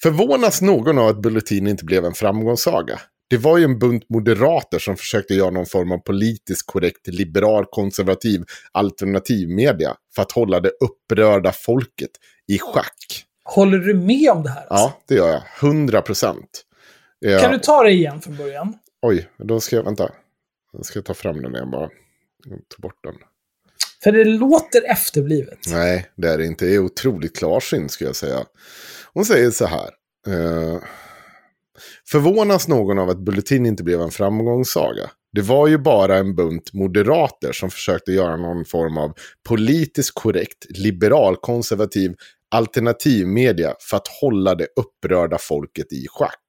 [0.04, 3.00] Förvånas någon av att Bulletin inte blev en framgångssaga?
[3.30, 7.66] Det var ju en bunt moderater som försökte göra någon form av politiskt korrekt, liberal,
[7.66, 12.12] konservativ, alternativ media för att hålla det upprörda folket
[12.48, 13.26] i schack.
[13.44, 14.66] Håller du med om det här?
[14.70, 14.86] alltså?
[14.86, 15.42] Ja, det gör jag.
[15.62, 16.66] 100 procent.
[17.20, 17.40] Ja.
[17.40, 18.74] Kan du ta det igen från början?
[19.02, 20.12] Oj, då ska jag, vänta.
[20.74, 21.90] Då ska jag ta fram den igen bara.
[22.48, 23.16] Ta bort den.
[24.04, 25.60] För det låter efterblivet.
[25.68, 26.66] Nej, det är det inte.
[26.66, 28.46] Det är otroligt klarsynt skulle jag säga.
[29.16, 29.90] Hon säger så här.
[30.28, 30.80] Eh,
[32.08, 35.10] Förvånas någon av att Bulletin inte blev en framgångssaga?
[35.34, 39.14] Det var ju bara en bunt moderater som försökte göra någon form av
[39.48, 42.16] politiskt korrekt, liberal, konservativ,
[42.52, 46.40] alternativ media för att hålla det upprörda folket i schack.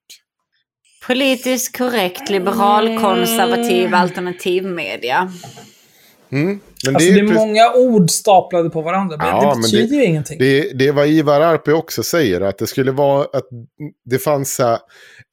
[1.07, 5.33] Politiskt korrekt, liberal, konservativ, alternativ media.
[6.43, 6.61] Mm.
[6.87, 9.89] Men Alltså det är precis- många ord staplade på varandra, men Ja, det men betyder
[9.89, 10.39] det- ju ingenting.
[10.39, 13.49] Det, det är vad Ivar Arpi också säger, att det skulle vara att
[14.05, 14.61] det fanns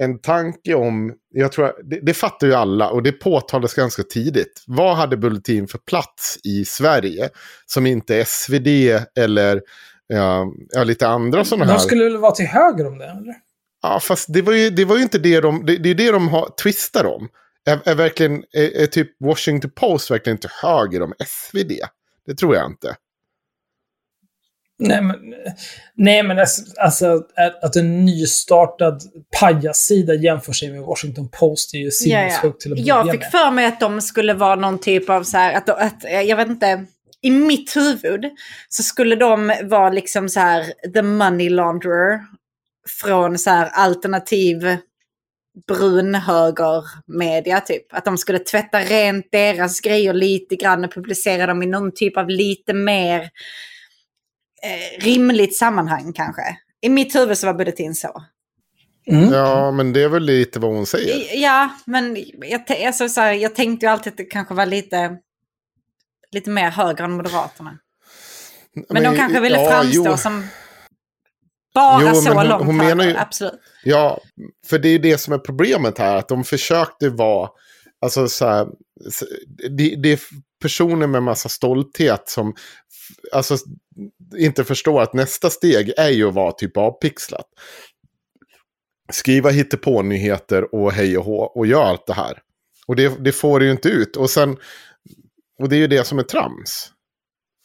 [0.03, 4.63] en tanke om, jag tror, det, det fattar ju alla och det påtalades ganska tidigt.
[4.67, 7.29] Vad hade Bulletin för plats i Sverige
[7.65, 8.67] som inte SvD
[9.19, 9.61] eller
[10.07, 11.73] ja, ja, lite andra sådana här?
[11.73, 13.35] De skulle väl vara till höger om det, eller?
[13.81, 16.11] Ja, fast det var ju, det var ju inte det de, det, det är det
[16.11, 17.27] de har, twistar om.
[17.65, 21.71] Är, är verkligen, är, är typ Washington Post verkligen till höger om SvD?
[22.25, 22.95] Det tror jag inte.
[24.79, 25.15] Nej, men,
[25.95, 29.01] nej, men alltså, alltså att, att en nystartad
[29.39, 33.31] pajassida jämför sig med Washington Post är ju sinnessjukt till att börja Jag fick med.
[33.31, 36.47] för mig att de skulle vara någon typ av så här, att, att jag vet
[36.47, 36.85] inte,
[37.21, 38.25] i mitt huvud
[38.69, 42.19] så skulle de vara liksom så här the money launderer
[43.01, 44.77] från så här alternativ
[45.67, 47.93] brunhöger media typ.
[47.93, 52.17] Att de skulle tvätta rent deras grejer lite grann och publicera dem i någon typ
[52.17, 53.21] av lite mer
[54.63, 56.57] eh, rimligt sammanhang kanske.
[56.81, 58.23] I mitt huvud så var Bulletin så.
[59.07, 59.33] Mm.
[59.33, 61.41] Ja, men det är väl lite vad hon säger.
[61.41, 65.17] Ja, men jag, alltså, så här, jag tänkte ju alltid att det kanske var lite,
[66.31, 67.77] lite mer höger än Moderaterna.
[68.89, 70.17] Men, de kanske ville ja, framstå jo.
[70.17, 70.47] som
[71.73, 73.53] bara Jo, så men hon- långt hon menar ju- absolut.
[73.83, 74.21] Ja,
[74.67, 76.15] för det är det som är problemet här.
[76.15, 77.49] Att de försökte vara,
[78.01, 78.67] alltså så här,
[79.77, 80.19] det, det är
[80.61, 82.53] personer med massa stolthet som
[83.31, 83.57] alltså,
[84.37, 87.45] inte förstår att nästa steg är ju att vara typ avpixlat.
[89.11, 92.39] Skriva hittepå-nyheter och hej och hå och gör allt det här.
[92.87, 94.17] Och det, det får det ju inte ut.
[94.17, 94.57] Och sen,
[95.59, 96.92] och det är ju det som är trams.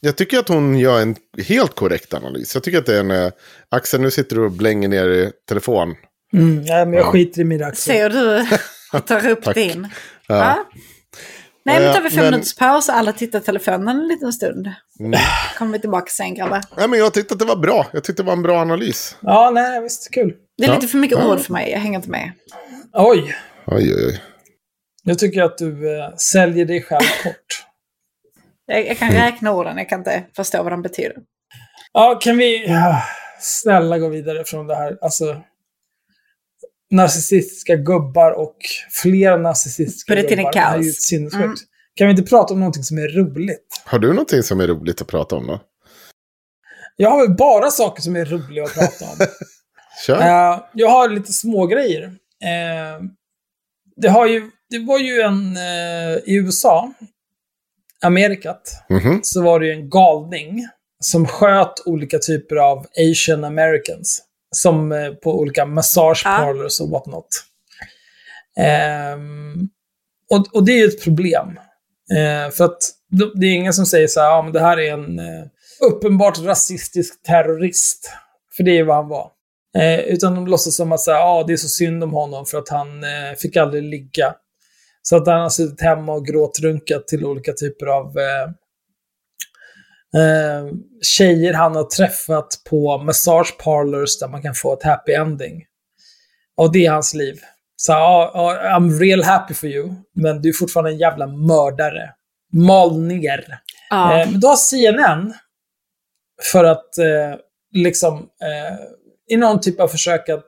[0.01, 1.17] Jag tycker att hon gör en
[1.49, 2.55] helt korrekt analys.
[2.55, 3.11] Jag tycker att det är en...
[3.11, 3.31] eh,
[3.71, 5.95] Axel, nu sitter du och blänger ner i telefon.
[6.33, 7.11] Mm, nej, men jag Ja.
[7.11, 8.11] skiter i mina aktier.
[8.11, 9.89] Ser du tar upp din.
[10.29, 10.37] Ja.
[10.37, 10.65] Ja.
[11.65, 14.33] Nej, men tar vi Eh, fem men- minuters paus och alla tittar telefonen en liten
[14.33, 14.69] stund.
[15.01, 15.21] Mm.
[15.59, 16.61] Kommer vi tillbaka sen grabbar.
[16.77, 17.87] Nej, men jag tyckte att det var bra.
[17.93, 19.17] Jag tyckte det var en bra analys.
[19.21, 20.11] Ja, nej, visst.
[20.15, 20.35] Kul.
[20.59, 20.75] Det är Ja.
[20.75, 21.33] lite för mycket Ja.
[21.33, 22.33] ord för mig, jag hänger inte med.
[22.93, 23.19] Oj,
[23.67, 24.23] Oj, oj, oj.
[25.03, 27.65] jag tycker att du eh, säljer dig själv kort.
[28.69, 31.17] Jag, jag kan räkna orden, jag kan inte förstå vad de betyder.
[31.93, 33.03] Ja, kan vi ja,
[33.41, 34.99] snälla gå vidare från det här?
[35.01, 35.43] Alltså,
[36.91, 38.57] narcissistiska gubbar och
[39.03, 40.53] fler narcissistiska Put it in a gubbar.
[40.53, 41.45] Det är ju sinnessjukt.
[41.45, 41.57] Mm.
[41.95, 43.83] Kan vi inte prata om någonting som är roligt?
[43.85, 45.61] Har du någonting som är roligt att prata om då?
[46.97, 49.17] Jag har väl bara saker som är roliga att prata om.
[50.07, 50.21] Kör.
[50.21, 52.03] Eh, jag har lite små grejer.
[52.45, 53.03] Eh,
[53.97, 55.57] det, har ju, det var ju en...
[55.57, 56.93] eh, I USA,
[58.05, 59.21] Amerikat, Mhm.
[59.23, 60.69] så var det ju en galning
[61.05, 64.23] som sköt olika typer av Asian Americans.
[64.57, 66.37] Som eh, på olika massage Ja.
[66.39, 67.29] parlors och whatnot.
[68.59, 69.69] Ehm,
[70.31, 71.49] och, och det är ju ett problem.
[72.17, 72.79] Eh, för att
[73.35, 75.45] det, är ingen som säger så här, ja men det här är en eh,
[75.81, 78.11] uppenbart rasistisk terrorist.
[78.57, 79.31] För det är vad han var.
[79.79, 82.59] Eh, utan de låtsas som att här, ja, det är så synd om honom för
[82.59, 84.35] att han eh, fick aldrig ligga.
[85.09, 88.43] Så att han har suttit hemma och gråtrunkat till olika typer av eh,
[90.23, 90.73] eh,
[91.03, 95.65] tjejer han har träffat på massage parlors där man kan få ett happy ending.
[96.57, 97.41] Och det är hans liv.
[97.77, 98.33] Så ja,
[98.65, 102.15] I'm real happy for you, men du är fortfarande en jävla mördare.
[102.53, 103.59] Mal ner.
[103.91, 104.21] Ja.
[104.21, 105.35] Eh, men då har CNN,
[106.53, 107.39] för att eh,
[107.73, 108.79] liksom eh,
[109.29, 110.39] i någon typ av försök att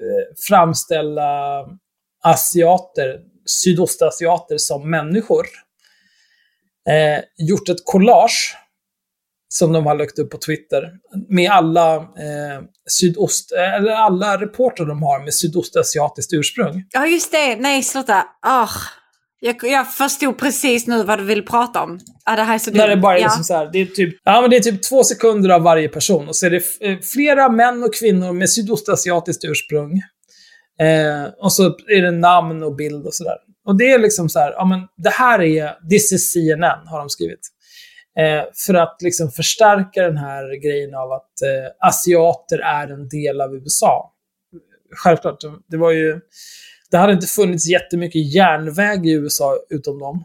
[0.00, 1.64] eh, framställa
[2.22, 5.46] asiater, sydostasiater som människor,
[6.88, 8.56] eh, gjort ett collage
[9.48, 10.90] som de har lagt upp på Twitter
[11.28, 16.84] med alla eh, sydost, eller alla reportrar de har med sydostasiatiskt ursprung.
[16.92, 17.56] ja, just det.
[17.56, 18.26] Nej, sluta.
[18.42, 18.68] Ah,
[19.40, 22.00] jag, jag förstod precis nu vad du vill prata om.
[22.24, 23.02] Ah, det här är så När det dumt.
[23.02, 23.26] bara är ja.
[23.26, 25.88] liksom så här, det är typ, ja men det är typ två sekunder av varje
[25.88, 30.02] person och så är det eh, flera män och kvinnor med sydostasiatiskt ursprung.
[30.80, 33.36] Eh, och så är det namn och bild och sådär.
[33.66, 36.98] Och det är liksom så här, ja men det här är, this is CNN har
[36.98, 37.40] de skrivit.
[38.18, 43.40] Eh, för att liksom förstärka den här grejen av att eh, asiater är en del
[43.40, 44.12] av USA.
[44.96, 45.38] Självklart,
[45.68, 46.20] det var ju,
[46.90, 50.24] det hade inte funnits jättemycket järnväg i USA utom dem.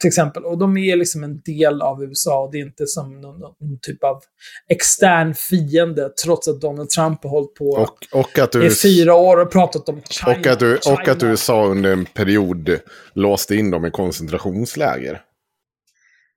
[0.00, 0.44] Till exempel.
[0.44, 2.42] Och de är liksom en del av USA.
[2.44, 4.22] Och det är inte som någon, någon typ av
[4.68, 6.10] extern fiende.
[6.24, 9.52] Trots att Donald Trump har hållit på Och, och, att i du, fyra år och
[9.52, 10.36] pratat om China.
[10.40, 11.30] och, att du, och att China.
[11.30, 12.78] USA under en period
[13.12, 15.22] låste in dem i koncentrationsläger.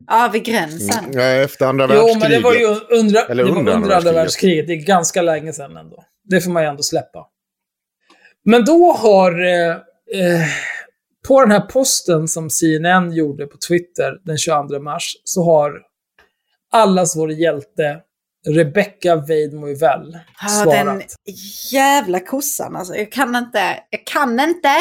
[0.08, 1.06] Ja, vid gränsen.
[1.06, 2.22] Mm, ja, efter andra Jo, världskriget.
[2.22, 2.66] men det var ju
[3.00, 4.16] under, Eller det var under under andra andra världskriget.
[4.16, 4.68] världskriget.
[4.68, 6.04] Det är ganska länge sedan ändå.
[6.24, 7.28] Det får man ju ändå släppa.
[8.46, 9.42] Men då har...
[9.46, 10.48] Eh, eh,
[11.28, 15.72] på den här posten som CNN gjorde på Twitter den 22 mars så har
[16.72, 18.00] allas vår hjälte
[18.48, 20.86] Rebecca Weidmoivell Ja, svarat.
[20.86, 21.04] den
[21.72, 22.96] jävla kossan alltså.
[22.96, 23.80] Jag kan inte.
[23.90, 24.76] Jag kan inte.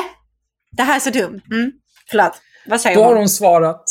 [0.72, 1.40] Det här är så dumt.
[1.50, 1.72] Mm.
[2.10, 2.32] Förlåt.
[2.66, 3.18] Vad säger Då har hon?
[3.18, 3.84] hon svarat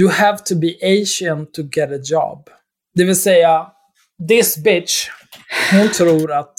[0.00, 2.48] You have to be Asian to get a job.
[2.94, 3.66] Det vill säga,
[4.28, 5.08] this bitch,
[5.72, 6.54] hon tror att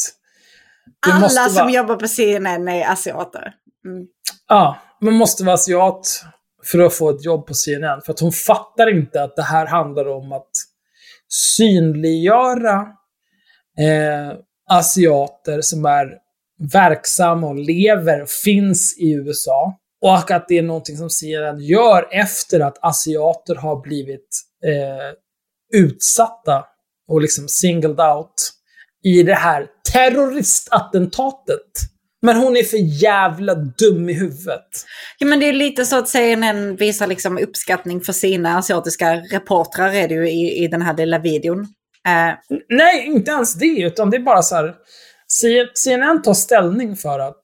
[1.07, 3.53] Alla som vara, jobbar på CNN är asiater.
[3.85, 4.07] Mm.
[4.47, 6.23] ja, man måste vara asiat
[6.63, 8.01] för att få ett jobb på CNN.
[8.05, 10.51] För att hon fattar inte att det här handlar om att
[11.29, 12.81] synliggöra
[13.79, 14.37] eh,
[14.69, 16.17] asiater som är
[16.73, 19.77] verksamma och lever, finns i USA.
[20.01, 26.65] Och att det är någonting som CNN gör efter att asiater har blivit eh, utsatta
[27.07, 28.51] och liksom singled out
[29.03, 31.71] i det här terroristattentatet.
[32.22, 34.68] Men hon är för jävla dum i huvudet.
[35.18, 39.94] Ja, men det är lite så att CNN visar liksom uppskattning för sina asiatiska reportrar
[39.94, 41.60] är det ju i, i den här lilla videon.
[42.07, 44.76] Eh, Nej, inte ens det, utan det är bara så här.
[45.73, 47.41] CNN tar ställning för att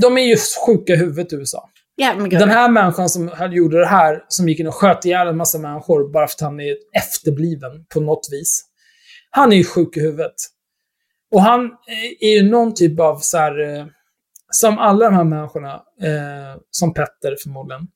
[0.00, 0.36] de är ju
[0.66, 1.70] sjuka i huvudet i USA.
[2.30, 2.38] ja.
[2.38, 5.58] Den här människan som gjorde det här, som gick in och sköt ihjäl en massa
[5.58, 8.64] människor bara för att han är efterbliven på något vis.
[9.30, 10.34] Han är ju sjuk i huvudet.
[11.34, 13.86] Och han eh, är ju någon typ av så här, eh,
[14.50, 17.86] som alla de här människorna, eh, som Petter förmodligen,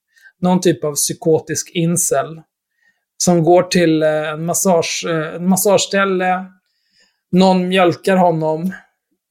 [0.40, 2.42] någon typ av psykotisk incel.
[3.16, 6.44] Som går till eh, en, massage, en massageställe,
[7.32, 8.72] någon mjölkar honom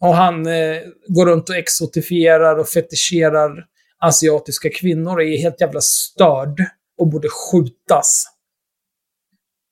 [0.01, 0.77] och han eh,
[1.07, 3.65] går runt och exotifierar och fetischerar
[3.99, 6.65] asiatiska kvinnor och är helt jävla störd
[6.97, 8.25] och borde skjutas.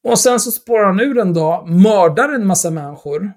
[0.04, 3.32] Och sen så spårar han ur en dag, mördar en massa människor.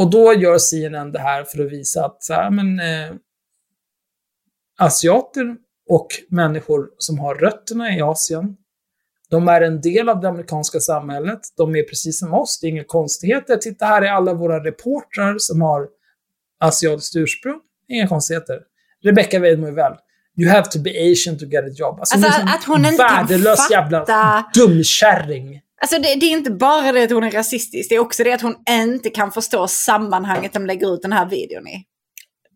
[0.00, 3.14] Och då gör CNN det här för att visa att så här, men, eh,
[4.78, 5.56] asiater
[5.88, 8.56] och människor som har rötterna i Asien,
[9.30, 11.40] de är en del av det amerikanska samhället.
[11.56, 13.56] De är precis som oss, det är inga konstigheter.
[13.56, 15.88] Titta, här är alla våra reportrar som har
[16.60, 17.60] asiatiskt ursprung.
[17.88, 18.60] Inga konstigheter.
[19.04, 19.92] Rebecca Weidmoivell.
[20.36, 22.00] You have to be Asian to get a job.
[22.00, 24.04] Alltså, Alltså, är en att hon inte kan värdelös fatta- jävla
[24.54, 25.60] dumkärring.
[25.82, 28.32] Alltså det, det är inte bara det att hon är rasistisk, det är också det
[28.32, 31.84] att hon inte kan förstå sammanhanget de lägger ut den här videon i.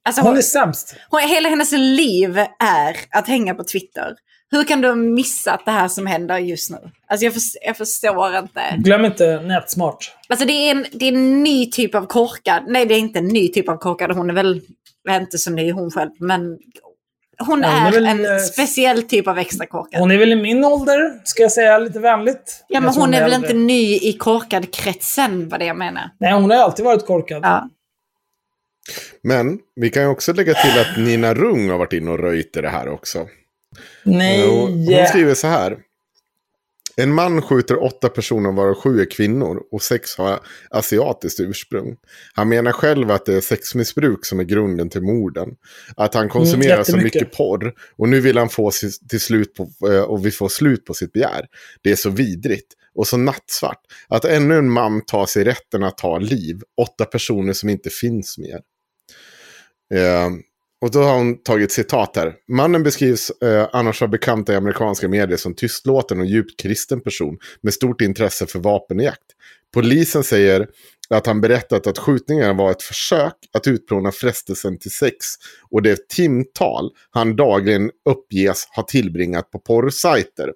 [0.06, 0.96] Alltså Hon hon, är sämst.
[1.10, 4.14] hon, hela hennes liv är att hänga på Twitter.
[4.50, 6.76] Hur kan du ha missat det här som händer just nu?
[7.06, 8.60] Alltså jag, förs- jag förstår inte.
[8.78, 10.12] Glöm inte nätsmart.
[10.28, 12.62] Alltså det är, en, det är en ny typ av korkad.
[12.68, 14.10] Nej, det är inte en ny typ av korkad.
[14.12, 14.60] Hon är väl
[15.10, 16.58] inte så ny hon själv, men
[17.38, 20.00] hon Ja, hon är, är väl, en eh, speciell typ av extra korkad.
[20.00, 22.64] Hon är väl i min ålder, ska jag säga lite vänligt.
[22.68, 23.48] ja, men tror hon är väl äldre.
[23.48, 26.10] inte ny i korkad-kretsen, vad det jag menar.
[26.20, 27.40] Nej, hon har alltid varit korkad.
[27.44, 27.68] Ja.
[29.22, 32.56] Men vi kan ju också lägga till att Nina Rung har varit inne och röjt
[32.56, 33.26] i det här också.
[34.02, 34.48] Nej.
[34.48, 35.76] Och Hon skriver så här.
[36.96, 40.40] En man skjuter åtta personer varav sju är kvinnor och sex har
[40.70, 41.96] asiatiskt ursprung.
[42.34, 45.48] Han menar själv att det är sexmissbruk som är grunden till morden.
[45.96, 47.22] Att han konsumerar så jättemycket.
[47.22, 48.70] mycket porr och nu vill han få
[49.08, 51.46] till slut på, eh, och vi får slut på sitt begär.
[51.82, 55.98] Det är så vidrigt och så nattsvart att ännu en man tar sig rätten att
[55.98, 56.60] ta liv.
[56.76, 58.60] Åtta personer som inte finns mer.
[59.94, 60.30] Eh,
[60.84, 62.34] och då har hon tagit citat här.
[62.48, 67.38] Mannen beskrivs eh, annars av bekanta i amerikanska medier som tystlåten och djupt kristen person
[67.60, 69.22] med stort intresse för vapenjakt.
[69.74, 70.68] Polisen säger
[71.08, 75.16] att han berättat att skjutningarna var ett försök att utplåna frestelsen till sex
[75.70, 80.52] och det timtal han dagligen uppges ha tillbringat på porrsajter.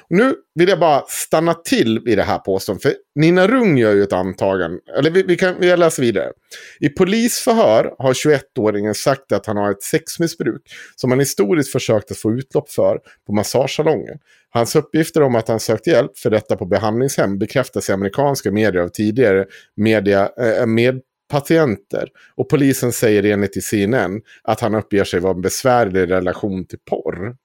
[0.00, 3.92] Och nu vill jag bara stanna till i det här påståendet, för Nina Rung gör
[3.92, 6.32] ju ett antagande, eller vi, vi kan vi läser vidare.
[6.80, 10.62] I polisförhör har 21-åringen sagt att han har ett sexmissbruk
[10.96, 14.18] som han historiskt försökt att få utlopp för på massagesalongen.
[14.50, 18.82] Hans uppgifter om att han sökt hjälp för detta på behandlingshem bekräftas i amerikanska medier
[18.82, 19.46] av tidigare
[19.76, 21.00] media, eh, äh, med
[21.30, 22.08] patienter.
[22.36, 26.78] Och polisen säger enligt i CNN att han uppger sig vara en besvärlig relation till
[26.90, 27.36] porr.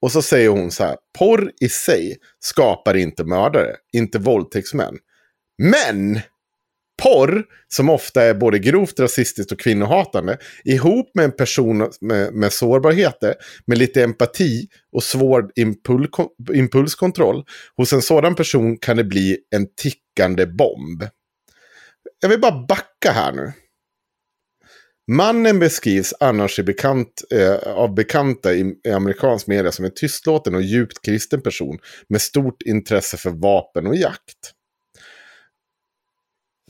[0.00, 4.98] Och så säger hon så här, porr i sig skapar inte mördare, inte våldtäktsmän.
[5.62, 6.20] Men
[7.02, 12.52] porr, som ofta är både grovt rasistiskt och kvinnohatande, ihop med en person med, med
[12.52, 13.34] sårbarheter,
[13.66, 16.08] med lite empati och svår impul
[16.54, 17.44] impulskontroll,
[17.76, 21.04] hos en sådan person kan det bli en tickande bomb.
[22.20, 23.52] Jag vill bara backa här nu.
[25.10, 30.62] Mannen beskrivs annars bekant, eh, av bekanta i, i amerikansk media som en tystlåten och
[30.62, 31.78] djupt kristen person
[32.08, 34.52] med stort intresse för vapen och jakt.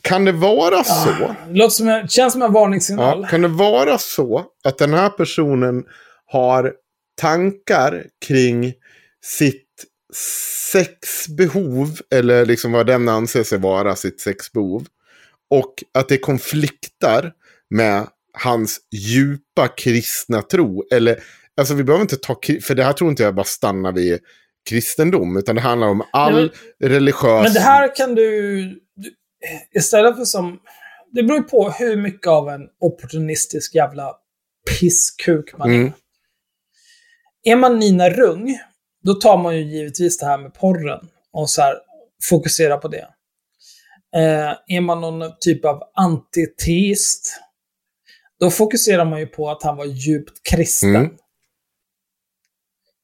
[0.02, 1.34] kan det vara så?
[1.48, 3.20] Det låter som en, känns som en varningssignal.
[3.22, 5.84] Ja, kan det vara så att den här personen
[6.26, 6.72] har
[7.20, 8.72] tankar kring
[9.24, 9.66] sitt
[10.72, 14.86] sexbehov, eller liksom vad den anser sig vara sitt sexbehov,
[15.50, 17.32] och att det konfliktar
[17.70, 20.84] med hans djupa kristna tro.
[20.92, 21.22] Eller,
[21.56, 24.18] alltså vi behöver inte ta, för det här tror inte jag bara stannar vid
[24.70, 27.44] kristendom, utan det handlar om all religiös...
[27.44, 28.62] Men det här kan du,
[28.96, 29.10] du...
[29.78, 30.58] Istället för som...
[31.12, 34.14] Det beror på hur mycket av en opportunistisk jävla
[34.70, 35.74] pisskuk man är.
[35.74, 35.92] Mm.
[37.42, 38.58] Är man Nina Rung,
[39.04, 41.74] då tar man ju givetvis det här med porren och så här
[42.28, 43.08] fokuserar på det.
[44.16, 47.40] Eh, är man någon typ av antiteist,
[48.40, 50.96] då fokuserar man ju på att han var djupt kristen.
[50.96, 51.10] Mm.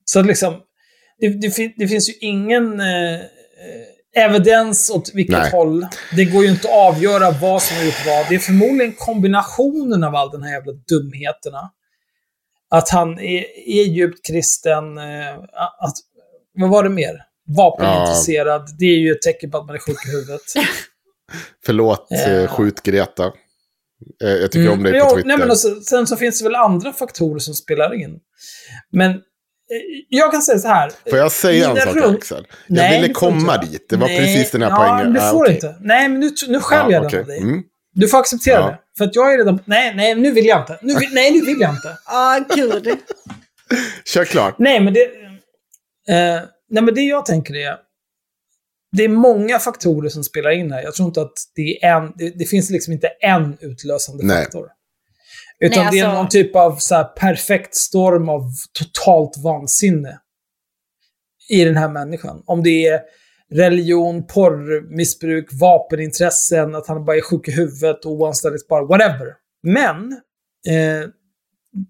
[0.05, 0.61] Så liksom,
[1.19, 5.51] det, det, fin- det finns ju ingen eh, eh, evidens åt vilket Nej.
[5.51, 5.87] håll.
[6.17, 8.29] Det går ju inte att avgöra vad som har gjort vad.
[8.29, 11.73] Det är förmodligen kombinationen av all den här jävla dumheterna.
[12.71, 14.99] Att han är, är djupt kristen.
[14.99, 15.35] Eh,
[15.79, 15.95] att,
[16.55, 17.23] vad var det mer?
[17.57, 18.69] Vapenintresserad.
[18.79, 20.43] Det är ju ett tecken på att man är sjuk i huvudet.
[21.67, 22.31] Förlåt, Ja.
[22.31, 23.33] eh, skjut Greta.
[24.25, 25.09] Eh, jag tycker om dig på Mm.
[25.09, 25.29] Ja, Twitter.
[25.29, 28.19] Nej, men alltså, sen så finns det väl andra faktorer som spelar in.
[28.93, 29.17] Men eh,
[30.09, 30.91] jag kan säga så här.
[31.11, 32.47] Får jag säga en sak Axel?
[32.67, 33.67] Nej, jag ville får du komma inte.
[33.67, 33.87] dit.
[33.89, 35.05] Det var Nej, precis den här ja, poängen.
[35.05, 35.55] men du Ah, får okej.
[35.55, 35.77] inte.
[35.81, 37.21] Nej, men nu, nu skäller jag Ja, redan okej.
[37.21, 37.39] av dig.
[37.39, 37.63] Mm.
[37.95, 38.67] Du får acceptera Ja.
[38.67, 38.79] det.
[38.99, 39.59] För att jag är redan...
[39.65, 40.79] Nej, nej, nu vill jag inte.
[40.83, 41.97] Nu vill, nej, nu vill jag inte.
[42.07, 42.89] Ja, gud.
[44.05, 44.55] Kör klart.
[44.59, 45.01] Nej, men det...
[46.09, 46.41] Eh,
[46.71, 47.77] nej, men det jag tänker är...
[48.97, 50.83] Det är många faktorer som spelar in här.
[50.83, 52.13] Jag tror inte att det är en...
[52.17, 54.43] Det, det finns liksom inte en utlösande Nej.
[54.45, 54.69] faktor.
[55.61, 58.43] Utan Nej, det är alltså- någon typ av så här perfekt storm av
[58.73, 60.21] totalt vansinne
[61.49, 62.43] i den här människan.
[62.47, 63.01] Om det är
[63.51, 69.35] religion, porrmissbruk, vapenintressen, att han bara är sjuk i huvudet och oanställningsbar, whatever.
[69.63, 70.13] Men
[70.69, 71.09] eh,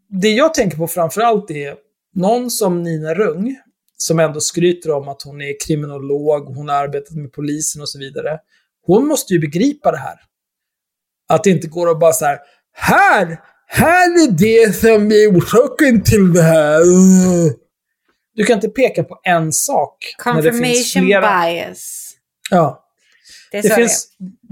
[0.09, 1.75] det jag tänker på framförallt är
[2.15, 3.57] någon som Nina Rung,
[3.97, 7.99] som ändå skryter om att hon är kriminolog, hon har arbetat med polisen och så
[7.99, 8.39] vidare.
[8.87, 10.17] Hon måste ju begripa det här.
[11.29, 12.39] Att det inte går att bara så här,
[12.73, 16.81] här, här är det som är orsaken till det här.
[18.35, 19.97] Du kan inte peka på en sak.
[20.19, 22.13] Confirmation bias.
[22.51, 22.83] Ja.
[23.53, 24.09] Det Det finns,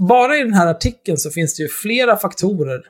[0.09, 2.81] bara i den här artikeln så finns det ju flera faktorer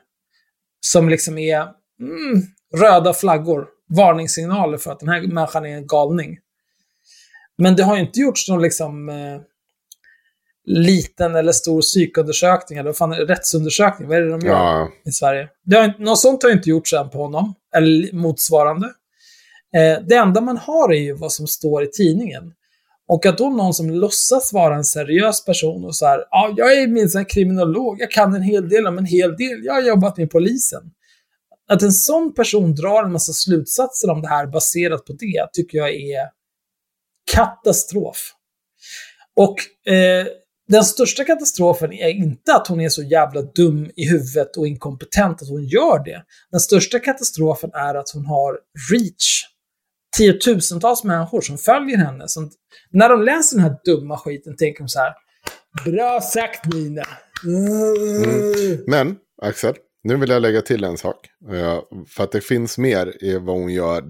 [0.80, 1.60] som liksom är
[2.00, 2.42] mm,
[2.74, 6.38] röda flaggor, varningssignaler för att den här människan är en galning.
[7.58, 9.40] Men det har inte gjorts någon liksom eh,
[10.66, 15.12] liten eller stor psykundersökning, eller vad fan rättsundersökning, vad är det de gör Ja, i
[15.12, 15.48] Sverige?
[15.64, 18.86] Det har, något sånt har inte gjorts än på honom, eller motsvarande.
[19.76, 22.52] Eh, det enda man har är ju vad som står i tidningen.
[23.08, 26.76] Och att då någon som låtsas vara en seriös person och så här, ja, jag
[26.76, 30.16] är minsann kriminolog, jag kan en hel del om en hel del, jag har jobbat
[30.16, 30.82] med polisen.
[31.68, 35.78] Att en sån person drar en massa slutsatser om det här baserat på det, tycker
[35.78, 36.35] jag är
[37.34, 38.32] katastrof.
[39.36, 39.56] Och
[39.92, 40.26] eh,
[40.68, 45.42] den största katastrofen är inte att hon är så jävla dum i huvudet och inkompetent
[45.42, 46.22] att hon gör det.
[46.50, 48.58] Den största katastrofen är att hon har
[48.92, 49.42] reach.
[50.16, 52.28] Tiotusentals människor som följer henne.
[52.28, 52.50] Som,
[52.90, 55.14] när de läser den här dumma skiten tänker de så här.
[55.84, 57.02] Bra sagt Nina.
[57.44, 58.84] Mm.
[58.86, 59.74] men Axel,
[60.06, 61.16] nu vill jag lägga till en sak.
[61.52, 61.78] Eh,
[62.08, 64.02] För att det finns mer i vad hon gör.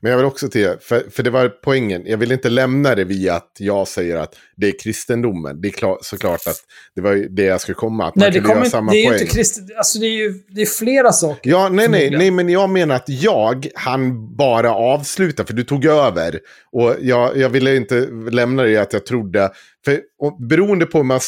[0.00, 2.02] Men jag vill också till, för, det var poängen.
[2.06, 5.60] Jag vill inte lämna det via att jag säger att det är kristendomen.
[5.60, 6.56] Det är klar, såklart att
[6.94, 8.08] det var det jag skulle komma.
[8.08, 9.20] Att Nej, det, kommer, samma det är poäng.
[9.20, 9.64] inte kristet.
[9.76, 11.50] Alltså det är ju det är flera saker.
[11.50, 15.84] Ja, nej, nej, nej, men jag menar att jag han bara avsluta, för du tog
[15.84, 16.40] över.
[16.72, 19.50] Och jag, jag ville inte lämna det att jag trodde,
[19.84, 21.20] för och, beroende på hur man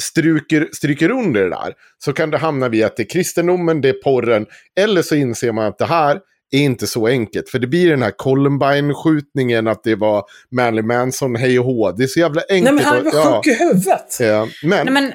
[0.00, 1.74] stryker, stryker under det där,
[2.04, 4.46] så kan det hamna vid att det är kristendomen, det är porren,
[4.80, 6.20] eller så inser man att det här
[6.50, 7.48] är inte så enkelt.
[7.48, 11.92] För det blir den här Columbine-skjutningen, att det var Marilyn Manson, hej och hå.
[11.92, 12.64] Det är så jävla enkelt.
[12.64, 14.16] Nej men han var sjuk i huvudet.
[14.20, 15.12] Ja, men, Nej, men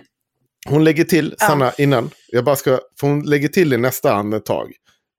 [0.68, 1.48] hon lägger till, Ja.
[1.48, 2.10] Sanna, innan.
[2.28, 4.72] Jag bara ska, för hon lägger till i nästa andetag.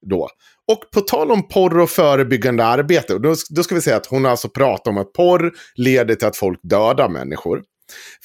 [0.06, 0.28] Då.
[0.68, 4.24] Och på tal om porr och förebyggande arbete, då, då ska vi säga att hon
[4.24, 7.62] har alltså pratat om att porr leder till att folk dödar människor.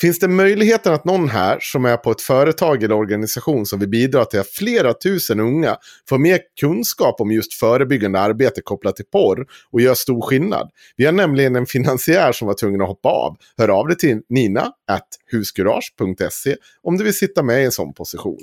[0.01, 3.89] Finns det möjligheten att någon här som är på ett företag eller organisation som vill
[3.89, 5.77] bidra till att flera tusen unga
[6.09, 10.69] får mer kunskap om just förebyggande arbete kopplat till porr och gör stor skillnad?
[10.95, 13.37] Vi har nämligen en finansiär som var tvungen att hoppa av.
[13.57, 17.93] Hör av dig till nina at huskurage.se om du vill sitta med i en sån
[17.93, 18.39] position.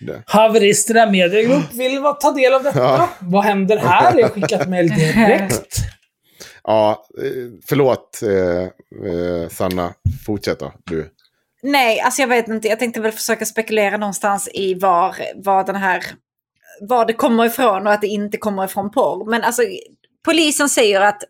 [0.00, 0.22] Det.
[0.26, 2.78] Haveristerna Mediegrupp vill ta del av detta.
[2.78, 3.10] Ja.
[3.20, 4.18] Vad händer här?
[4.18, 5.99] Jag har skickat mejl direkt.
[6.64, 8.62] Ja, eh, förlåt eh,
[9.12, 9.94] eh, Sanna.
[10.26, 11.10] Fortsätt då, du.
[11.62, 12.68] nej, alltså jag vet inte.
[12.68, 16.04] Jag tänkte väl försöka spekulera någonstans i var, var den här...
[16.80, 19.30] Var det kommer ifrån och att det inte kommer ifrån porr.
[19.30, 19.62] Men alltså,
[20.24, 21.22] polisen säger att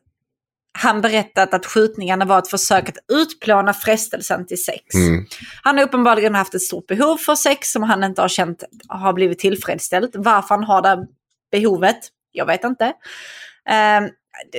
[0.73, 4.95] han berättat att skjutningarna var ett försök att utplåna frestelsen till sex.
[4.95, 5.27] Mm.
[5.63, 9.13] Han har uppenbarligen haft ett stort behov för sex som han inte har känt har
[9.13, 10.11] blivit tillfredsställt.
[10.15, 11.07] Varför han har det
[11.53, 11.99] behovet,
[12.33, 12.85] jag vet inte.
[13.69, 14.01] Eh,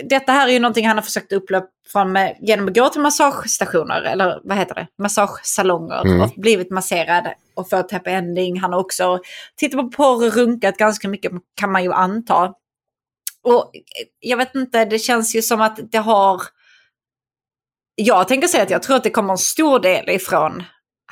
[0.03, 1.33] detta här är ju någonting han har försökt
[1.91, 6.21] från med, genom att gå till massagestationer, eller vad heter det, massagesalonger Mm.
[6.21, 8.59] och blivit masserad och fått happy ending.
[8.59, 9.19] Han har också
[9.55, 12.53] tittat på porr och runkat ganska mycket kan man ju anta.
[13.43, 13.71] Och
[14.19, 16.41] jag vet inte, det känns ju som att det har...
[17.95, 20.63] Jag tänker säga att jag tror att det kommer en stor del ifrån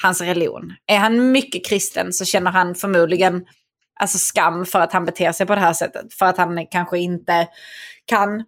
[0.01, 0.73] hans religion.
[0.85, 3.45] Är han mycket kristen så känner han förmodligen
[3.99, 6.13] alltså skam för att han beter sig på det här sättet.
[6.13, 7.47] För att han kanske inte
[8.05, 8.43] kan,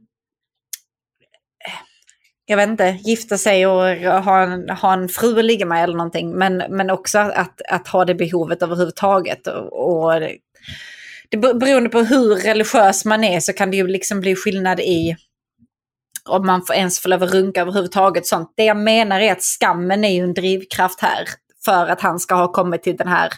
[2.46, 3.84] jag vet inte, gifta sig och
[4.24, 6.32] ha en, ha en fru att ligga med eller någonting.
[6.32, 9.48] Men, men också att, att ha det behovet överhuvudtaget.
[9.48, 10.22] Och, och
[11.30, 15.16] det, beroende på hur religiös man är så kan det ju liksom bli skillnad i
[16.30, 18.28] om man får ens får lov att runka överhuvudtaget.
[18.28, 18.54] Sånt.
[18.58, 21.26] Det jag menar är att skammen är ju en drivkraft här
[21.66, 23.30] för att han ska ha kommit till den här...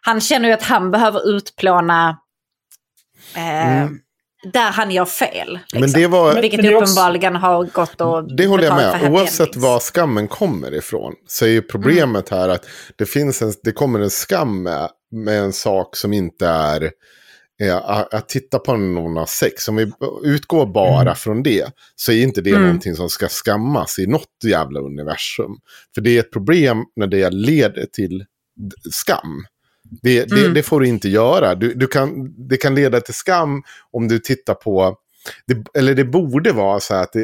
[0.00, 2.18] Han känner ju att han behöver utplåna
[3.36, 3.98] eh, Mm.
[4.52, 5.52] där han gör fel.
[5.62, 5.80] Liksom.
[5.80, 6.40] Men det var...
[6.40, 9.12] Vilket Men det är också- uppenbarligen har gått och Det håller jag med.
[9.12, 11.14] Oavsett var skammen kommer ifrån.
[11.28, 12.40] Så är ju problemet Mm.
[12.40, 12.66] här att
[12.96, 16.90] det, finns en, det kommer en skam med, med en sak som inte är
[17.62, 19.68] eh, att, titta på någon har sex.
[19.68, 19.92] Om vi
[20.22, 21.14] utgår bara Mm.
[21.14, 21.66] från det
[21.96, 22.62] så är inte det Mm.
[22.62, 25.52] någonting som ska skammas i något jävla universum.
[25.94, 28.24] För det är ett problem när det leder till
[28.92, 29.44] skam.
[30.02, 30.54] Det, det, Mm.
[30.54, 31.54] det får du inte göra.
[31.54, 34.96] Du, du kan, det kan leda till skam om du tittar på...
[35.46, 37.22] Det, eller det borde vara så här att eh,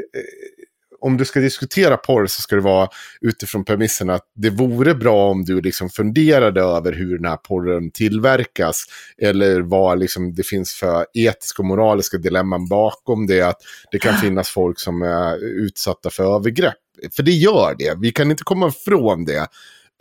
[1.01, 2.89] om du ska diskutera porr så ska det vara
[3.21, 7.91] utifrån premissen att det vore bra om du liksom funderade över hur den här porren
[7.91, 8.85] tillverkas.
[9.19, 13.43] Eller vad liksom det finns för etiska och moraliska dilemman bakom det.
[13.43, 13.59] Att
[13.93, 16.75] det kan finnas folk som är utsatta för övergrepp.
[17.17, 17.95] För det gör det.
[18.01, 19.47] Vi kan inte komma ifrån det.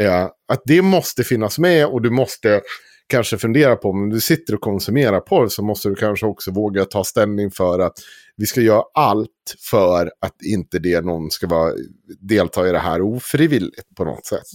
[0.02, 2.62] Eh, att det måste finnas med och du måste
[3.10, 6.86] kanske fundera på om du sitter och konsumerar porr så måste du kanske också våga
[6.86, 7.94] ta ställning för att
[8.38, 11.74] vi ska göra allt för att inte det någon ska vara,
[12.20, 14.48] delta i det här ofrivilligt på något sätt.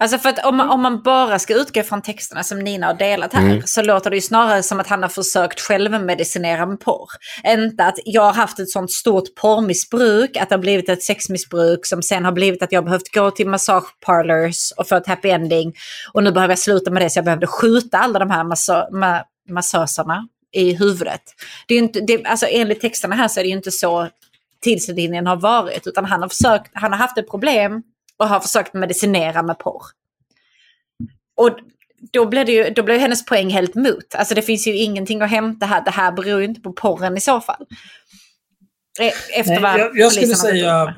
[0.00, 2.94] Alltså för att om man, om man bara ska utgå från texterna som Nina har
[2.94, 3.62] delat här Mm.
[3.64, 7.08] så låter det ju snarare som att han har försökt självmedicinera med porr.
[7.46, 11.86] Inte att jag har haft ett sånt stort porrmissbruk, att det har blivit ett sexmissbruk
[11.86, 15.28] som sen har blivit att jag har behövt gå till massageparlors och få ett happy
[15.28, 15.74] ending.
[16.12, 18.88] Och nu behöver jag sluta med det så jag behövde skjuta alla de här massa,
[18.92, 21.22] ma, massöserna i huvudet.
[21.66, 24.08] Det är inte, det, alltså enligt texterna här så är det ju inte så
[24.64, 25.86] tidslinjen har varit.
[25.86, 27.82] Utan han har, försökt, han har haft ett problem
[28.18, 29.82] och har försökt medicinera med porr.
[31.36, 31.58] Och
[32.12, 34.14] då blir, det ju, då blir hennes poäng helt mot.
[34.14, 35.84] Alltså det finns ju ingenting att hämta här.
[35.84, 37.66] Det här beror ju inte på porren i så fall.
[39.00, 40.94] E- Efter Nej, vad jag, jag skulle säga,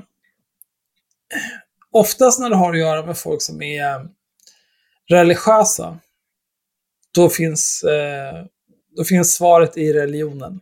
[1.90, 4.08] oftast när det har att göra med folk som är
[5.08, 5.98] religiösa,
[7.14, 8.44] då finns, eh,
[8.96, 10.60] då finns svaret i religionen.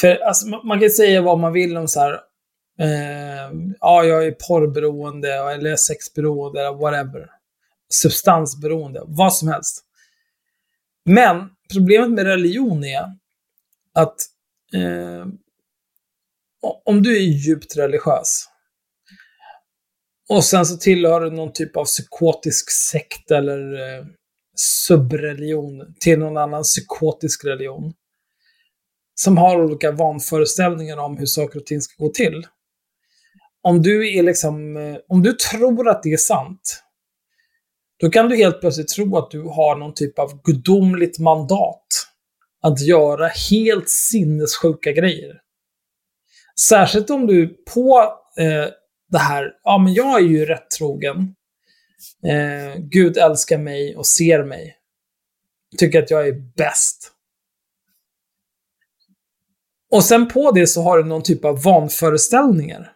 [0.00, 2.20] För alltså, man, man kan säga vad man vill om så här,
[2.78, 7.30] eh, ja, jag är porrberoende, eller är sexberoende, eller whatever.
[7.88, 9.84] Substansberoende, vad som helst.
[11.04, 13.04] Men problemet med religion är
[13.94, 14.16] att
[14.74, 15.26] eh,
[16.84, 18.48] om du är djupt religiös
[20.28, 24.04] och sen så tillhör du någon typ av psykotisk sekt eller eh,
[24.56, 27.92] subreligion till någon annan psykotisk religion
[29.14, 32.46] som har olika vanföreställningar om hur saker och ting ska gå till.
[33.64, 36.82] Om du är liksom, eh, om du tror att det är sant,
[38.00, 41.86] då kan du helt plötsligt tro att du har någon typ av gudomligt mandat
[42.62, 45.40] att göra helt sinnessjuka grejer.
[46.68, 48.70] Särskilt om du på eh,
[49.10, 51.34] det här, ja men jag är ju rätt trogen.
[52.26, 54.76] Eh, Gud älskar mig och ser mig.
[55.78, 57.10] Tycker att jag är bäst.
[59.90, 62.93] Och sen på det så har du någon typ av vanföreställningar.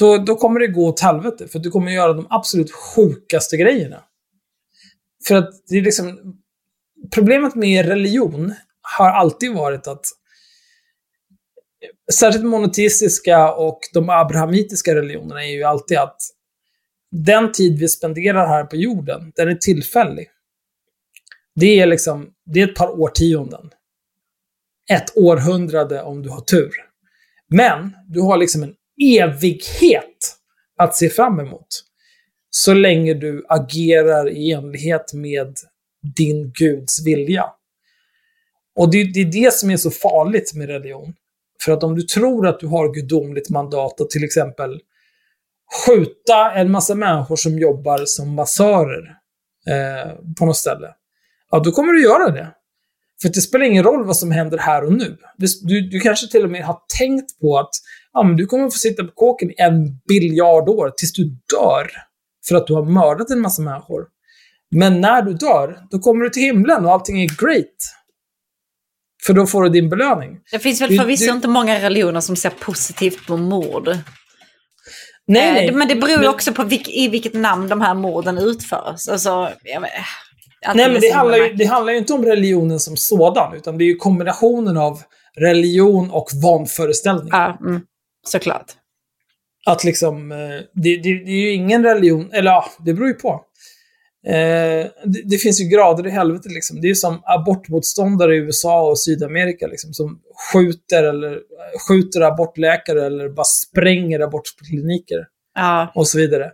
[0.00, 4.04] Då, då kommer det gå åt helvete, för du kommer göra de absolut sjukaste grejerna.
[5.28, 6.36] För att det är liksom...
[7.14, 8.54] Problemet med religion
[8.98, 10.06] har alltid varit att
[12.12, 16.20] särskilt monoteistiska och de abrahamitiska religionerna är ju alltid att
[17.10, 20.30] den tid vi spenderar här på jorden, den är tillfällig.
[21.54, 23.70] Det är liksom, det är ett par årtionden.
[24.90, 26.70] Ett århundrade om du har tur.
[27.48, 28.74] Men du har liksom en
[29.04, 30.36] evighet
[30.78, 31.66] att se fram emot.
[32.50, 35.56] Så länge du agerar i enlighet med
[36.16, 37.44] din Guds vilja.
[38.76, 41.14] Och det, det är det som är så farligt med religion.
[41.64, 44.80] För att om du tror att du har gudomligt mandat att till exempel
[45.86, 49.16] skjuta en massa människor som jobbar som massörer
[49.68, 50.94] eh, på något ställe.
[51.50, 52.54] Ja, då kommer du göra det.
[53.22, 55.16] För det spelar ingen roll vad som händer här och nu.
[55.62, 57.70] Du, du kanske till och med har tänkt på att
[58.12, 61.90] ja, men du kommer få sitta på kåken i en biljard år tills du dör.
[62.48, 64.04] För att du har mördat en massa människor.
[64.70, 67.66] Men när du dör, då kommer du till himlen och allting är great.
[69.26, 70.38] För då får du din belöning.
[70.52, 73.88] Det finns väl förvisso inte många religioner som ser positivt på mord.
[75.26, 75.72] Nej, Eh, nej.
[75.72, 79.08] Men det beror Men- också på vilk, i vilket namn de här morden utförs.
[79.08, 79.90] Alltså, jag vet,
[80.66, 83.78] allting Nej, men det handlar, ju, det handlar ju inte om religionen som sådan, utan
[83.78, 85.02] det är ju kombinationen av
[85.40, 87.28] religion och vanföreställning.
[87.30, 87.80] Ja, mm,
[88.26, 88.72] såklart.
[89.66, 90.38] Att liksom, eh,
[90.74, 93.44] det, det, det är ju ingen religion, eller ja, det beror ju på.
[94.26, 96.80] Eh, det, det finns ju grader i helvetet liksom.
[96.80, 100.20] Det är ju som abortmotståndare i USA och Sydamerika liksom, som
[100.52, 101.38] skjuter, eller,
[101.88, 106.44] skjuter abortläkare eller bara spränger abortkliniker Ja, och så vidare.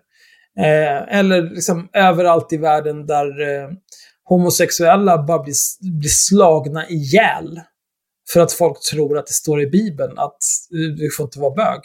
[0.59, 3.71] Eh, eller liksom överallt i världen där eh,
[4.25, 5.55] homosexuella bara blir,
[5.99, 7.61] blir slagna ihjäl.
[8.33, 10.39] För att folk tror att det står i Bibeln att
[10.71, 11.81] du får inte vara bög.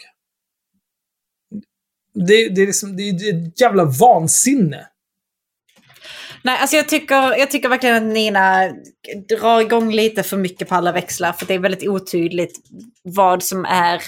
[2.14, 4.88] Det, det, är, liksom, det, är, det är ett jävla vansinne.
[6.44, 8.72] Nej, alltså jag tycker, jag tycker verkligen att Nina
[9.28, 11.32] drar igång lite för mycket på alla växlar.
[11.32, 12.58] För det är väldigt otydligt
[13.02, 14.02] vad som är...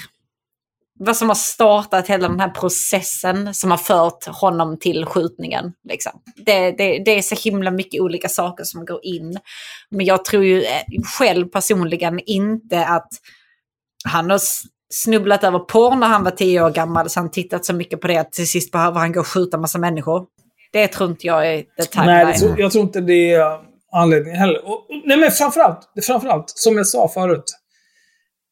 [0.99, 5.73] Vad som har startat hela den här processen som har fört honom till skjutningen.
[5.89, 6.11] Liksom.
[6.35, 9.37] Det, det, det är så himla mycket olika saker som går in.
[9.89, 10.81] Men jag tror ju eh,
[11.17, 13.09] själv personligen inte att
[14.05, 14.39] han har
[14.93, 17.09] snubblat över porr när han var tio år gammal.
[17.09, 19.57] Så han tittat så mycket på det att till sist behöver han gå och skjuta
[19.57, 20.25] massa människor.
[20.71, 22.27] Det tror inte jag är the timeline.
[22.27, 23.59] Nej, tror- jag tror inte det är
[23.91, 24.67] anledningen heller.
[24.69, 27.57] Och, nej, men framförallt, framförallt, som jag sa förut.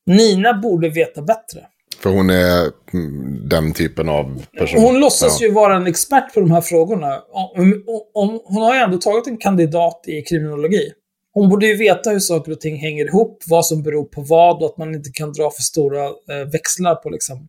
[0.06, 1.68] Nina borde veta bättre.
[2.04, 4.82] För hon är mm, den typen av person.
[4.82, 5.48] Hon låtsas Ja.
[5.48, 7.22] ju vara en expert på de här frågorna.
[7.32, 10.92] Om, om, hon har ju ändå tagit en kandidat i kriminologi.
[11.34, 14.64] Hon borde ju veta hur saker och ting hänger ihop, vad som beror på vad
[14.64, 17.48] och att man inte kan dra för stora eh, växlar på liksom.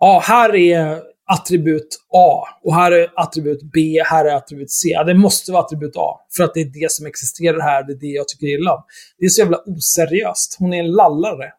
[0.00, 0.98] Ja, här är
[1.30, 4.88] attribut A och här är attribut B, här är attribut C.
[4.88, 7.92] Ja, det måste vara attribut A, för att det är det som existerar här, det
[7.92, 8.82] är det jag tycker illa om.
[9.18, 10.56] Det är så jävla oseriöst.
[10.58, 11.52] Hon är en lallare.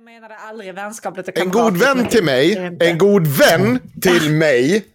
[0.00, 2.76] Jag menade aldrig vänskapligt och En god vän till mig.
[2.80, 4.86] En god vän till mig.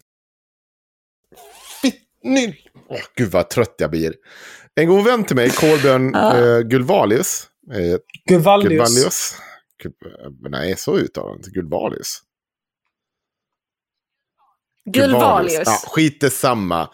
[1.82, 2.56] Fitt- ny-
[2.90, 4.16] Åh, gud vad trött jag blir.
[4.76, 6.38] En god vän till mig, Kolbjörn Ja.
[6.38, 7.48] eh, Gulvalius.
[7.74, 7.98] Eh,
[8.30, 8.70] Guvallius.
[8.72, 9.36] Gulvalius.
[9.84, 11.50] Gul- Nej, så uttalar han inte.
[11.50, 12.20] Gulvalius.
[14.86, 15.64] Gulvalius.
[15.66, 16.90] Ja, skit det samma.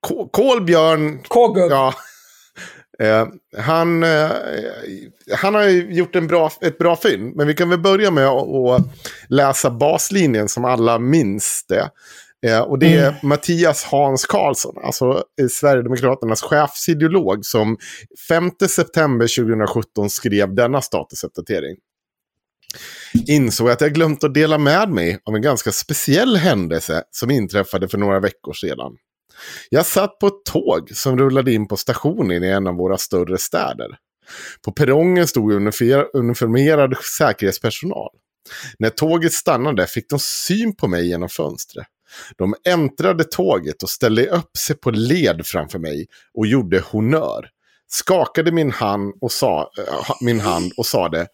[0.00, 1.72] Ko- Kolbjörn K-gugg.
[1.72, 1.94] Ja.
[2.98, 4.30] Eh, han, eh,
[5.36, 8.26] han har ju gjort en bra, ett bra fynd, men vi kan väl börja med
[8.26, 8.82] att,
[9.28, 11.90] läsa baslinjen som alla minns det.
[12.46, 17.76] Eh, och det är Mattias Hans Karlsson, alltså eh, Sverigedemokraternas chefsideolog, som
[18.28, 21.76] 5 september 2017 skrev denna statusuppdatering.
[23.28, 27.88] Insåg att jag glömt att dela med mig av en ganska speciell händelse som inträffade
[27.88, 28.92] för några veckor sedan.
[29.70, 33.38] Jag satt på ett tåg som rullade in på stationen i en av våra större
[33.38, 33.88] städer.
[34.64, 35.52] På perrongen stod
[36.12, 38.10] uniformerad säkerhetspersonal.
[38.78, 41.86] När tåget stannade fick de syn på mig genom fönstret.
[42.36, 47.48] De äntrade tåget och ställde upp sig på led framför mig och gjorde honör.
[47.88, 51.26] Skakade min hand och sa, äh, min hand och sade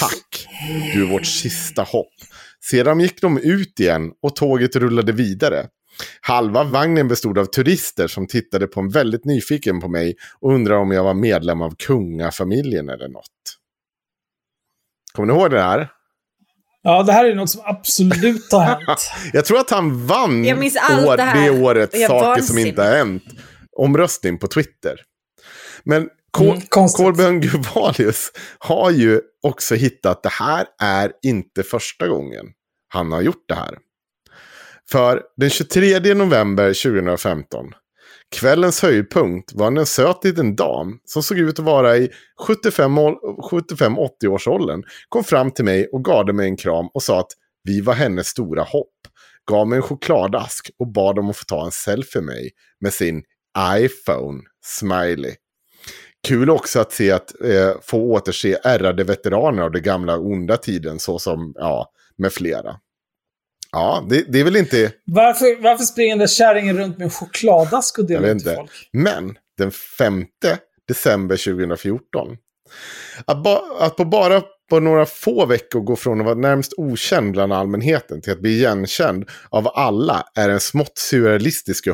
[0.00, 0.48] tack,
[0.94, 2.12] du är vårt sista hopp.
[2.64, 5.66] Sedan gick de ut igen och tåget rullade vidare.
[6.20, 10.80] Halva vagnen bestod av turister som tittade på en väldigt nyfiken på mig och undrade
[10.80, 13.24] om jag var medlem av kungafamiljen eller något.
[15.12, 15.88] Kommer ni ihåg det här?
[16.82, 19.10] Ja, det här är något som absolut har hänt.
[19.32, 21.44] Jag tror att han vann Jag minns allt år, det här.
[21.52, 22.66] det året Jag saker som vansinnig.
[22.68, 23.24] inte har hänt.
[23.76, 25.00] Omröstning på Twitter.
[25.84, 26.08] Men
[26.40, 26.60] Mm.
[26.70, 32.46] Kolbjörn Guvalius har ju också hittat det här är inte första gången
[32.88, 33.78] han har gjort det här.
[34.90, 37.66] För den 23 november 2015,
[38.30, 42.10] kvällens höjdpunkt var när en söt liten dam som såg ut att vara i
[42.48, 47.32] 75-80 års åldern kom fram till mig och gav mig en kram och sa att
[47.64, 48.94] vi var hennes stora hopp.
[49.50, 52.50] gav mig en chokladask och bad om att få ta en selfie med mig
[52.80, 53.22] med sin
[53.78, 55.34] iPhone, smiley.
[56.28, 60.98] Kul också att se att eh, få återse ärrade veteraner av den gamla onda tiden
[60.98, 62.76] såsom, ja, med flera.
[63.72, 64.92] Ja, det, det är väl inte...
[65.04, 68.70] Varför, varför springer den där kärringen runt med en chokladask och delar ut till folk?
[68.92, 70.24] Men den 5
[70.88, 72.36] december 2014.
[73.24, 77.32] Att, ba, att på bara på några få veckor gå från att vara närmast okänd
[77.32, 81.86] bland allmänheten till att bli igenkänd av alla är en smått surrealistisk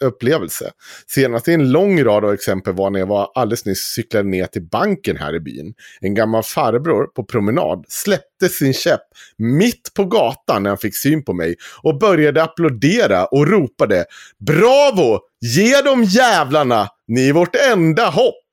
[0.00, 0.70] upplevelse.
[1.06, 4.46] Senast i en lång rad av exempel var när jag var alldeles nyss cyklade ner
[4.46, 5.74] till banken här i byn.
[6.00, 9.02] En gammal farbror på promenad släppte sin käpp
[9.38, 14.04] mitt på gatan när han fick syn på mig och började applådera och ropade
[14.46, 15.20] Bravo!
[15.40, 16.88] Ge dem jävlarna!
[17.08, 18.47] Ni är vårt enda hopp!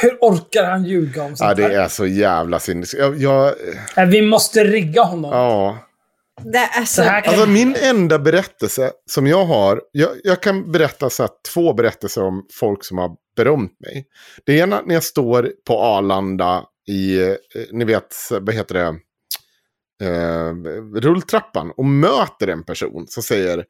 [0.00, 1.70] Hur orkar han ljuga om sånt Ja, det här?
[1.84, 2.94] är så jävla sinnes...
[2.94, 3.54] Jag, jag,
[4.06, 5.30] Vi måste rigga honom.
[5.32, 5.78] ja.
[6.44, 7.02] Det är så...
[7.02, 11.72] Här Alltså min enda berättelse som jag har, jag, jag kan berätta så här, två
[11.74, 14.06] berättelser om folk som har berömt mig.
[14.46, 17.34] Det ena när jag står på Arlanda i, eh,
[17.72, 18.94] ni vet, vad heter det,
[20.06, 20.54] eh,
[21.00, 23.64] rulltrappan och möter en person som säger,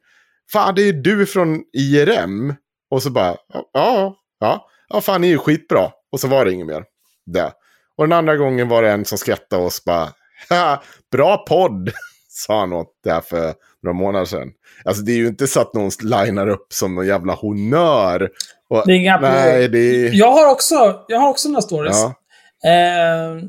[0.51, 2.53] fan det är du från IRM.
[2.91, 5.91] Och så bara, ja, ja, ja, ja fan ni är ju skitbra.
[6.11, 6.83] Och så var det inget mer.
[7.25, 7.53] Det.
[7.97, 10.13] Och den andra gången var det en som skrattade och bara,
[10.49, 11.91] "Ha, bra podd
[12.29, 13.53] sa han åt det här för
[13.83, 14.51] några månader sedan.
[14.85, 18.29] Alltså det är ju inte så att någon linar upp som någon jävla honör.
[18.69, 20.13] Och, Det är inga nej, det är...
[20.13, 21.97] Jag har också, jag har också några stories.
[21.97, 22.69] Ja.
[22.69, 23.43] Eh,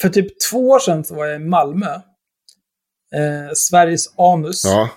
[0.00, 1.94] för typ två år sedan så var jag i Malmö.
[3.14, 4.64] Eh, Sveriges anus.
[4.64, 4.90] Ja.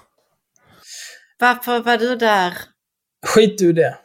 [1.40, 2.54] Varför var du där?
[3.28, 3.98] Skit ur det.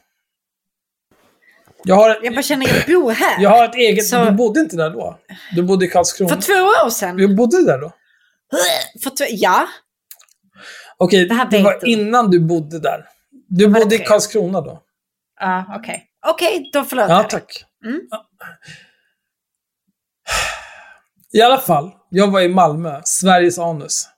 [1.85, 3.43] Jag har, Jag bara känner, jag bor här.
[3.43, 4.07] jag har ett eget...
[4.07, 5.19] Så- Du bodde inte där då?
[5.57, 6.29] Du bodde i Karlskrona?
[6.35, 6.53] För två
[6.87, 7.17] år sedan.
[7.17, 7.93] Du bodde där då?
[9.03, 9.25] För två...
[9.31, 9.67] Ja.
[10.97, 11.87] Okej, Det här det vet var du.
[11.87, 13.05] innan du bodde där.
[13.49, 13.99] Du var det bodde i.
[13.99, 14.83] Karlskrona då?
[15.41, 16.05] Ja, okej.
[16.27, 17.31] Okej, då förlåter Ja, jag.
[17.31, 17.65] tack.
[17.85, 18.01] Mm.
[18.11, 18.27] Ja.
[21.35, 24.09] I alla fall, jag var i Malmö, Sveriges anus.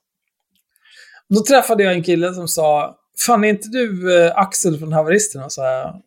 [1.29, 5.49] Då träffade jag en kille som sa, fan är inte du eh, Axel från Haveristerna?
[5.49, 6.01] Så jag,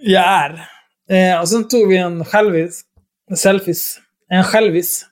[0.00, 0.68] jag är.
[1.10, 2.82] Eh, och sen tog vi en självis,
[3.30, 3.98] en selfies,
[4.28, 5.06] en självis.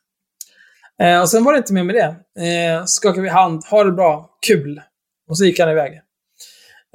[1.02, 2.16] Eh, och sen var det inte mer med det.
[2.46, 4.80] Eh, skakade vi hand, ha det bra, kul.
[5.28, 5.92] Och så gick han iväg.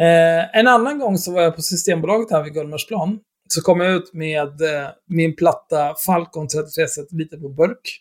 [0.02, 3.20] Eh, en annan gång så var jag på Systembolaget här vid Gullmarsplan.
[3.50, 8.00] Så kom jag ut med eh, min platta Falcon 33 liter på burk.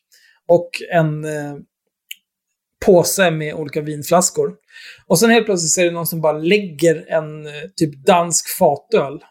[0.49, 1.55] Och en eh,
[2.87, 4.55] påse med olika vinflaskor.
[5.07, 8.49] Och sen helt plötsligt så är det någon som bara lägger en eh, typ dansk
[8.59, 9.25] fatöl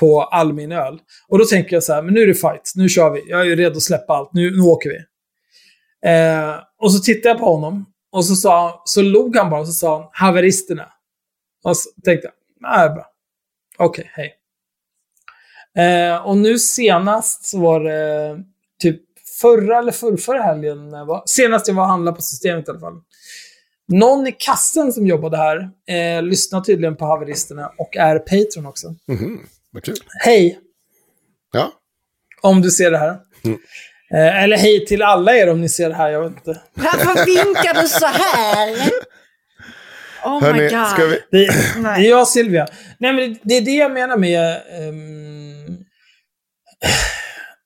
[0.00, 0.98] på all min öl.
[1.28, 3.30] Och då tänker jag så här, men nu är det fight, nu kör vi.
[3.30, 4.96] Jag är ju redo att släppa allt, nu, nu åker vi.
[6.10, 9.66] Eh, och så tittade jag på honom och så, sa, så log han bara och
[9.66, 10.92] så sa han haveristerna.
[11.64, 12.34] Och så tänkte jag,
[12.70, 13.06] nej, bra.
[13.78, 14.36] Okej, hej.
[15.78, 18.36] Eh, och nu senast så var det
[18.82, 19.02] typ
[19.40, 20.88] förra eller förrförra helgen.
[20.88, 23.00] när jag var, senast jag var och handlade på systemet i alla fall.
[23.88, 28.94] Någon i kassen som jobbade här eh, lyssnar tydligen på haveristerna och är Patreon också.
[29.08, 29.46] Mhm,
[29.76, 29.96] vad kul.
[30.24, 30.58] Hej,
[31.52, 31.72] Ja.
[32.42, 33.18] om du ser det här.
[33.44, 33.58] Mm.
[34.14, 36.60] Eh, eller hej till alla er om ni ser det här, jag vet inte.
[36.74, 38.90] Varför vinkar du så här?
[40.24, 40.86] Oh my Hörni, god.
[40.88, 41.20] ska vi...
[41.30, 41.46] Det,
[41.82, 42.66] det är jag och Silvia.
[42.98, 44.62] Nej, men det, det är det jag menar med...
[44.70, 45.76] ehm,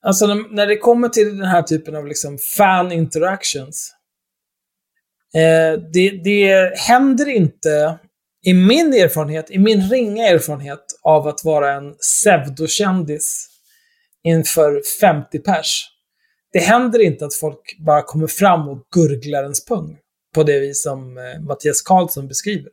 [0.02, 3.94] alltså när, när det kommer till den här typen av liksom fan interactions.
[5.34, 7.98] Eh, det, det händer inte,
[8.46, 13.46] i min erfarenhet, i min ringa erfarenhet av att vara en pseudokändis
[14.24, 15.86] inför 50 pers.
[16.52, 19.98] Det händer inte att folk bara kommer fram och gurglar ens pung
[20.34, 22.70] på det vis som eh, Mattias Karlsson beskriver.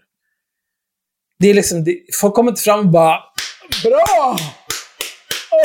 [1.39, 3.19] Det är liksom, det, folk kommer inte fram och bara
[3.83, 4.37] Bra!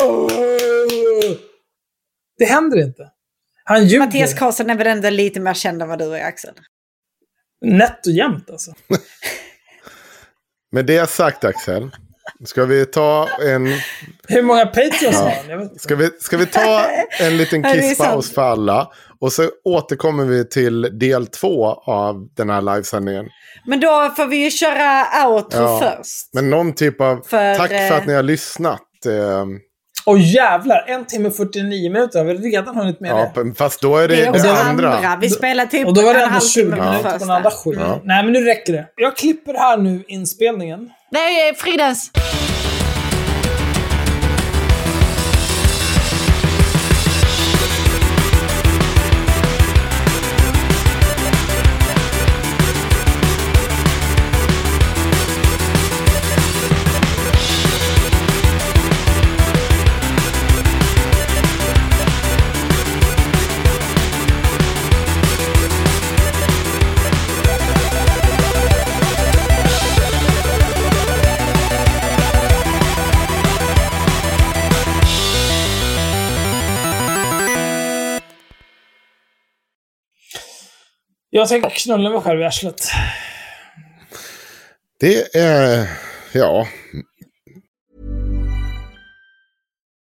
[0.01, 1.37] Åh!
[2.37, 3.11] Det händer inte.
[3.63, 4.05] Han ljuger.
[4.05, 6.53] Mattias Karlsson är väl ändå lite mer känd än vad du är, Axel?
[7.61, 8.73] Nätt och jämnt alltså.
[10.71, 11.91] Med det sagt Axel,
[12.45, 13.67] ska vi ta en...
[14.27, 15.79] Hur många Patreons har inte.
[15.79, 16.85] Ska vi, ska vi ta
[17.19, 18.87] en liten Ja, kisspaus för alla?
[19.19, 23.25] Och så återkommer vi till del två av den här livesändningen.
[23.65, 25.79] Men då får vi ju köra outro Ja.
[25.97, 26.29] först.
[26.33, 27.21] Men någon typ av...
[27.27, 28.81] För, tack för eh, att ni har lyssnat.
[29.05, 29.45] Eh,
[30.05, 33.53] Åh jävlar, en timme och 49 minuter har vi redan hunnit med ja, det.
[33.57, 34.93] fast då är det Det är det, andra.
[34.93, 35.17] andra.
[35.21, 37.29] Vi spelar typ Och då var det en ändå 20 halvtimme på minuter på den
[37.31, 37.81] andra skiten.
[37.83, 38.01] Ja.
[38.03, 38.85] Nej, men nu räcker det.
[38.95, 40.89] Jag klipper här nu inspelningen.
[41.13, 42.11] Nej, Fridens!
[81.35, 82.91] Jag tänker knulla mig själv i arslet.
[84.99, 85.87] Det är...
[86.33, 86.67] Ja.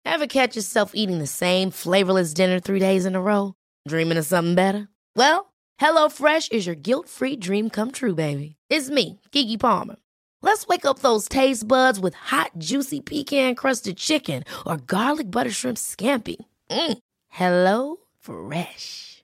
[0.06, 3.53] Ever catch yourself eating the same flavorless dinner three days in a row?
[3.89, 4.88] Dreaming of something better?
[5.15, 5.45] Well,
[5.77, 8.56] hello fresh is your guilt-free dream come true, baby.
[8.69, 9.97] It's me, Kiki Palmer.
[10.41, 15.77] Let's wake up those taste buds with hot, juicy pecan-crusted chicken or garlic butter shrimp
[15.77, 16.38] scampi.
[16.72, 16.97] Mm.
[17.27, 19.09] Hello Fresh.